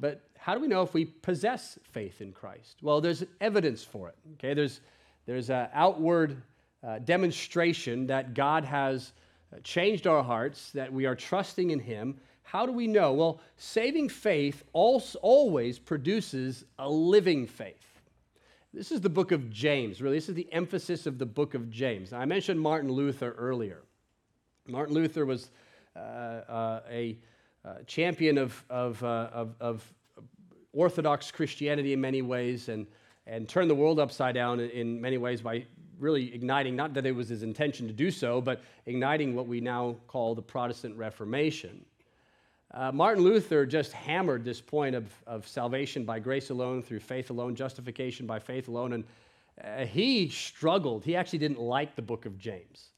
But 0.00 0.22
how 0.38 0.54
do 0.54 0.60
we 0.60 0.66
know 0.66 0.80
if 0.80 0.94
we 0.94 1.04
possess 1.04 1.78
faith 1.92 2.22
in 2.22 2.32
Christ? 2.32 2.78
Well, 2.80 3.02
there's 3.02 3.22
evidence 3.38 3.84
for 3.84 4.08
it. 4.08 4.14
Okay, 4.36 4.54
there's 4.54 4.80
there's 5.26 5.50
an 5.50 5.68
outward 5.74 6.40
uh, 6.82 7.00
demonstration 7.00 8.06
that 8.06 8.32
God 8.32 8.64
has 8.64 9.12
uh, 9.52 9.58
changed 9.62 10.06
our 10.06 10.22
hearts, 10.22 10.70
that 10.72 10.90
we 10.90 11.04
are 11.04 11.14
trusting 11.14 11.70
in 11.70 11.80
Him. 11.80 12.18
How 12.44 12.66
do 12.66 12.72
we 12.72 12.86
know? 12.86 13.12
Well, 13.12 13.40
saving 13.56 14.08
faith 14.10 14.62
always 14.72 15.78
produces 15.78 16.64
a 16.78 16.88
living 16.88 17.46
faith. 17.46 18.00
This 18.72 18.92
is 18.92 19.00
the 19.00 19.08
book 19.08 19.32
of 19.32 19.50
James, 19.50 20.00
really. 20.00 20.16
This 20.18 20.28
is 20.28 20.34
the 20.34 20.52
emphasis 20.52 21.06
of 21.06 21.18
the 21.18 21.26
book 21.26 21.54
of 21.54 21.70
James. 21.70 22.12
I 22.12 22.24
mentioned 22.24 22.60
Martin 22.60 22.90
Luther 22.90 23.34
earlier. 23.38 23.82
Martin 24.66 24.94
Luther 24.94 25.26
was 25.26 25.50
uh, 25.96 25.98
uh 25.98 26.80
a 26.90 27.18
uh, 27.64 27.74
champion 27.86 28.36
of, 28.36 28.64
of, 28.68 29.02
uh, 29.02 29.30
of, 29.32 29.54
of, 29.60 29.94
Orthodox 30.72 31.30
Christianity 31.30 31.92
in 31.92 32.00
many 32.00 32.20
ways 32.20 32.68
and, 32.68 32.88
and 33.28 33.48
turned 33.48 33.70
the 33.70 33.74
world 33.76 34.00
upside 34.00 34.34
down 34.34 34.58
in 34.58 35.00
many 35.00 35.18
ways 35.18 35.40
by 35.40 35.64
really 36.00 36.34
igniting, 36.34 36.74
not 36.74 36.94
that 36.94 37.06
it 37.06 37.12
was 37.12 37.28
his 37.28 37.44
intention 37.44 37.86
to 37.86 37.92
do 37.92 38.10
so, 38.10 38.40
but 38.40 38.60
igniting 38.86 39.36
what 39.36 39.46
we 39.46 39.60
now 39.60 39.94
call 40.08 40.34
the 40.34 40.42
Protestant 40.42 40.96
Reformation. 40.96 41.84
Uh, 42.74 42.90
Martin 42.90 43.22
Luther 43.22 43.64
just 43.64 43.92
hammered 43.92 44.44
this 44.44 44.60
point 44.60 44.96
of, 44.96 45.06
of 45.28 45.46
salvation 45.46 46.04
by 46.04 46.18
grace 46.18 46.50
alone, 46.50 46.82
through 46.82 46.98
faith 46.98 47.30
alone, 47.30 47.54
justification 47.54 48.26
by 48.26 48.40
faith 48.40 48.66
alone. 48.66 48.94
And 48.94 49.04
uh, 49.62 49.86
he 49.86 50.28
struggled. 50.28 51.04
He 51.04 51.14
actually 51.14 51.38
didn't 51.38 51.60
like 51.60 51.94
the 51.94 52.02
book 52.02 52.26
of 52.26 52.36
James 52.36 52.88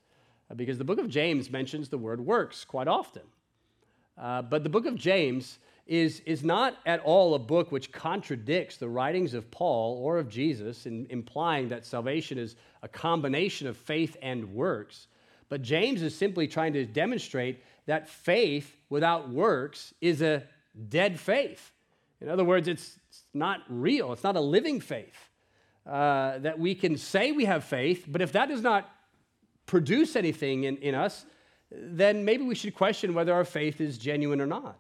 uh, 0.51 0.55
because 0.55 0.79
the 0.79 0.85
book 0.85 0.99
of 0.99 1.11
James 1.11 1.51
mentions 1.51 1.91
the 1.91 1.99
word 1.99 2.25
works 2.25 2.65
quite 2.65 2.89
often. 2.89 3.23
Uh, 4.17 4.41
but 4.41 4.62
the 4.62 4.71
book 4.71 4.87
of 4.87 4.95
James 4.95 5.59
is, 5.87 6.21
is 6.21 6.43
not 6.43 6.79
at 6.87 7.01
all 7.01 7.35
a 7.35 7.39
book 7.39 7.71
which 7.71 7.93
contradicts 7.93 8.79
the 8.79 8.89
writings 8.89 9.35
of 9.35 9.51
Paul 9.51 9.99
or 10.03 10.17
of 10.17 10.31
Jesus, 10.31 10.87
in, 10.87 11.07
implying 11.11 11.69
that 11.69 11.85
salvation 11.85 12.39
is 12.39 12.57
a 12.83 12.89
combination 12.89 13.67
of 13.67 13.77
faith 13.77 14.17
and 14.23 14.55
works. 14.55 15.09
But 15.51 15.61
James 15.61 16.01
is 16.01 16.16
simply 16.16 16.49
trying 16.49 16.72
to 16.72 16.87
demonstrate 16.87 17.62
that 17.85 18.09
faith 18.09 18.76
without 18.89 19.28
works 19.28 19.93
is 20.01 20.22
a 20.22 20.45
dead 20.89 21.18
faith. 21.18 21.72
In 22.20 22.28
other 22.28 22.45
words, 22.45 22.68
it's, 22.68 22.99
not 23.37 23.61
real, 23.68 24.12
it's 24.12 24.24
not 24.24 24.37
a 24.37 24.41
living 24.41 24.80
faith. 24.80 25.30
Uh, 25.87 26.39
that 26.39 26.59
we 26.59 26.74
can 26.74 26.97
say 26.97 27.30
we 27.30 27.45
have 27.45 27.62
faith, 27.62 28.07
but 28.09 28.20
if 28.20 28.32
that 28.32 28.49
does 28.49 28.62
not 28.62 28.91
produce 29.66 30.16
anything 30.16 30.64
in, 30.64 30.76
in 30.78 30.95
us, 30.95 31.24
then 31.70 32.24
maybe 32.24 32.43
we 32.43 32.57
should 32.57 32.74
question 32.74 33.14
whether 33.14 33.32
our 33.32 33.45
faith 33.45 33.80
is 33.80 33.97
genuine 33.97 34.41
or 34.41 34.47
not. 34.47 34.78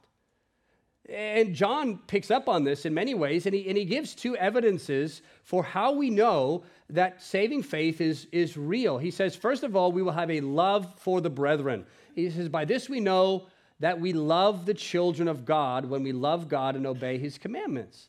And 1.08 1.54
John 1.54 1.98
picks 2.08 2.32
up 2.32 2.48
on 2.48 2.64
this 2.64 2.84
in 2.84 2.92
many 2.92 3.14
ways, 3.14 3.46
and 3.46 3.54
he, 3.54 3.68
and 3.68 3.78
he 3.78 3.84
gives 3.84 4.16
two 4.16 4.36
evidences 4.36 5.22
for 5.44 5.62
how 5.62 5.92
we 5.92 6.10
know 6.10 6.64
that 6.90 7.22
saving 7.22 7.62
faith 7.62 8.00
is, 8.00 8.26
is 8.32 8.56
real. 8.56 8.98
He 8.98 9.12
says, 9.12 9.36
first 9.36 9.62
of 9.62 9.76
all, 9.76 9.92
we 9.92 10.02
will 10.02 10.12
have 10.12 10.30
a 10.30 10.40
love 10.40 10.92
for 10.98 11.20
the 11.20 11.30
brethren. 11.30 11.86
He 12.16 12.28
says, 12.30 12.48
by 12.48 12.64
this 12.64 12.88
we 12.88 12.98
know 12.98 13.46
that 13.80 14.00
we 14.00 14.12
love 14.12 14.66
the 14.66 14.74
children 14.74 15.28
of 15.28 15.44
God 15.44 15.84
when 15.84 16.02
we 16.02 16.12
love 16.12 16.48
God 16.48 16.76
and 16.76 16.86
obey 16.86 17.18
his 17.18 17.38
commandments. 17.38 18.08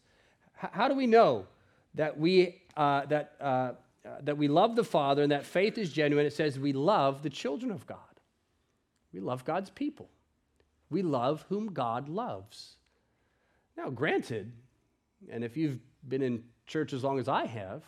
H- 0.64 0.70
how 0.72 0.88
do 0.88 0.96
we 0.96 1.08
know 1.08 1.46
that 1.96 2.18
we, 2.18 2.62
uh, 2.76 3.06
that, 3.08 3.34
uh, 3.42 3.44
uh, 3.44 3.74
that 4.22 4.38
we 4.38 4.48
love 4.48 4.76
the 4.76 4.84
Father 4.84 5.24
and 5.24 5.32
that 5.32 5.46
faith 5.46 5.78
is 5.78 5.92
genuine? 5.92 6.26
It 6.26 6.34
says 6.34 6.58
we 6.58 6.74
love 6.74 7.22
the 7.22 7.30
children 7.30 7.72
of 7.72 7.86
God. 7.86 8.00
We 9.12 9.20
love 9.20 9.44
God's 9.44 9.70
people. 9.70 10.10
We 10.90 11.02
love 11.02 11.46
whom 11.50 11.74
God 11.74 12.08
loves. 12.08 12.78
Now, 13.76 13.90
granted, 13.90 14.52
and 15.30 15.44
if 15.44 15.58
you've 15.58 15.80
been 16.08 16.22
in 16.22 16.44
church 16.66 16.94
as 16.94 17.04
long 17.04 17.20
as 17.20 17.28
I 17.28 17.46
have, 17.46 17.84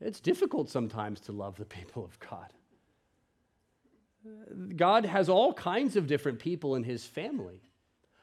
it's 0.00 0.20
difficult 0.20 0.68
sometimes 0.68 1.20
to 1.20 1.32
love 1.32 1.56
the 1.56 1.64
people 1.78 2.04
of 2.04 2.18
God. 2.20 2.52
God 4.76 5.04
has 5.06 5.28
all 5.28 5.52
kinds 5.52 5.96
of 5.96 6.06
different 6.06 6.38
people 6.38 6.74
in 6.74 6.84
his 6.84 7.04
family. 7.04 7.60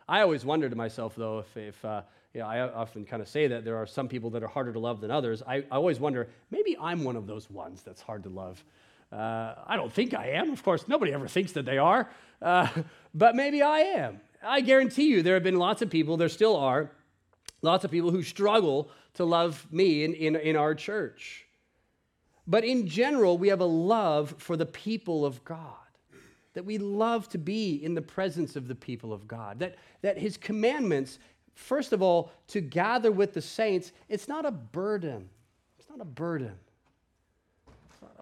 I 0.08 0.22
always 0.22 0.46
wonder 0.46 0.70
to 0.70 0.76
myself, 0.76 1.16
though, 1.16 1.40
if, 1.40 1.58
if 1.58 1.86
uh, 1.86 2.02
you 2.34 2.42
know, 2.42 2.48
I 2.48 2.62
often 2.62 3.06
kind 3.06 3.22
of 3.22 3.28
say 3.28 3.48
that 3.48 3.66
there 3.66 3.78
are 3.78 3.86
some 3.86 4.08
people 4.08 4.30
that 4.32 4.44
are 4.44 4.48
harder 4.48 4.72
to 4.74 4.80
love 4.80 5.02
than 5.02 5.12
others. 5.12 5.42
I, 5.46 5.58
I 5.58 5.76
always 5.76 6.00
wonder, 6.00 6.30
maybe 6.52 6.78
I'm 6.80 7.04
one 7.04 7.16
of 7.16 7.28
those 7.28 7.50
ones 7.50 7.82
that's 7.82 8.02
hard 8.02 8.24
to 8.24 8.30
love. 8.30 8.64
Uh, 9.12 9.56
I 9.66 9.76
don't 9.76 9.92
think 9.92 10.14
I 10.14 10.32
am. 10.32 10.52
Of 10.52 10.64
course, 10.64 10.88
nobody 10.88 11.14
ever 11.14 11.28
thinks 11.28 11.54
that 11.54 11.66
they 11.66 11.78
are. 11.78 12.10
Uh, 12.42 12.68
but 13.14 13.36
maybe 13.36 13.62
I 13.62 13.80
am. 13.80 14.22
I 14.44 14.62
guarantee 14.62 15.08
you, 15.08 15.24
there 15.24 15.34
have 15.34 15.44
been 15.44 15.58
lots 15.58 15.82
of 15.82 15.90
people, 15.90 16.18
there 16.18 16.30
still 16.30 16.56
are, 16.56 16.92
lots 17.62 17.84
of 17.84 17.92
people 17.92 18.12
who 18.12 18.22
struggle 18.22 18.92
to 19.16 19.26
love 19.26 19.66
me 19.72 20.04
in, 20.04 20.14
in, 20.14 20.36
in 20.36 20.56
our 20.56 20.76
church. 20.76 21.46
But 22.46 22.64
in 22.64 22.88
general, 22.88 23.38
we 23.38 23.48
have 23.48 23.62
a 23.62 23.66
love 23.66 24.36
for 24.38 24.56
the 24.56 24.66
people 24.66 25.26
of 25.26 25.44
God, 25.44 25.87
that 26.58 26.66
we 26.66 26.80
love 26.80 27.30
to 27.30 27.38
be 27.38 27.76
in 27.76 27.94
the 27.94 28.02
presence 28.02 28.56
of 28.56 28.68
the 28.68 28.74
people 28.74 29.14
of 29.14 29.28
God, 29.28 29.60
that, 29.60 29.76
that 30.02 30.18
His 30.18 30.38
commandments, 30.38 31.20
first 31.54 31.94
of 31.94 32.02
all, 32.02 32.32
to 32.48 32.62
gather 32.62 33.12
with 33.12 33.36
the 33.36 33.44
saints, 33.44 33.92
it's 34.10 34.28
not 34.28 34.44
a 34.44 34.50
burden. 34.50 35.30
It's 35.78 35.88
not 35.88 36.02
a 36.02 36.06
burden. 36.06 36.54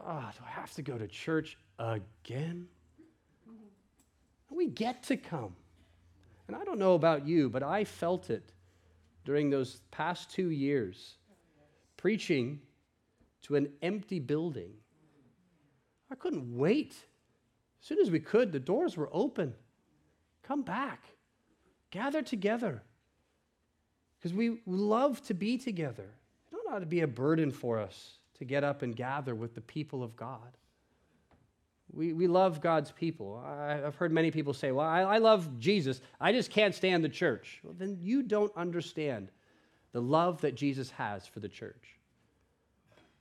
Oh, 0.05 0.29
do 0.33 0.43
I 0.45 0.49
have 0.49 0.73
to 0.73 0.81
go 0.81 0.97
to 0.97 1.07
church 1.07 1.57
again? 1.79 2.67
We 4.51 4.67
get 4.67 5.03
to 5.03 5.15
come. 5.15 5.55
And 6.49 6.57
I 6.57 6.65
don't 6.65 6.77
know 6.77 6.95
about 6.95 7.25
you, 7.25 7.49
but 7.49 7.63
I 7.63 7.85
felt 7.85 8.29
it 8.29 8.51
during 9.23 9.49
those 9.49 9.79
past 9.91 10.29
two 10.29 10.49
years 10.49 11.13
preaching 11.95 12.59
to 13.43 13.55
an 13.55 13.69
empty 13.81 14.19
building. 14.19 14.71
I 16.11 16.15
couldn't 16.15 16.53
wait. 16.57 16.97
As 17.85 17.89
soon 17.89 17.99
as 17.99 18.09
we 18.09 18.19
could, 18.19 18.51
the 18.51 18.59
doors 18.59 18.97
were 18.97 19.11
open. 19.13 19.53
Come 20.41 20.63
back, 20.63 21.03
gather 21.91 22.23
together. 22.23 22.81
Because 24.17 24.35
we 24.35 24.57
love 24.65 25.23
to 25.27 25.35
be 25.35 25.59
together. 25.59 26.01
It 26.01 26.55
don't 26.55 26.73
ought 26.73 26.79
to 26.79 26.87
be 26.87 27.01
a 27.01 27.07
burden 27.07 27.51
for 27.51 27.77
us 27.77 28.13
to 28.39 28.43
get 28.43 28.63
up 28.63 28.81
and 28.81 28.95
gather 28.95 29.35
with 29.35 29.53
the 29.53 29.61
people 29.61 30.01
of 30.01 30.15
God. 30.15 30.57
We, 31.93 32.11
we 32.11 32.25
love 32.25 32.59
God's 32.59 32.91
people. 32.91 33.39
I, 33.45 33.73
have 33.73 33.93
heard 33.93 34.11
many 34.11 34.31
people 34.31 34.55
say, 34.55 34.71
Well, 34.71 34.87
I, 34.87 35.01
I 35.01 35.17
love 35.19 35.59
Jesus. 35.59 36.01
I 36.19 36.31
just 36.31 36.49
can't 36.49 36.73
stand 36.73 37.03
the 37.03 37.09
church. 37.09 37.59
Well, 37.61 37.75
then 37.77 37.99
you 38.01 38.23
don't 38.23 38.51
understand 38.57 39.29
the 39.91 40.01
love 40.01 40.41
that 40.41 40.55
Jesus 40.55 40.89
has 40.89 41.27
for 41.27 41.39
the 41.39 41.49
church. 41.49 41.99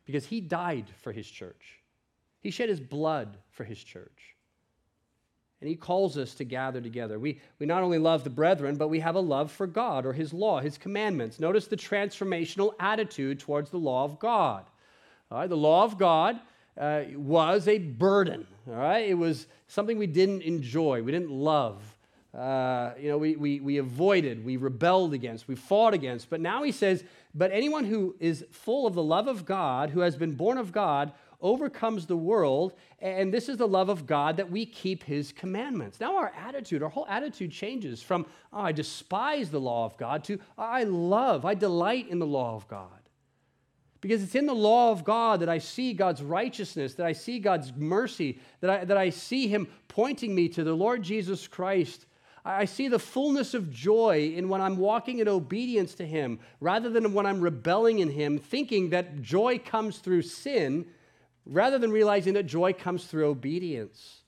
Because 0.06 0.24
he 0.24 0.40
died 0.40 0.86
for 1.02 1.12
his 1.12 1.28
church, 1.28 1.82
he 2.40 2.50
shed 2.50 2.70
his 2.70 2.80
blood 2.80 3.36
for 3.50 3.64
his 3.64 3.84
church. 3.84 4.34
And 5.64 5.70
he 5.70 5.76
calls 5.76 6.18
us 6.18 6.34
to 6.34 6.44
gather 6.44 6.78
together. 6.78 7.18
We, 7.18 7.40
we 7.58 7.64
not 7.64 7.82
only 7.82 7.96
love 7.96 8.22
the 8.22 8.28
brethren, 8.28 8.76
but 8.76 8.88
we 8.88 9.00
have 9.00 9.14
a 9.14 9.20
love 9.20 9.50
for 9.50 9.66
God 9.66 10.04
or 10.04 10.12
his 10.12 10.34
law, 10.34 10.60
his 10.60 10.76
commandments. 10.76 11.40
Notice 11.40 11.68
the 11.68 11.76
transformational 11.76 12.74
attitude 12.78 13.40
towards 13.40 13.70
the 13.70 13.78
law 13.78 14.04
of 14.04 14.18
God. 14.18 14.66
All 15.30 15.38
right, 15.38 15.48
the 15.48 15.56
law 15.56 15.84
of 15.84 15.96
God 15.96 16.38
uh, 16.78 17.04
was 17.16 17.66
a 17.66 17.78
burden. 17.78 18.46
All 18.68 18.74
right, 18.74 19.08
it 19.08 19.14
was 19.14 19.46
something 19.66 19.96
we 19.96 20.06
didn't 20.06 20.42
enjoy, 20.42 21.02
we 21.02 21.12
didn't 21.12 21.30
love. 21.30 21.80
Uh, 22.36 22.92
you 23.00 23.08
know, 23.08 23.16
we, 23.16 23.34
we, 23.36 23.60
we 23.60 23.78
avoided, 23.78 24.44
we 24.44 24.58
rebelled 24.58 25.14
against, 25.14 25.48
we 25.48 25.54
fought 25.54 25.94
against. 25.94 26.28
But 26.28 26.42
now 26.42 26.62
he 26.62 26.72
says, 26.72 27.04
but 27.34 27.50
anyone 27.52 27.84
who 27.84 28.16
is 28.20 28.44
full 28.50 28.86
of 28.86 28.92
the 28.92 29.02
love 29.02 29.28
of 29.28 29.46
God, 29.46 29.88
who 29.88 30.00
has 30.00 30.14
been 30.14 30.34
born 30.34 30.58
of 30.58 30.72
God, 30.72 31.12
overcomes 31.44 32.06
the 32.06 32.16
world. 32.16 32.72
And 32.98 33.32
this 33.32 33.48
is 33.48 33.58
the 33.58 33.68
love 33.68 33.88
of 33.88 34.06
God 34.06 34.38
that 34.38 34.50
we 34.50 34.66
keep 34.66 35.04
his 35.04 35.30
commandments. 35.30 36.00
Now, 36.00 36.16
our 36.16 36.32
attitude, 36.36 36.82
our 36.82 36.88
whole 36.88 37.06
attitude 37.08 37.52
changes 37.52 38.02
from, 38.02 38.26
oh, 38.52 38.62
I 38.62 38.72
despise 38.72 39.50
the 39.50 39.60
law 39.60 39.84
of 39.84 39.96
God 39.96 40.24
to, 40.24 40.40
I 40.58 40.82
love, 40.82 41.44
I 41.44 41.54
delight 41.54 42.08
in 42.08 42.18
the 42.18 42.26
law 42.26 42.56
of 42.56 42.66
God. 42.66 42.88
Because 44.00 44.22
it's 44.22 44.34
in 44.34 44.46
the 44.46 44.54
law 44.54 44.90
of 44.90 45.04
God 45.04 45.40
that 45.40 45.48
I 45.48 45.58
see 45.58 45.92
God's 45.92 46.22
righteousness, 46.22 46.94
that 46.94 47.06
I 47.06 47.12
see 47.12 47.38
God's 47.38 47.72
mercy, 47.74 48.38
that 48.60 48.70
I, 48.70 48.84
that 48.84 48.96
I 48.96 49.10
see 49.10 49.46
Him 49.46 49.68
pointing 49.88 50.34
me 50.34 50.48
to 50.50 50.64
the 50.64 50.74
Lord 50.74 51.02
Jesus 51.02 51.46
Christ. 51.46 52.06
I 52.44 52.66
see 52.66 52.88
the 52.88 52.98
fullness 52.98 53.54
of 53.54 53.72
joy 53.72 54.34
in 54.36 54.50
when 54.50 54.60
I'm 54.60 54.76
walking 54.76 55.20
in 55.20 55.28
obedience 55.28 55.94
to 55.94 56.06
Him, 56.06 56.38
rather 56.60 56.90
than 56.90 57.14
when 57.14 57.24
I'm 57.24 57.40
rebelling 57.40 58.00
in 58.00 58.10
Him, 58.10 58.38
thinking 58.38 58.90
that 58.90 59.22
joy 59.22 59.58
comes 59.58 59.98
through 59.98 60.22
sin, 60.22 60.84
rather 61.46 61.78
than 61.78 61.90
realizing 61.90 62.34
that 62.34 62.44
joy 62.44 62.72
comes 62.72 63.04
through 63.04 63.26
obedience. 63.28 64.20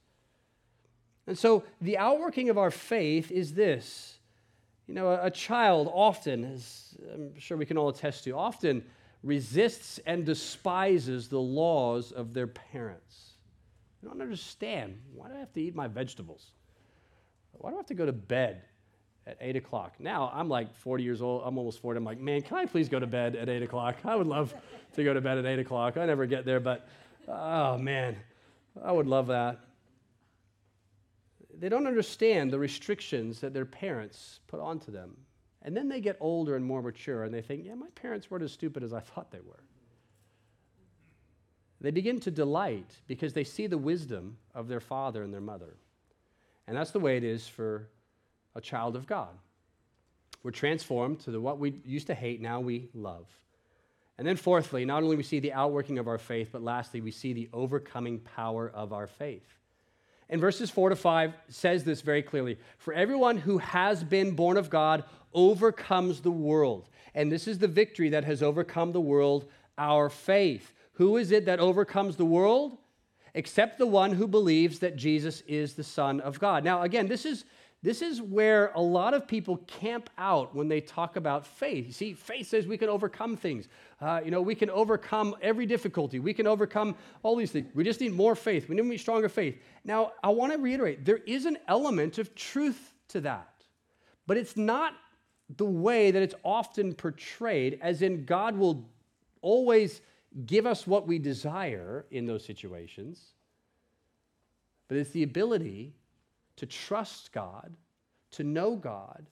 And 1.26 1.38
so 1.38 1.64
the 1.80 1.98
outworking 1.98 2.50
of 2.50 2.58
our 2.58 2.70
faith 2.70 3.30
is 3.30 3.54
this. 3.54 4.18
You 4.86 4.94
know, 4.94 5.08
a, 5.08 5.26
a 5.26 5.30
child 5.30 5.90
often, 5.92 6.44
as 6.44 6.94
I'm 7.12 7.38
sure 7.38 7.56
we 7.56 7.66
can 7.66 7.76
all 7.76 7.88
attest 7.88 8.24
to, 8.24 8.32
often 8.32 8.84
resists 9.22 9.98
and 10.06 10.24
despises 10.24 11.28
the 11.28 11.40
laws 11.40 12.12
of 12.12 12.32
their 12.32 12.46
parents. 12.46 13.32
They 14.00 14.08
don't 14.08 14.22
understand. 14.22 15.00
Why 15.14 15.28
do 15.28 15.34
I 15.34 15.38
have 15.38 15.52
to 15.54 15.60
eat 15.60 15.74
my 15.74 15.88
vegetables? 15.88 16.52
Why 17.52 17.70
do 17.70 17.76
I 17.76 17.78
have 17.78 17.86
to 17.86 17.94
go 17.94 18.06
to 18.06 18.12
bed 18.12 18.62
at 19.26 19.38
8 19.40 19.56
o'clock? 19.56 19.94
Now 19.98 20.30
I'm 20.32 20.48
like 20.48 20.74
40 20.76 21.02
years 21.02 21.22
old. 21.22 21.42
I'm 21.44 21.58
almost 21.58 21.80
40. 21.80 21.98
I'm 21.98 22.04
like, 22.04 22.20
man, 22.20 22.42
can 22.42 22.58
I 22.58 22.66
please 22.66 22.88
go 22.88 23.00
to 23.00 23.06
bed 23.06 23.34
at 23.34 23.48
8 23.48 23.62
o'clock? 23.62 23.96
I 24.04 24.14
would 24.14 24.28
love 24.28 24.54
to 24.94 25.02
go 25.02 25.12
to 25.12 25.20
bed 25.20 25.38
at 25.38 25.46
8 25.46 25.58
o'clock. 25.58 25.96
I 25.96 26.06
never 26.06 26.26
get 26.26 26.44
there, 26.44 26.60
but 26.60 26.86
oh 27.28 27.78
man, 27.78 28.16
I 28.82 28.92
would 28.92 29.06
love 29.06 29.28
that. 29.28 29.60
They 31.58 31.68
don't 31.68 31.86
understand 31.86 32.52
the 32.52 32.58
restrictions 32.58 33.40
that 33.40 33.54
their 33.54 33.64
parents 33.64 34.40
put 34.46 34.60
onto 34.60 34.92
them. 34.92 35.16
And 35.62 35.76
then 35.76 35.88
they 35.88 36.00
get 36.00 36.16
older 36.20 36.54
and 36.54 36.64
more 36.64 36.82
mature 36.82 37.24
and 37.24 37.34
they 37.34 37.40
think, 37.40 37.64
yeah, 37.64 37.74
my 37.74 37.88
parents 37.94 38.30
weren't 38.30 38.44
as 38.44 38.52
stupid 38.52 38.82
as 38.82 38.92
I 38.92 39.00
thought 39.00 39.30
they 39.30 39.40
were. 39.40 39.64
They 41.80 41.90
begin 41.90 42.20
to 42.20 42.30
delight 42.30 42.90
because 43.06 43.32
they 43.32 43.44
see 43.44 43.66
the 43.66 43.78
wisdom 43.78 44.36
of 44.54 44.68
their 44.68 44.80
father 44.80 45.22
and 45.22 45.32
their 45.32 45.40
mother. 45.40 45.76
And 46.66 46.76
that's 46.76 46.90
the 46.90 47.00
way 47.00 47.16
it 47.16 47.24
is 47.24 47.46
for 47.46 47.88
a 48.54 48.60
child 48.60 48.96
of 48.96 49.06
God. 49.06 49.36
We're 50.42 50.50
transformed 50.52 51.20
to 51.20 51.30
the, 51.30 51.40
what 51.40 51.58
we 51.58 51.80
used 51.84 52.06
to 52.06 52.14
hate, 52.14 52.40
now 52.40 52.60
we 52.60 52.88
love. 52.94 53.26
And 54.18 54.26
then, 54.26 54.36
fourthly, 54.36 54.84
not 54.84 55.02
only 55.02 55.16
we 55.16 55.22
see 55.22 55.40
the 55.40 55.52
outworking 55.52 55.98
of 55.98 56.08
our 56.08 56.18
faith, 56.18 56.48
but 56.50 56.62
lastly, 56.62 57.00
we 57.00 57.10
see 57.10 57.32
the 57.32 57.48
overcoming 57.52 58.20
power 58.20 58.70
of 58.74 58.92
our 58.92 59.06
faith. 59.06 59.56
And 60.28 60.40
verses 60.40 60.70
4 60.70 60.90
to 60.90 60.96
5 60.96 61.34
says 61.48 61.84
this 61.84 62.00
very 62.00 62.22
clearly 62.22 62.58
For 62.78 62.92
everyone 62.94 63.36
who 63.36 63.58
has 63.58 64.02
been 64.02 64.34
born 64.34 64.56
of 64.56 64.70
God 64.70 65.04
overcomes 65.34 66.20
the 66.20 66.30
world. 66.30 66.88
And 67.14 67.30
this 67.30 67.46
is 67.46 67.58
the 67.58 67.68
victory 67.68 68.08
that 68.10 68.24
has 68.24 68.42
overcome 68.42 68.92
the 68.92 69.00
world, 69.00 69.46
our 69.78 70.08
faith. 70.08 70.72
Who 70.94 71.18
is 71.18 71.30
it 71.30 71.44
that 71.44 71.60
overcomes 71.60 72.16
the 72.16 72.24
world? 72.24 72.78
Except 73.34 73.78
the 73.78 73.86
one 73.86 74.12
who 74.12 74.26
believes 74.26 74.78
that 74.78 74.96
Jesus 74.96 75.42
is 75.42 75.74
the 75.74 75.84
Son 75.84 76.20
of 76.20 76.40
God. 76.40 76.64
Now, 76.64 76.82
again, 76.82 77.06
this 77.06 77.26
is 77.26 77.44
this 77.86 78.02
is 78.02 78.20
where 78.20 78.72
a 78.74 78.80
lot 78.80 79.14
of 79.14 79.28
people 79.28 79.58
camp 79.68 80.10
out 80.18 80.52
when 80.56 80.66
they 80.66 80.80
talk 80.80 81.14
about 81.14 81.46
faith. 81.46 81.86
You 81.86 81.92
see, 81.92 82.14
faith 82.14 82.48
says 82.48 82.66
we 82.66 82.76
can 82.76 82.88
overcome 82.88 83.36
things. 83.36 83.68
Uh, 84.00 84.20
you 84.24 84.32
know, 84.32 84.42
we 84.42 84.56
can 84.56 84.70
overcome 84.70 85.36
every 85.40 85.66
difficulty. 85.66 86.18
We 86.18 86.34
can 86.34 86.48
overcome 86.48 86.96
all 87.22 87.36
these 87.36 87.52
things. 87.52 87.68
We 87.76 87.84
just 87.84 88.00
need 88.00 88.12
more 88.12 88.34
faith. 88.34 88.68
We 88.68 88.74
need 88.74 88.98
stronger 88.98 89.28
faith. 89.28 89.62
Now, 89.84 90.14
I 90.24 90.30
want 90.30 90.52
to 90.52 90.58
reiterate 90.58 91.04
there 91.04 91.20
is 91.28 91.46
an 91.46 91.58
element 91.68 92.18
of 92.18 92.34
truth 92.34 92.92
to 93.10 93.20
that, 93.20 93.62
but 94.26 94.36
it's 94.36 94.56
not 94.56 94.94
the 95.56 95.64
way 95.64 96.10
that 96.10 96.20
it's 96.20 96.34
often 96.42 96.92
portrayed, 96.92 97.78
as 97.80 98.02
in 98.02 98.24
God 98.24 98.56
will 98.56 98.84
always 99.42 100.00
give 100.44 100.66
us 100.66 100.88
what 100.88 101.06
we 101.06 101.20
desire 101.20 102.04
in 102.10 102.26
those 102.26 102.44
situations, 102.44 103.26
but 104.88 104.98
it's 104.98 105.10
the 105.10 105.22
ability 105.22 105.94
to 106.56 106.66
trust 106.66 107.32
God, 107.32 107.74
to 108.32 108.44
know 108.44 108.76
God, 108.76 109.26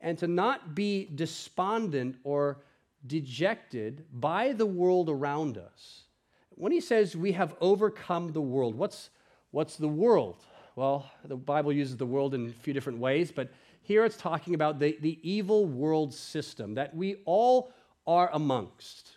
and 0.00 0.16
to 0.18 0.26
not 0.26 0.74
be 0.74 1.10
despondent 1.14 2.16
or 2.24 2.62
dejected 3.06 4.04
by 4.12 4.52
the 4.52 4.66
world 4.66 5.08
around 5.08 5.58
us. 5.58 6.02
When 6.50 6.72
he 6.72 6.80
says 6.80 7.16
we 7.16 7.32
have 7.32 7.54
overcome 7.60 8.32
the 8.32 8.40
world, 8.40 8.74
what's, 8.74 9.10
what's 9.50 9.76
the 9.76 9.88
world? 9.88 10.44
Well, 10.76 11.10
the 11.24 11.36
Bible 11.36 11.72
uses 11.72 11.96
the 11.96 12.06
world 12.06 12.34
in 12.34 12.48
a 12.48 12.52
few 12.52 12.72
different 12.72 12.98
ways, 12.98 13.32
but 13.32 13.50
here 13.82 14.04
it's 14.04 14.16
talking 14.16 14.54
about 14.54 14.78
the, 14.78 14.96
the 15.00 15.18
evil 15.22 15.66
world 15.66 16.14
system 16.14 16.74
that 16.74 16.94
we 16.94 17.16
all 17.24 17.72
are 18.06 18.30
amongst. 18.32 19.12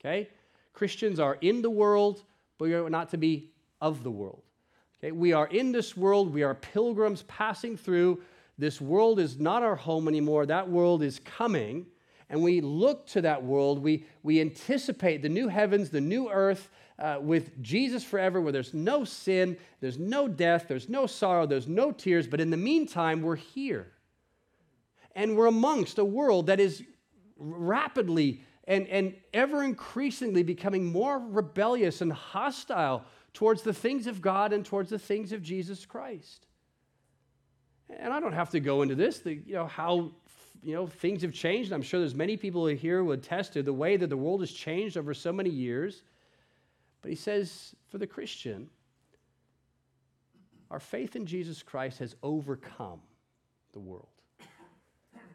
Okay? 0.00 0.28
Christians 0.72 1.18
are 1.18 1.38
in 1.40 1.62
the 1.62 1.70
world, 1.70 2.22
but 2.58 2.66
we 2.66 2.74
are 2.74 2.90
not 2.90 3.10
to 3.10 3.16
be 3.16 3.50
of 3.80 4.02
the 4.02 4.10
world. 4.10 4.42
Okay? 5.02 5.12
We 5.12 5.32
are 5.32 5.46
in 5.46 5.72
this 5.72 5.96
world, 5.96 6.32
we 6.32 6.42
are 6.42 6.54
pilgrims 6.54 7.22
passing 7.24 7.76
through. 7.76 8.22
This 8.58 8.80
world 8.80 9.18
is 9.18 9.38
not 9.38 9.62
our 9.62 9.76
home 9.76 10.08
anymore. 10.08 10.46
That 10.46 10.68
world 10.68 11.02
is 11.02 11.20
coming. 11.24 11.86
And 12.28 12.42
we 12.42 12.60
look 12.60 13.06
to 13.08 13.20
that 13.22 13.42
world. 13.42 13.82
We, 13.82 14.06
we 14.22 14.40
anticipate 14.40 15.22
the 15.22 15.28
new 15.28 15.48
heavens, 15.48 15.90
the 15.90 16.00
new 16.00 16.30
earth 16.30 16.70
uh, 16.98 17.18
with 17.20 17.60
Jesus 17.62 18.04
forever, 18.04 18.40
where 18.40 18.52
there's 18.52 18.72
no 18.72 19.04
sin, 19.04 19.56
there's 19.80 19.98
no 19.98 20.28
death, 20.28 20.66
there's 20.68 20.88
no 20.88 21.06
sorrow, 21.06 21.46
there's 21.46 21.68
no 21.68 21.90
tears. 21.90 22.26
But 22.26 22.40
in 22.40 22.50
the 22.50 22.56
meantime, 22.56 23.22
we're 23.22 23.36
here. 23.36 23.92
And 25.14 25.36
we're 25.36 25.46
amongst 25.46 25.98
a 25.98 26.04
world 26.04 26.46
that 26.46 26.60
is 26.60 26.82
rapidly 27.36 28.44
and, 28.64 28.86
and 28.88 29.14
ever 29.34 29.64
increasingly 29.64 30.42
becoming 30.42 30.86
more 30.86 31.18
rebellious 31.18 32.00
and 32.00 32.12
hostile 32.12 33.04
towards 33.34 33.62
the 33.62 33.72
things 33.72 34.06
of 34.06 34.20
God 34.20 34.52
and 34.52 34.64
towards 34.64 34.90
the 34.90 34.98
things 34.98 35.32
of 35.32 35.42
Jesus 35.42 35.86
Christ. 35.86 36.46
And 37.88 38.12
I 38.12 38.20
don't 38.20 38.32
have 38.32 38.50
to 38.50 38.60
go 38.60 38.82
into 38.82 38.94
this, 38.94 39.18
the, 39.18 39.34
you 39.34 39.54
know, 39.54 39.66
how 39.66 40.12
you 40.62 40.74
know, 40.74 40.86
things 40.86 41.22
have 41.22 41.32
changed. 41.32 41.72
I'm 41.72 41.82
sure 41.82 42.00
there's 42.00 42.14
many 42.14 42.36
people 42.36 42.66
here 42.66 42.98
who 42.98 43.12
attest 43.12 43.54
to 43.54 43.62
the 43.62 43.72
way 43.72 43.96
that 43.96 44.08
the 44.08 44.16
world 44.16 44.40
has 44.40 44.52
changed 44.52 44.96
over 44.96 45.12
so 45.12 45.32
many 45.32 45.50
years. 45.50 46.02
But 47.02 47.10
he 47.10 47.16
says, 47.16 47.74
for 47.88 47.98
the 47.98 48.06
Christian, 48.06 48.70
our 50.70 50.78
faith 50.78 51.16
in 51.16 51.26
Jesus 51.26 51.62
Christ 51.62 51.98
has 51.98 52.14
overcome 52.22 53.00
the 53.72 53.80
world. 53.80 54.06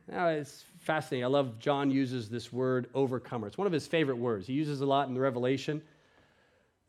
Now, 0.09 0.27
it's 0.27 0.63
fascinating. 0.79 1.25
I 1.25 1.27
love 1.27 1.59
John 1.59 1.91
uses 1.91 2.29
this 2.29 2.53
word 2.53 2.87
overcomer. 2.93 3.47
It's 3.47 3.57
one 3.57 3.67
of 3.67 3.73
his 3.73 3.85
favorite 3.85 4.17
words. 4.17 4.47
He 4.47 4.53
uses 4.53 4.79
a 4.79 4.85
lot 4.85 5.09
in 5.09 5.13
the 5.13 5.19
Revelation. 5.19 5.81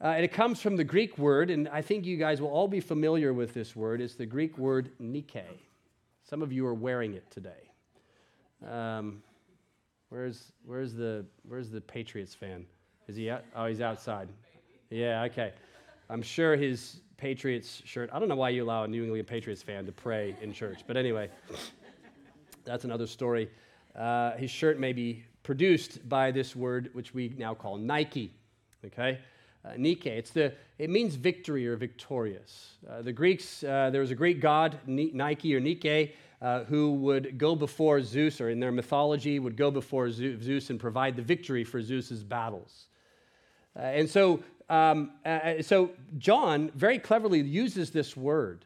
Uh, 0.01 0.09
and 0.09 0.25
it 0.25 0.33
comes 0.33 0.61
from 0.61 0.77
the 0.77 0.85
Greek 0.85 1.19
word, 1.19 1.51
and 1.51 1.69
I 1.69 1.83
think 1.83 2.07
you 2.07 2.17
guys 2.17 2.41
will 2.41 2.51
all 2.51 2.69
be 2.69 2.79
familiar 2.79 3.33
with 3.33 3.53
this 3.53 3.75
word. 3.75 4.01
It's 4.01 4.15
the 4.15 4.27
Greek 4.27 4.57
word 4.57 4.91
Nike. 5.01 5.43
Some 6.23 6.41
of 6.41 6.53
you 6.53 6.65
are 6.67 6.75
wearing 6.75 7.15
it 7.15 7.29
today. 7.31 7.71
Um, 8.71 9.23
where's, 10.09 10.53
where's, 10.65 10.95
the, 10.95 11.27
where's 11.49 11.71
the 11.71 11.81
Patriots 11.81 12.33
fan? 12.33 12.65
Is 13.09 13.17
he 13.17 13.29
out? 13.29 13.45
Oh, 13.57 13.67
he's 13.67 13.81
outside. 13.81 14.29
Yeah, 14.91 15.25
okay. 15.25 15.53
I'm 16.09 16.23
sure 16.23 16.55
his 16.55 17.01
Patriots 17.17 17.83
shirt, 17.85 18.09
I 18.13 18.21
don't 18.21 18.29
know 18.29 18.37
why 18.37 18.51
you 18.51 18.65
allow 18.65 18.85
a 18.85 18.89
New 18.89 19.03
England 19.03 19.27
Patriots 19.27 19.63
fan 19.63 19.85
to 19.87 19.93
pray 19.93 20.37
in 20.41 20.53
church, 20.53 20.85
but 20.87 20.97
anyway, 20.97 21.29
that's 22.65 22.85
another 22.85 23.07
story. 23.09 23.51
Uh, 23.97 24.33
his 24.37 24.51
shirt 24.51 24.79
may 24.79 24.93
be 24.93 25.25
produced 25.43 26.09
by 26.09 26.31
this 26.31 26.55
word, 26.55 26.91
which 26.93 27.15
we 27.15 27.35
now 27.37 27.55
call 27.55 27.77
Nike, 27.77 28.33
okay? 28.85 29.19
Uh, 29.65 29.73
Nike. 29.77 30.11
It's 30.11 30.31
the, 30.31 30.53
it 30.79 30.89
means 30.89 31.17
victory 31.17 31.67
or 31.67 31.77
victorious. 31.77 32.77
Uh, 32.89 33.03
the 33.03 33.13
Greeks, 33.13 33.65
uh, 33.65 33.91
there 33.91 34.01
was 34.01 34.11
a 34.11 34.15
Greek 34.15 34.41
god, 34.41 34.79
Nike 34.87 35.55
or 35.55 35.61
Nike, 35.61 36.15
uh, 36.41 36.65
who 36.65 36.93
would 36.95 37.37
go 37.37 37.57
before 37.57 38.01
Zeus, 38.01 38.41
or 38.41 38.51
in 38.51 38.61
their 38.61 38.71
mythology, 38.71 39.39
would 39.39 39.57
go 39.57 39.71
before 39.71 40.11
Zeus 40.11 40.71
and 40.71 40.79
provide 40.79 41.17
the 41.17 41.23
victory 41.23 41.65
for 41.65 41.83
Zeus's 41.83 42.23
battles. 42.23 42.87
Uh, 43.77 43.83
and 43.83 44.09
so, 44.09 44.43
um, 44.69 45.13
uh, 45.25 45.63
so 45.63 45.91
John 46.17 46.71
very 46.75 46.99
cleverly 46.99 47.41
uses 47.41 47.91
this 47.91 48.17
word. 48.17 48.65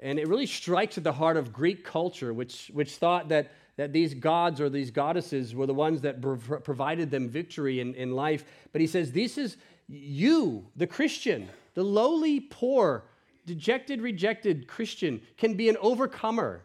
And 0.00 0.18
it 0.18 0.26
really 0.26 0.46
strikes 0.46 0.98
at 0.98 1.04
the 1.04 1.12
heart 1.12 1.36
of 1.36 1.52
Greek 1.52 1.84
culture, 1.84 2.32
which, 2.32 2.70
which 2.74 2.96
thought 2.96 3.28
that, 3.28 3.52
that 3.76 3.92
these 3.92 4.14
gods 4.14 4.60
or 4.60 4.68
these 4.68 4.90
goddesses 4.90 5.54
were 5.54 5.66
the 5.66 5.74
ones 5.74 6.00
that 6.00 6.20
provided 6.20 7.10
them 7.10 7.28
victory 7.28 7.78
in, 7.78 7.94
in 7.94 8.16
life. 8.16 8.44
But 8.72 8.80
he 8.80 8.88
says, 8.88 9.12
This 9.12 9.38
is 9.38 9.56
you, 9.92 10.66
the 10.76 10.86
Christian, 10.86 11.48
the 11.74 11.82
lowly, 11.82 12.40
poor, 12.40 13.04
dejected, 13.46 14.00
rejected 14.00 14.66
Christian, 14.66 15.20
can 15.36 15.54
be 15.54 15.68
an 15.68 15.76
overcomer. 15.80 16.62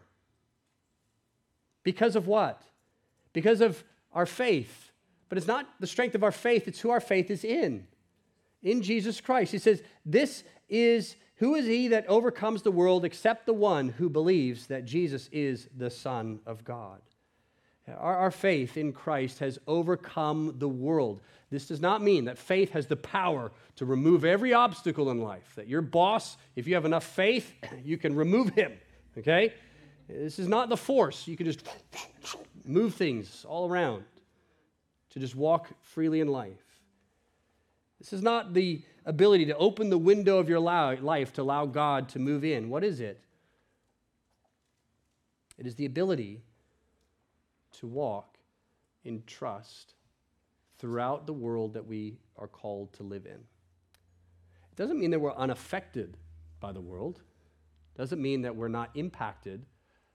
Because 1.82 2.16
of 2.16 2.26
what? 2.26 2.62
Because 3.32 3.60
of 3.60 3.82
our 4.12 4.26
faith. 4.26 4.90
But 5.28 5.38
it's 5.38 5.46
not 5.46 5.68
the 5.80 5.86
strength 5.86 6.14
of 6.14 6.24
our 6.24 6.32
faith, 6.32 6.66
it's 6.66 6.80
who 6.80 6.90
our 6.90 7.00
faith 7.00 7.30
is 7.30 7.44
in. 7.44 7.86
In 8.62 8.82
Jesus 8.82 9.20
Christ. 9.20 9.52
He 9.52 9.58
says, 9.58 9.82
This 10.04 10.42
is 10.68 11.16
who 11.36 11.54
is 11.54 11.66
he 11.66 11.88
that 11.88 12.06
overcomes 12.08 12.62
the 12.62 12.72
world 12.72 13.04
except 13.04 13.46
the 13.46 13.52
one 13.52 13.90
who 13.90 14.08
believes 14.08 14.66
that 14.66 14.84
Jesus 14.84 15.28
is 15.30 15.68
the 15.76 15.90
Son 15.90 16.40
of 16.46 16.64
God? 16.64 17.00
Our, 17.96 18.16
our, 18.16 18.30
faith 18.30 18.76
in 18.76 18.92
Christ 18.92 19.38
has 19.38 19.58
overcome 19.66 20.54
the 20.58 20.68
world. 20.68 21.20
This 21.50 21.66
does 21.66 21.80
not 21.80 22.02
mean 22.02 22.26
that 22.26 22.36
faith 22.36 22.72
has 22.72 22.86
the 22.86 22.96
power 22.96 23.50
to 23.76 23.86
remove 23.86 24.24
every 24.24 24.52
obstacle 24.52 25.10
in 25.10 25.20
life, 25.20 25.52
that 25.56 25.68
your 25.68 25.80
boss, 25.80 26.36
if 26.56 26.66
you 26.66 26.74
have 26.74 26.84
enough 26.84 27.04
faith, 27.04 27.52
you 27.84 27.96
can 27.96 28.14
remove 28.14 28.50
him, 28.50 28.72
okay? 29.16 29.54
This 30.08 30.38
is 30.38 30.48
not 30.48 30.68
the 30.68 30.76
force. 30.76 31.26
You 31.26 31.36
can 31.36 31.46
just 31.46 31.66
move 32.64 32.94
things 32.94 33.46
all 33.48 33.68
around 33.68 34.04
to 35.10 35.20
just 35.20 35.34
walk 35.34 35.68
freely 35.82 36.20
in 36.20 36.28
life. 36.28 36.64
This 37.98 38.12
is 38.12 38.22
not 38.22 38.54
the 38.54 38.82
ability 39.06 39.46
to 39.46 39.56
open 39.56 39.90
the 39.90 39.98
window 39.98 40.38
of 40.38 40.48
your 40.48 40.60
life 40.60 41.32
to 41.34 41.42
allow 41.42 41.66
God 41.66 42.08
to 42.10 42.18
move 42.18 42.44
in. 42.44 42.68
What 42.68 42.84
is 42.84 43.00
it? 43.00 43.20
It 45.56 45.66
is 45.66 45.74
the 45.74 45.86
ability 45.86 46.42
to 47.80 47.86
walk 47.86 48.38
in 49.04 49.22
trust 49.26 49.94
throughout 50.78 51.26
the 51.26 51.32
world 51.32 51.74
that 51.74 51.86
we 51.86 52.18
are 52.36 52.46
called 52.46 52.92
to 52.94 53.02
live 53.02 53.26
in. 53.26 53.32
It 53.32 54.76
doesn't 54.76 54.98
mean 54.98 55.10
that 55.10 55.20
we're 55.20 55.34
unaffected 55.34 56.16
by 56.60 56.72
the 56.72 56.80
world. 56.80 57.20
It 57.94 57.98
doesn't 57.98 58.22
mean 58.22 58.42
that 58.42 58.56
we're 58.56 58.68
not 58.68 58.90
impacted 58.94 59.64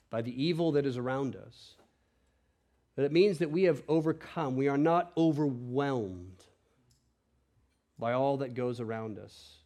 by 0.09 0.22
the 0.22 0.43
evil 0.43 0.72
that 0.74 0.86
is 0.86 0.97
around 0.97 1.36
us. 1.36 1.76
But 2.95 3.05
it 3.05 3.11
means 3.11 3.39
that 3.39 3.51
we 3.51 3.64
have 3.64 3.82
overcome. 3.88 4.55
We 4.55 4.68
are 4.68 4.78
not 4.78 5.11
overwhelmed 5.18 6.43
by 7.97 8.14
all 8.14 8.38
that 8.38 8.53
goes 8.53 8.80
around 8.80 9.18
us. 9.18 9.57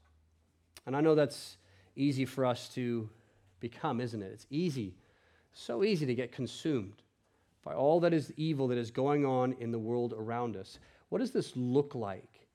And 0.86 0.96
I 0.96 1.02
know 1.02 1.16
that's 1.16 1.58
easy 1.96 2.26
for 2.26 2.46
us 2.46 2.70
to 2.76 3.10
become, 3.60 4.00
isn't 4.00 4.22
it? 4.22 4.32
It's 4.32 4.48
easy, 4.50 4.96
so 5.54 5.84
easy 5.84 6.06
to 6.06 6.16
get 6.16 6.32
consumed 6.32 7.02
by 7.64 7.74
all 7.74 8.00
that 8.02 8.14
is 8.14 8.32
evil 8.38 8.68
that 8.70 8.78
is 8.78 8.92
going 8.92 9.26
on 9.26 9.54
in 9.60 9.72
the 9.72 9.80
world 9.80 10.14
around 10.18 10.56
us. 10.56 10.80
What 11.10 11.20
does 11.20 11.32
this 11.32 11.54
look 11.56 11.96
like? 11.96 12.48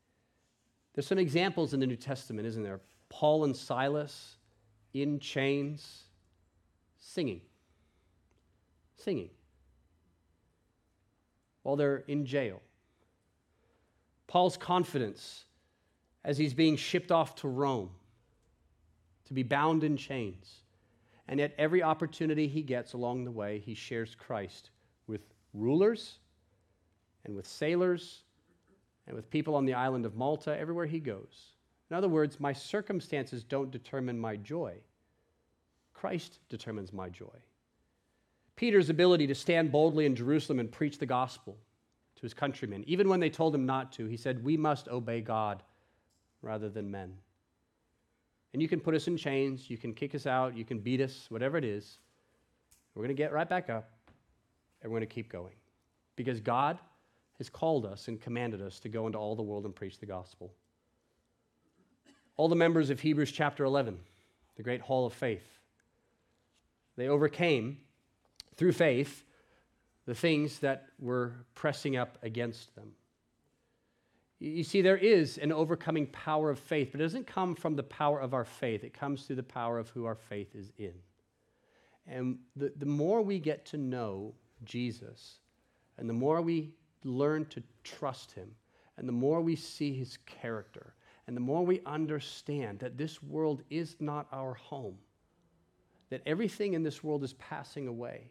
There's 0.94 1.06
some 1.06 1.18
examples 1.18 1.74
in 1.74 1.80
the 1.80 1.86
New 1.86 1.96
Testament, 1.96 2.46
isn't 2.46 2.62
there? 2.62 2.80
Paul 3.08 3.44
and 3.44 3.56
Silas 3.56 4.36
in 4.94 5.18
chains, 5.18 6.04
singing 6.98 7.40
singing 9.02 9.30
while 11.62 11.76
they're 11.76 12.04
in 12.08 12.24
jail. 12.26 12.60
Paul's 14.26 14.56
confidence 14.56 15.44
as 16.24 16.38
he's 16.38 16.54
being 16.54 16.76
shipped 16.76 17.12
off 17.12 17.34
to 17.36 17.48
Rome 17.48 17.90
to 19.26 19.34
be 19.34 19.42
bound 19.42 19.84
in 19.84 19.96
chains. 19.96 20.60
And 21.28 21.40
at 21.40 21.54
every 21.58 21.82
opportunity 21.82 22.48
he 22.48 22.62
gets 22.62 22.92
along 22.92 23.24
the 23.24 23.30
way, 23.30 23.58
he 23.58 23.74
shares 23.74 24.14
Christ 24.14 24.70
with 25.06 25.22
rulers 25.54 26.18
and 27.24 27.34
with 27.34 27.46
sailors 27.46 28.22
and 29.06 29.16
with 29.16 29.30
people 29.30 29.54
on 29.54 29.64
the 29.64 29.74
island 29.74 30.06
of 30.06 30.14
Malta, 30.14 30.56
everywhere 30.58 30.86
he 30.86 31.00
goes. 31.00 31.52
In 31.90 31.96
other 31.96 32.08
words, 32.08 32.40
my 32.40 32.52
circumstances 32.52 33.44
don't 33.44 33.70
determine 33.70 34.18
my 34.18 34.36
joy, 34.36 34.74
Christ 35.92 36.38
determines 36.48 36.92
my 36.92 37.08
joy. 37.08 37.28
Peter's 38.56 38.90
ability 38.90 39.26
to 39.26 39.34
stand 39.34 39.72
boldly 39.72 40.04
in 40.06 40.14
Jerusalem 40.14 40.58
and 40.58 40.70
preach 40.70 40.98
the 40.98 41.06
gospel 41.06 41.56
to 42.16 42.22
his 42.22 42.34
countrymen. 42.34 42.84
Even 42.86 43.08
when 43.08 43.20
they 43.20 43.30
told 43.30 43.54
him 43.54 43.66
not 43.66 43.92
to, 43.92 44.06
he 44.06 44.16
said, 44.16 44.44
We 44.44 44.56
must 44.56 44.88
obey 44.88 45.20
God 45.20 45.62
rather 46.42 46.68
than 46.68 46.90
men. 46.90 47.14
And 48.52 48.60
you 48.60 48.68
can 48.68 48.80
put 48.80 48.94
us 48.94 49.06
in 49.06 49.16
chains, 49.16 49.70
you 49.70 49.78
can 49.78 49.94
kick 49.94 50.14
us 50.14 50.26
out, 50.26 50.56
you 50.56 50.64
can 50.64 50.78
beat 50.78 51.00
us, 51.00 51.26
whatever 51.30 51.56
it 51.56 51.64
is. 51.64 51.98
We're 52.94 53.02
going 53.04 53.16
to 53.16 53.22
get 53.22 53.32
right 53.32 53.48
back 53.48 53.70
up 53.70 53.90
and 54.82 54.90
we're 54.90 54.98
going 54.98 55.08
to 55.08 55.14
keep 55.14 55.30
going. 55.30 55.54
Because 56.16 56.40
God 56.40 56.78
has 57.38 57.48
called 57.48 57.86
us 57.86 58.08
and 58.08 58.20
commanded 58.20 58.60
us 58.60 58.78
to 58.80 58.88
go 58.88 59.06
into 59.06 59.18
all 59.18 59.34
the 59.34 59.42
world 59.42 59.64
and 59.64 59.74
preach 59.74 59.98
the 59.98 60.06
gospel. 60.06 60.52
All 62.36 62.48
the 62.48 62.56
members 62.56 62.90
of 62.90 63.00
Hebrews 63.00 63.32
chapter 63.32 63.64
11, 63.64 63.98
the 64.56 64.62
great 64.62 64.80
hall 64.80 65.06
of 65.06 65.12
faith, 65.12 65.46
they 66.96 67.08
overcame 67.08 67.78
through 68.56 68.72
faith 68.72 69.24
the 70.06 70.14
things 70.14 70.58
that 70.58 70.86
were 70.98 71.32
pressing 71.54 71.96
up 71.96 72.18
against 72.22 72.74
them. 72.74 72.92
You 74.40 74.64
see, 74.64 74.82
there 74.82 74.96
is 74.96 75.38
an 75.38 75.52
overcoming 75.52 76.08
power 76.08 76.50
of 76.50 76.58
faith, 76.58 76.88
but 76.90 77.00
it 77.00 77.04
doesn't 77.04 77.28
come 77.28 77.54
from 77.54 77.76
the 77.76 77.84
power 77.84 78.20
of 78.20 78.34
our 78.34 78.44
faith. 78.44 78.82
It 78.82 78.92
comes 78.92 79.22
through 79.22 79.36
the 79.36 79.42
power 79.44 79.78
of 79.78 79.88
who 79.90 80.04
our 80.04 80.16
faith 80.16 80.56
is 80.56 80.72
in. 80.78 80.94
And 82.08 82.38
the, 82.56 82.72
the 82.76 82.86
more 82.86 83.22
we 83.22 83.38
get 83.38 83.64
to 83.66 83.76
know 83.76 84.34
Jesus, 84.64 85.38
and 85.98 86.08
the 86.08 86.14
more 86.14 86.42
we 86.42 86.72
learn 87.04 87.46
to 87.46 87.62
trust 87.84 88.32
him, 88.32 88.50
and 88.96 89.08
the 89.08 89.12
more 89.12 89.40
we 89.40 89.56
see 89.56 89.92
his 89.92 90.18
character, 90.26 90.94
and 91.26 91.36
the 91.36 91.40
more 91.40 91.64
we 91.64 91.80
understand 91.86 92.78
that 92.80 92.98
this 92.98 93.22
world 93.22 93.62
is 93.70 93.96
not 94.00 94.26
our 94.32 94.54
home, 94.54 94.98
that 96.10 96.22
everything 96.26 96.74
in 96.74 96.82
this 96.82 97.02
world 97.02 97.24
is 97.24 97.34
passing 97.34 97.88
away, 97.88 98.30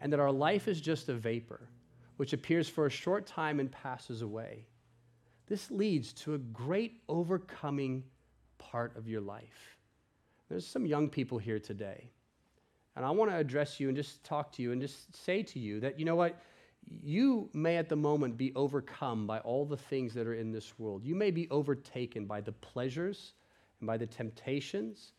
and 0.00 0.12
that 0.12 0.20
our 0.20 0.32
life 0.32 0.68
is 0.68 0.80
just 0.80 1.08
a 1.08 1.14
vapor, 1.14 1.68
which 2.16 2.32
appears 2.32 2.68
for 2.68 2.86
a 2.86 2.90
short 2.90 3.26
time 3.26 3.60
and 3.60 3.70
passes 3.70 4.22
away 4.22 4.66
this 5.48 5.70
leads 5.70 6.12
to 6.12 6.34
a 6.34 6.38
great 6.38 7.00
overcoming 7.08 8.04
part 8.58 8.96
of 8.96 9.08
your 9.08 9.22
life. 9.22 9.76
There's 10.48 10.66
some 10.66 10.86
young 10.86 11.08
people 11.08 11.38
here 11.38 11.58
today, 11.58 12.10
and 12.98 13.06
I 13.06 13.12
want 13.12 13.30
to 13.30 13.36
address 13.36 13.78
you 13.78 13.86
and 13.86 13.96
just 13.96 14.24
talk 14.24 14.50
to 14.54 14.62
you 14.62 14.72
and 14.72 14.80
just 14.80 15.14
say 15.24 15.44
to 15.44 15.60
you 15.60 15.78
that, 15.78 16.00
you 16.00 16.04
know 16.04 16.16
what? 16.16 16.42
You 17.00 17.48
may 17.52 17.76
at 17.76 17.88
the 17.88 17.94
moment 17.94 18.36
be 18.36 18.52
overcome 18.56 19.24
by 19.24 19.38
all 19.38 19.64
the 19.64 19.76
things 19.76 20.12
that 20.14 20.26
are 20.26 20.34
in 20.34 20.50
this 20.50 20.80
world. 20.80 21.04
You 21.04 21.14
may 21.14 21.30
be 21.30 21.48
overtaken 21.48 22.26
by 22.26 22.40
the 22.40 22.50
pleasures 22.50 23.34
and 23.78 23.86
by 23.86 23.98
the 23.98 24.06
temptations 24.06 25.12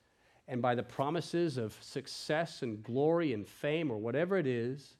and 0.49 0.61
by 0.61 0.75
the 0.75 0.83
promises 0.83 1.57
of 1.57 1.77
success 1.79 2.63
and 2.63 2.83
glory 2.83 3.31
and 3.31 3.47
fame 3.47 3.91
or 3.91 3.97
whatever 3.97 4.35
it 4.35 4.45
is. 4.45 4.97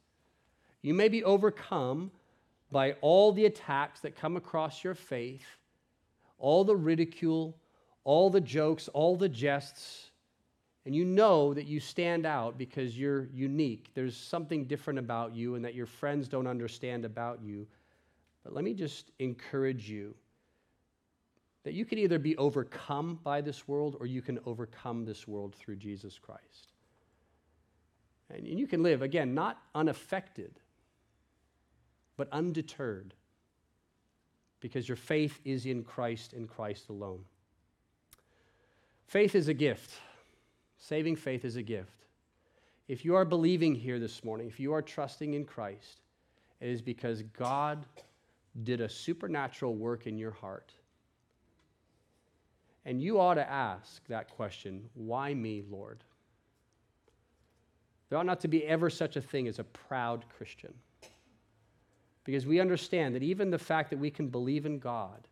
You 0.82 0.94
may 0.94 1.10
be 1.10 1.22
overcome 1.26 2.12
by 2.72 2.94
all 3.02 3.34
the 3.34 3.46
attacks 3.46 4.00
that 4.00 4.16
come 4.16 4.38
across 4.38 4.86
your 4.86 4.96
faith, 4.96 5.44
all 6.38 6.64
the 6.64 6.78
ridicule, 6.78 7.58
all 8.06 8.30
the 8.30 8.40
jokes, 8.40 8.88
all 8.88 9.18
the 9.18 9.28
jests, 9.28 10.09
and 10.86 10.96
you 10.96 11.06
know 11.06 11.54
that 11.54 11.68
you 11.68 11.80
stand 11.80 12.26
out 12.26 12.58
because 12.58 12.98
you're 12.98 13.28
unique. 13.34 13.90
There's 13.94 14.16
something 14.16 14.66
different 14.66 15.00
about 15.00 15.36
you 15.36 15.56
and 15.56 15.66
that 15.66 15.76
your 15.76 15.86
friends 15.86 16.28
don't 16.28 16.48
understand 16.48 17.06
about 17.06 17.42
you. 17.44 17.68
But 18.44 18.54
let 18.54 18.64
me 18.64 18.74
just 18.74 19.12
encourage 19.20 19.90
you 19.90 20.16
that 21.64 21.74
you 21.74 21.86
can 21.86 22.00
either 22.00 22.18
be 22.18 22.38
overcome 22.38 23.20
by 23.24 23.42
this 23.42 23.68
world 23.68 23.98
or 24.00 24.06
you 24.06 24.22
can 24.22 24.40
overcome 24.46 25.06
this 25.06 25.28
world 25.28 25.54
through 25.56 25.76
Jesus 25.76 26.18
Christ. 26.18 26.74
And 28.30 28.48
you 28.48 28.68
can 28.68 28.82
live, 28.82 29.02
again, 29.02 29.34
not 29.34 29.62
unaffected 29.76 30.60
but 32.20 32.28
undeterred 32.34 33.14
because 34.60 34.90
your 34.90 34.98
faith 34.98 35.40
is 35.46 35.66
in 35.66 35.86
Christ 35.86 36.34
and 36.34 36.50
Christ 36.50 36.90
alone. 36.90 37.24
Faith 39.08 39.36
is 39.36 39.48
a 39.48 39.54
gift. 39.54 39.94
Saving 40.80 41.16
faith 41.16 41.46
is 41.46 41.56
a 41.56 41.62
gift. 41.62 42.06
If 42.88 43.06
you 43.06 43.16
are 43.16 43.26
believing 43.26 43.76
here 43.76 44.00
this 44.00 44.24
morning, 44.24 44.48
if 44.48 44.60
you 44.60 44.74
are 44.74 44.82
trusting 44.82 45.34
in 45.34 45.46
Christ, 45.46 46.02
it 46.60 46.70
is 46.70 46.82
because 46.82 47.22
God 47.38 47.86
did 48.64 48.82
a 48.82 48.90
supernatural 48.90 49.76
work 49.76 50.08
in 50.08 50.18
your 50.18 50.32
heart. 50.32 50.74
And 52.86 53.02
you 53.02 53.20
ought 53.20 53.36
to 53.36 53.50
ask 53.50 54.06
that 54.08 54.30
question 54.30 54.90
why 54.96 55.34
me, 55.34 55.64
Lord? 55.70 56.04
There 58.10 58.18
ought 58.18 58.26
not 58.26 58.40
to 58.40 58.48
be 58.48 58.66
ever 58.66 58.90
such 58.90 59.18
a 59.18 59.22
thing 59.22 59.48
as 59.48 59.60
a 59.60 59.64
proud 59.64 60.26
Christian 60.36 60.74
because 62.24 62.46
we 62.46 62.60
understand 62.60 63.16
that 63.16 63.24
even 63.24 63.50
the 63.50 63.58
fact 63.58 63.90
that 63.90 64.00
we 64.00 64.12
can 64.12 64.30
believe 64.30 64.66
in 64.66 64.80
God 64.80 65.28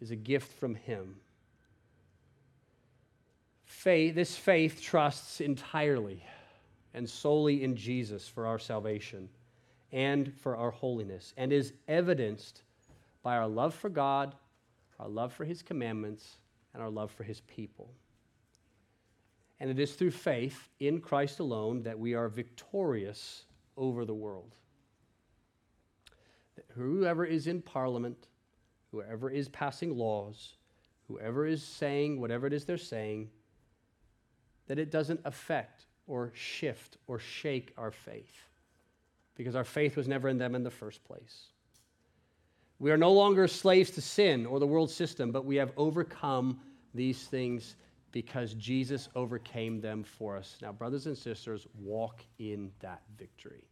is 0.00 0.10
a 0.10 0.16
gift 0.16 0.52
from 0.58 0.74
Him. 0.74 1.16
Faith, 3.70 4.14
this 4.14 4.36
faith 4.36 4.82
trusts 4.82 5.40
entirely 5.40 6.24
and 6.92 7.08
solely 7.08 7.62
in 7.62 7.76
Jesus 7.76 8.26
for 8.26 8.46
our 8.46 8.58
salvation 8.58 9.28
and 9.92 10.34
for 10.34 10.56
our 10.56 10.70
holiness, 10.70 11.32
and 11.36 11.52
is 11.52 11.72
evidenced 11.88 12.62
by 13.22 13.36
our 13.36 13.46
love 13.46 13.74
for 13.74 13.88
God, 13.88 14.34
our 14.98 15.08
love 15.08 15.32
for 15.32 15.44
His 15.44 15.62
commandments, 15.62 16.38
and 16.74 16.82
our 16.82 16.90
love 16.90 17.10
for 17.10 17.24
His 17.24 17.40
people. 17.42 17.90
And 19.60 19.70
it 19.70 19.78
is 19.78 19.94
through 19.94 20.12
faith 20.12 20.68
in 20.78 21.00
Christ 21.00 21.38
alone 21.40 21.82
that 21.84 21.98
we 21.98 22.14
are 22.14 22.28
victorious 22.28 23.44
over 23.76 24.04
the 24.04 24.14
world 24.14 24.54
whoever 26.74 27.24
is 27.24 27.46
in 27.46 27.62
parliament, 27.62 28.28
whoever 28.90 29.30
is 29.30 29.48
passing 29.48 29.96
laws, 29.96 30.56
whoever 31.08 31.46
is 31.46 31.62
saying 31.62 32.20
whatever 32.20 32.46
it 32.46 32.52
is 32.52 32.64
they're 32.64 32.76
saying, 32.76 33.30
that 34.70 34.78
it 34.78 34.92
doesn't 34.92 35.18
affect 35.24 35.86
or 36.06 36.30
shift 36.32 36.96
or 37.08 37.18
shake 37.18 37.72
our 37.76 37.90
faith 37.90 38.46
because 39.34 39.56
our 39.56 39.64
faith 39.64 39.96
was 39.96 40.06
never 40.06 40.28
in 40.28 40.38
them 40.38 40.54
in 40.54 40.62
the 40.62 40.70
first 40.70 41.02
place. 41.02 41.46
We 42.78 42.92
are 42.92 42.96
no 42.96 43.10
longer 43.10 43.48
slaves 43.48 43.90
to 43.90 44.00
sin 44.00 44.46
or 44.46 44.60
the 44.60 44.68
world 44.68 44.88
system, 44.88 45.32
but 45.32 45.44
we 45.44 45.56
have 45.56 45.72
overcome 45.76 46.60
these 46.94 47.24
things 47.24 47.74
because 48.12 48.54
Jesus 48.54 49.08
overcame 49.16 49.80
them 49.80 50.04
for 50.04 50.36
us. 50.36 50.56
Now, 50.62 50.70
brothers 50.70 51.06
and 51.06 51.18
sisters, 51.18 51.66
walk 51.76 52.24
in 52.38 52.70
that 52.78 53.02
victory. 53.18 53.64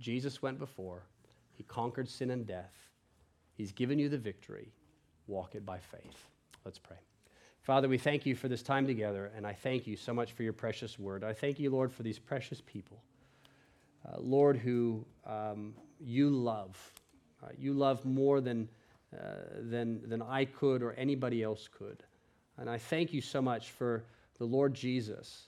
Jesus 0.00 0.42
went 0.42 0.58
before, 0.58 1.04
he 1.52 1.62
conquered 1.62 2.08
sin 2.08 2.32
and 2.32 2.44
death. 2.44 2.74
He's 3.54 3.70
given 3.70 4.00
you 4.00 4.08
the 4.08 4.18
victory. 4.18 4.72
Walk 5.28 5.54
it 5.54 5.64
by 5.64 5.78
faith. 5.78 6.26
Let's 6.64 6.78
pray. 6.78 6.98
Father, 7.62 7.88
we 7.88 7.96
thank 7.96 8.26
you 8.26 8.34
for 8.34 8.48
this 8.48 8.60
time 8.60 8.88
together, 8.88 9.30
and 9.36 9.46
I 9.46 9.52
thank 9.52 9.86
you 9.86 9.96
so 9.96 10.12
much 10.12 10.32
for 10.32 10.42
your 10.42 10.52
precious 10.52 10.98
word. 10.98 11.22
I 11.22 11.32
thank 11.32 11.60
you, 11.60 11.70
Lord, 11.70 11.92
for 11.92 12.02
these 12.02 12.18
precious 12.18 12.60
people. 12.60 13.00
Uh, 14.04 14.16
Lord, 14.18 14.56
who 14.56 15.04
um, 15.24 15.72
you 16.00 16.28
love. 16.28 16.76
Uh, 17.40 17.50
you 17.56 17.72
love 17.72 18.04
more 18.04 18.40
than, 18.40 18.68
uh, 19.16 19.34
than, 19.60 20.08
than 20.08 20.22
I 20.22 20.44
could 20.44 20.82
or 20.82 20.94
anybody 20.94 21.44
else 21.44 21.68
could. 21.68 22.02
And 22.58 22.68
I 22.68 22.78
thank 22.78 23.12
you 23.12 23.20
so 23.20 23.40
much 23.40 23.70
for 23.70 24.02
the 24.38 24.44
Lord 24.44 24.74
Jesus, 24.74 25.46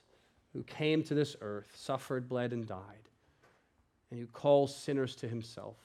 who 0.52 0.62
came 0.62 1.02
to 1.02 1.14
this 1.14 1.34
earth, 1.40 1.72
suffered, 1.74 2.28
bled, 2.28 2.52
and 2.52 2.64
died, 2.64 3.08
and 4.12 4.20
who 4.20 4.26
calls 4.26 4.72
sinners 4.72 5.16
to 5.16 5.26
himself. 5.26 5.78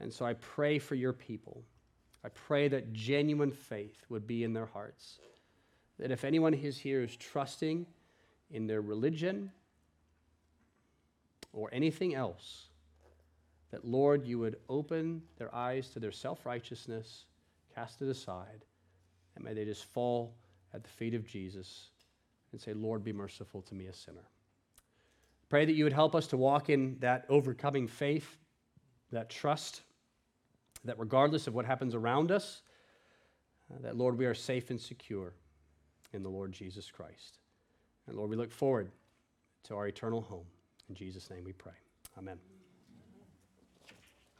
And 0.00 0.12
so 0.12 0.26
I 0.26 0.34
pray 0.34 0.78
for 0.78 0.96
your 0.96 1.14
people. 1.14 1.62
I 2.24 2.28
pray 2.28 2.68
that 2.68 2.92
genuine 2.92 3.50
faith 3.52 4.04
would 4.08 4.26
be 4.26 4.44
in 4.44 4.52
their 4.52 4.66
hearts. 4.66 5.18
That 5.98 6.10
if 6.10 6.24
anyone 6.24 6.54
is 6.54 6.78
here 6.78 7.02
is 7.02 7.16
trusting 7.16 7.86
in 8.50 8.66
their 8.66 8.80
religion 8.80 9.50
or 11.52 11.68
anything 11.72 12.14
else, 12.14 12.68
that 13.70 13.84
Lord, 13.84 14.26
you 14.26 14.38
would 14.38 14.56
open 14.68 15.22
their 15.36 15.54
eyes 15.54 15.88
to 15.90 16.00
their 16.00 16.12
self 16.12 16.44
righteousness, 16.44 17.24
cast 17.74 18.02
it 18.02 18.08
aside, 18.08 18.64
and 19.36 19.44
may 19.44 19.54
they 19.54 19.64
just 19.64 19.84
fall 19.84 20.34
at 20.74 20.82
the 20.82 20.90
feet 20.90 21.14
of 21.14 21.26
Jesus 21.26 21.88
and 22.52 22.60
say, 22.60 22.72
Lord, 22.72 23.04
be 23.04 23.12
merciful 23.12 23.62
to 23.62 23.74
me, 23.74 23.86
a 23.86 23.92
sinner. 23.92 24.26
Pray 25.48 25.64
that 25.64 25.72
you 25.72 25.84
would 25.84 25.92
help 25.92 26.14
us 26.14 26.26
to 26.28 26.36
walk 26.36 26.68
in 26.68 26.96
that 27.00 27.24
overcoming 27.28 27.86
faith, 27.88 28.36
that 29.10 29.30
trust 29.30 29.82
that 30.84 30.98
regardless 30.98 31.46
of 31.46 31.54
what 31.54 31.66
happens 31.66 31.94
around 31.94 32.30
us, 32.30 32.62
uh, 33.72 33.78
that, 33.82 33.96
Lord, 33.96 34.18
we 34.18 34.26
are 34.26 34.34
safe 34.34 34.70
and 34.70 34.80
secure 34.80 35.34
in 36.12 36.22
the 36.22 36.28
Lord 36.28 36.52
Jesus 36.52 36.90
Christ. 36.90 37.38
And 38.06 38.16
Lord, 38.16 38.30
we 38.30 38.36
look 38.36 38.50
forward 38.50 38.90
to 39.64 39.74
our 39.74 39.86
eternal 39.86 40.20
home. 40.20 40.46
In 40.88 40.94
Jesus' 40.94 41.30
name 41.30 41.44
we 41.44 41.52
pray. 41.52 41.74
Amen. 42.18 42.49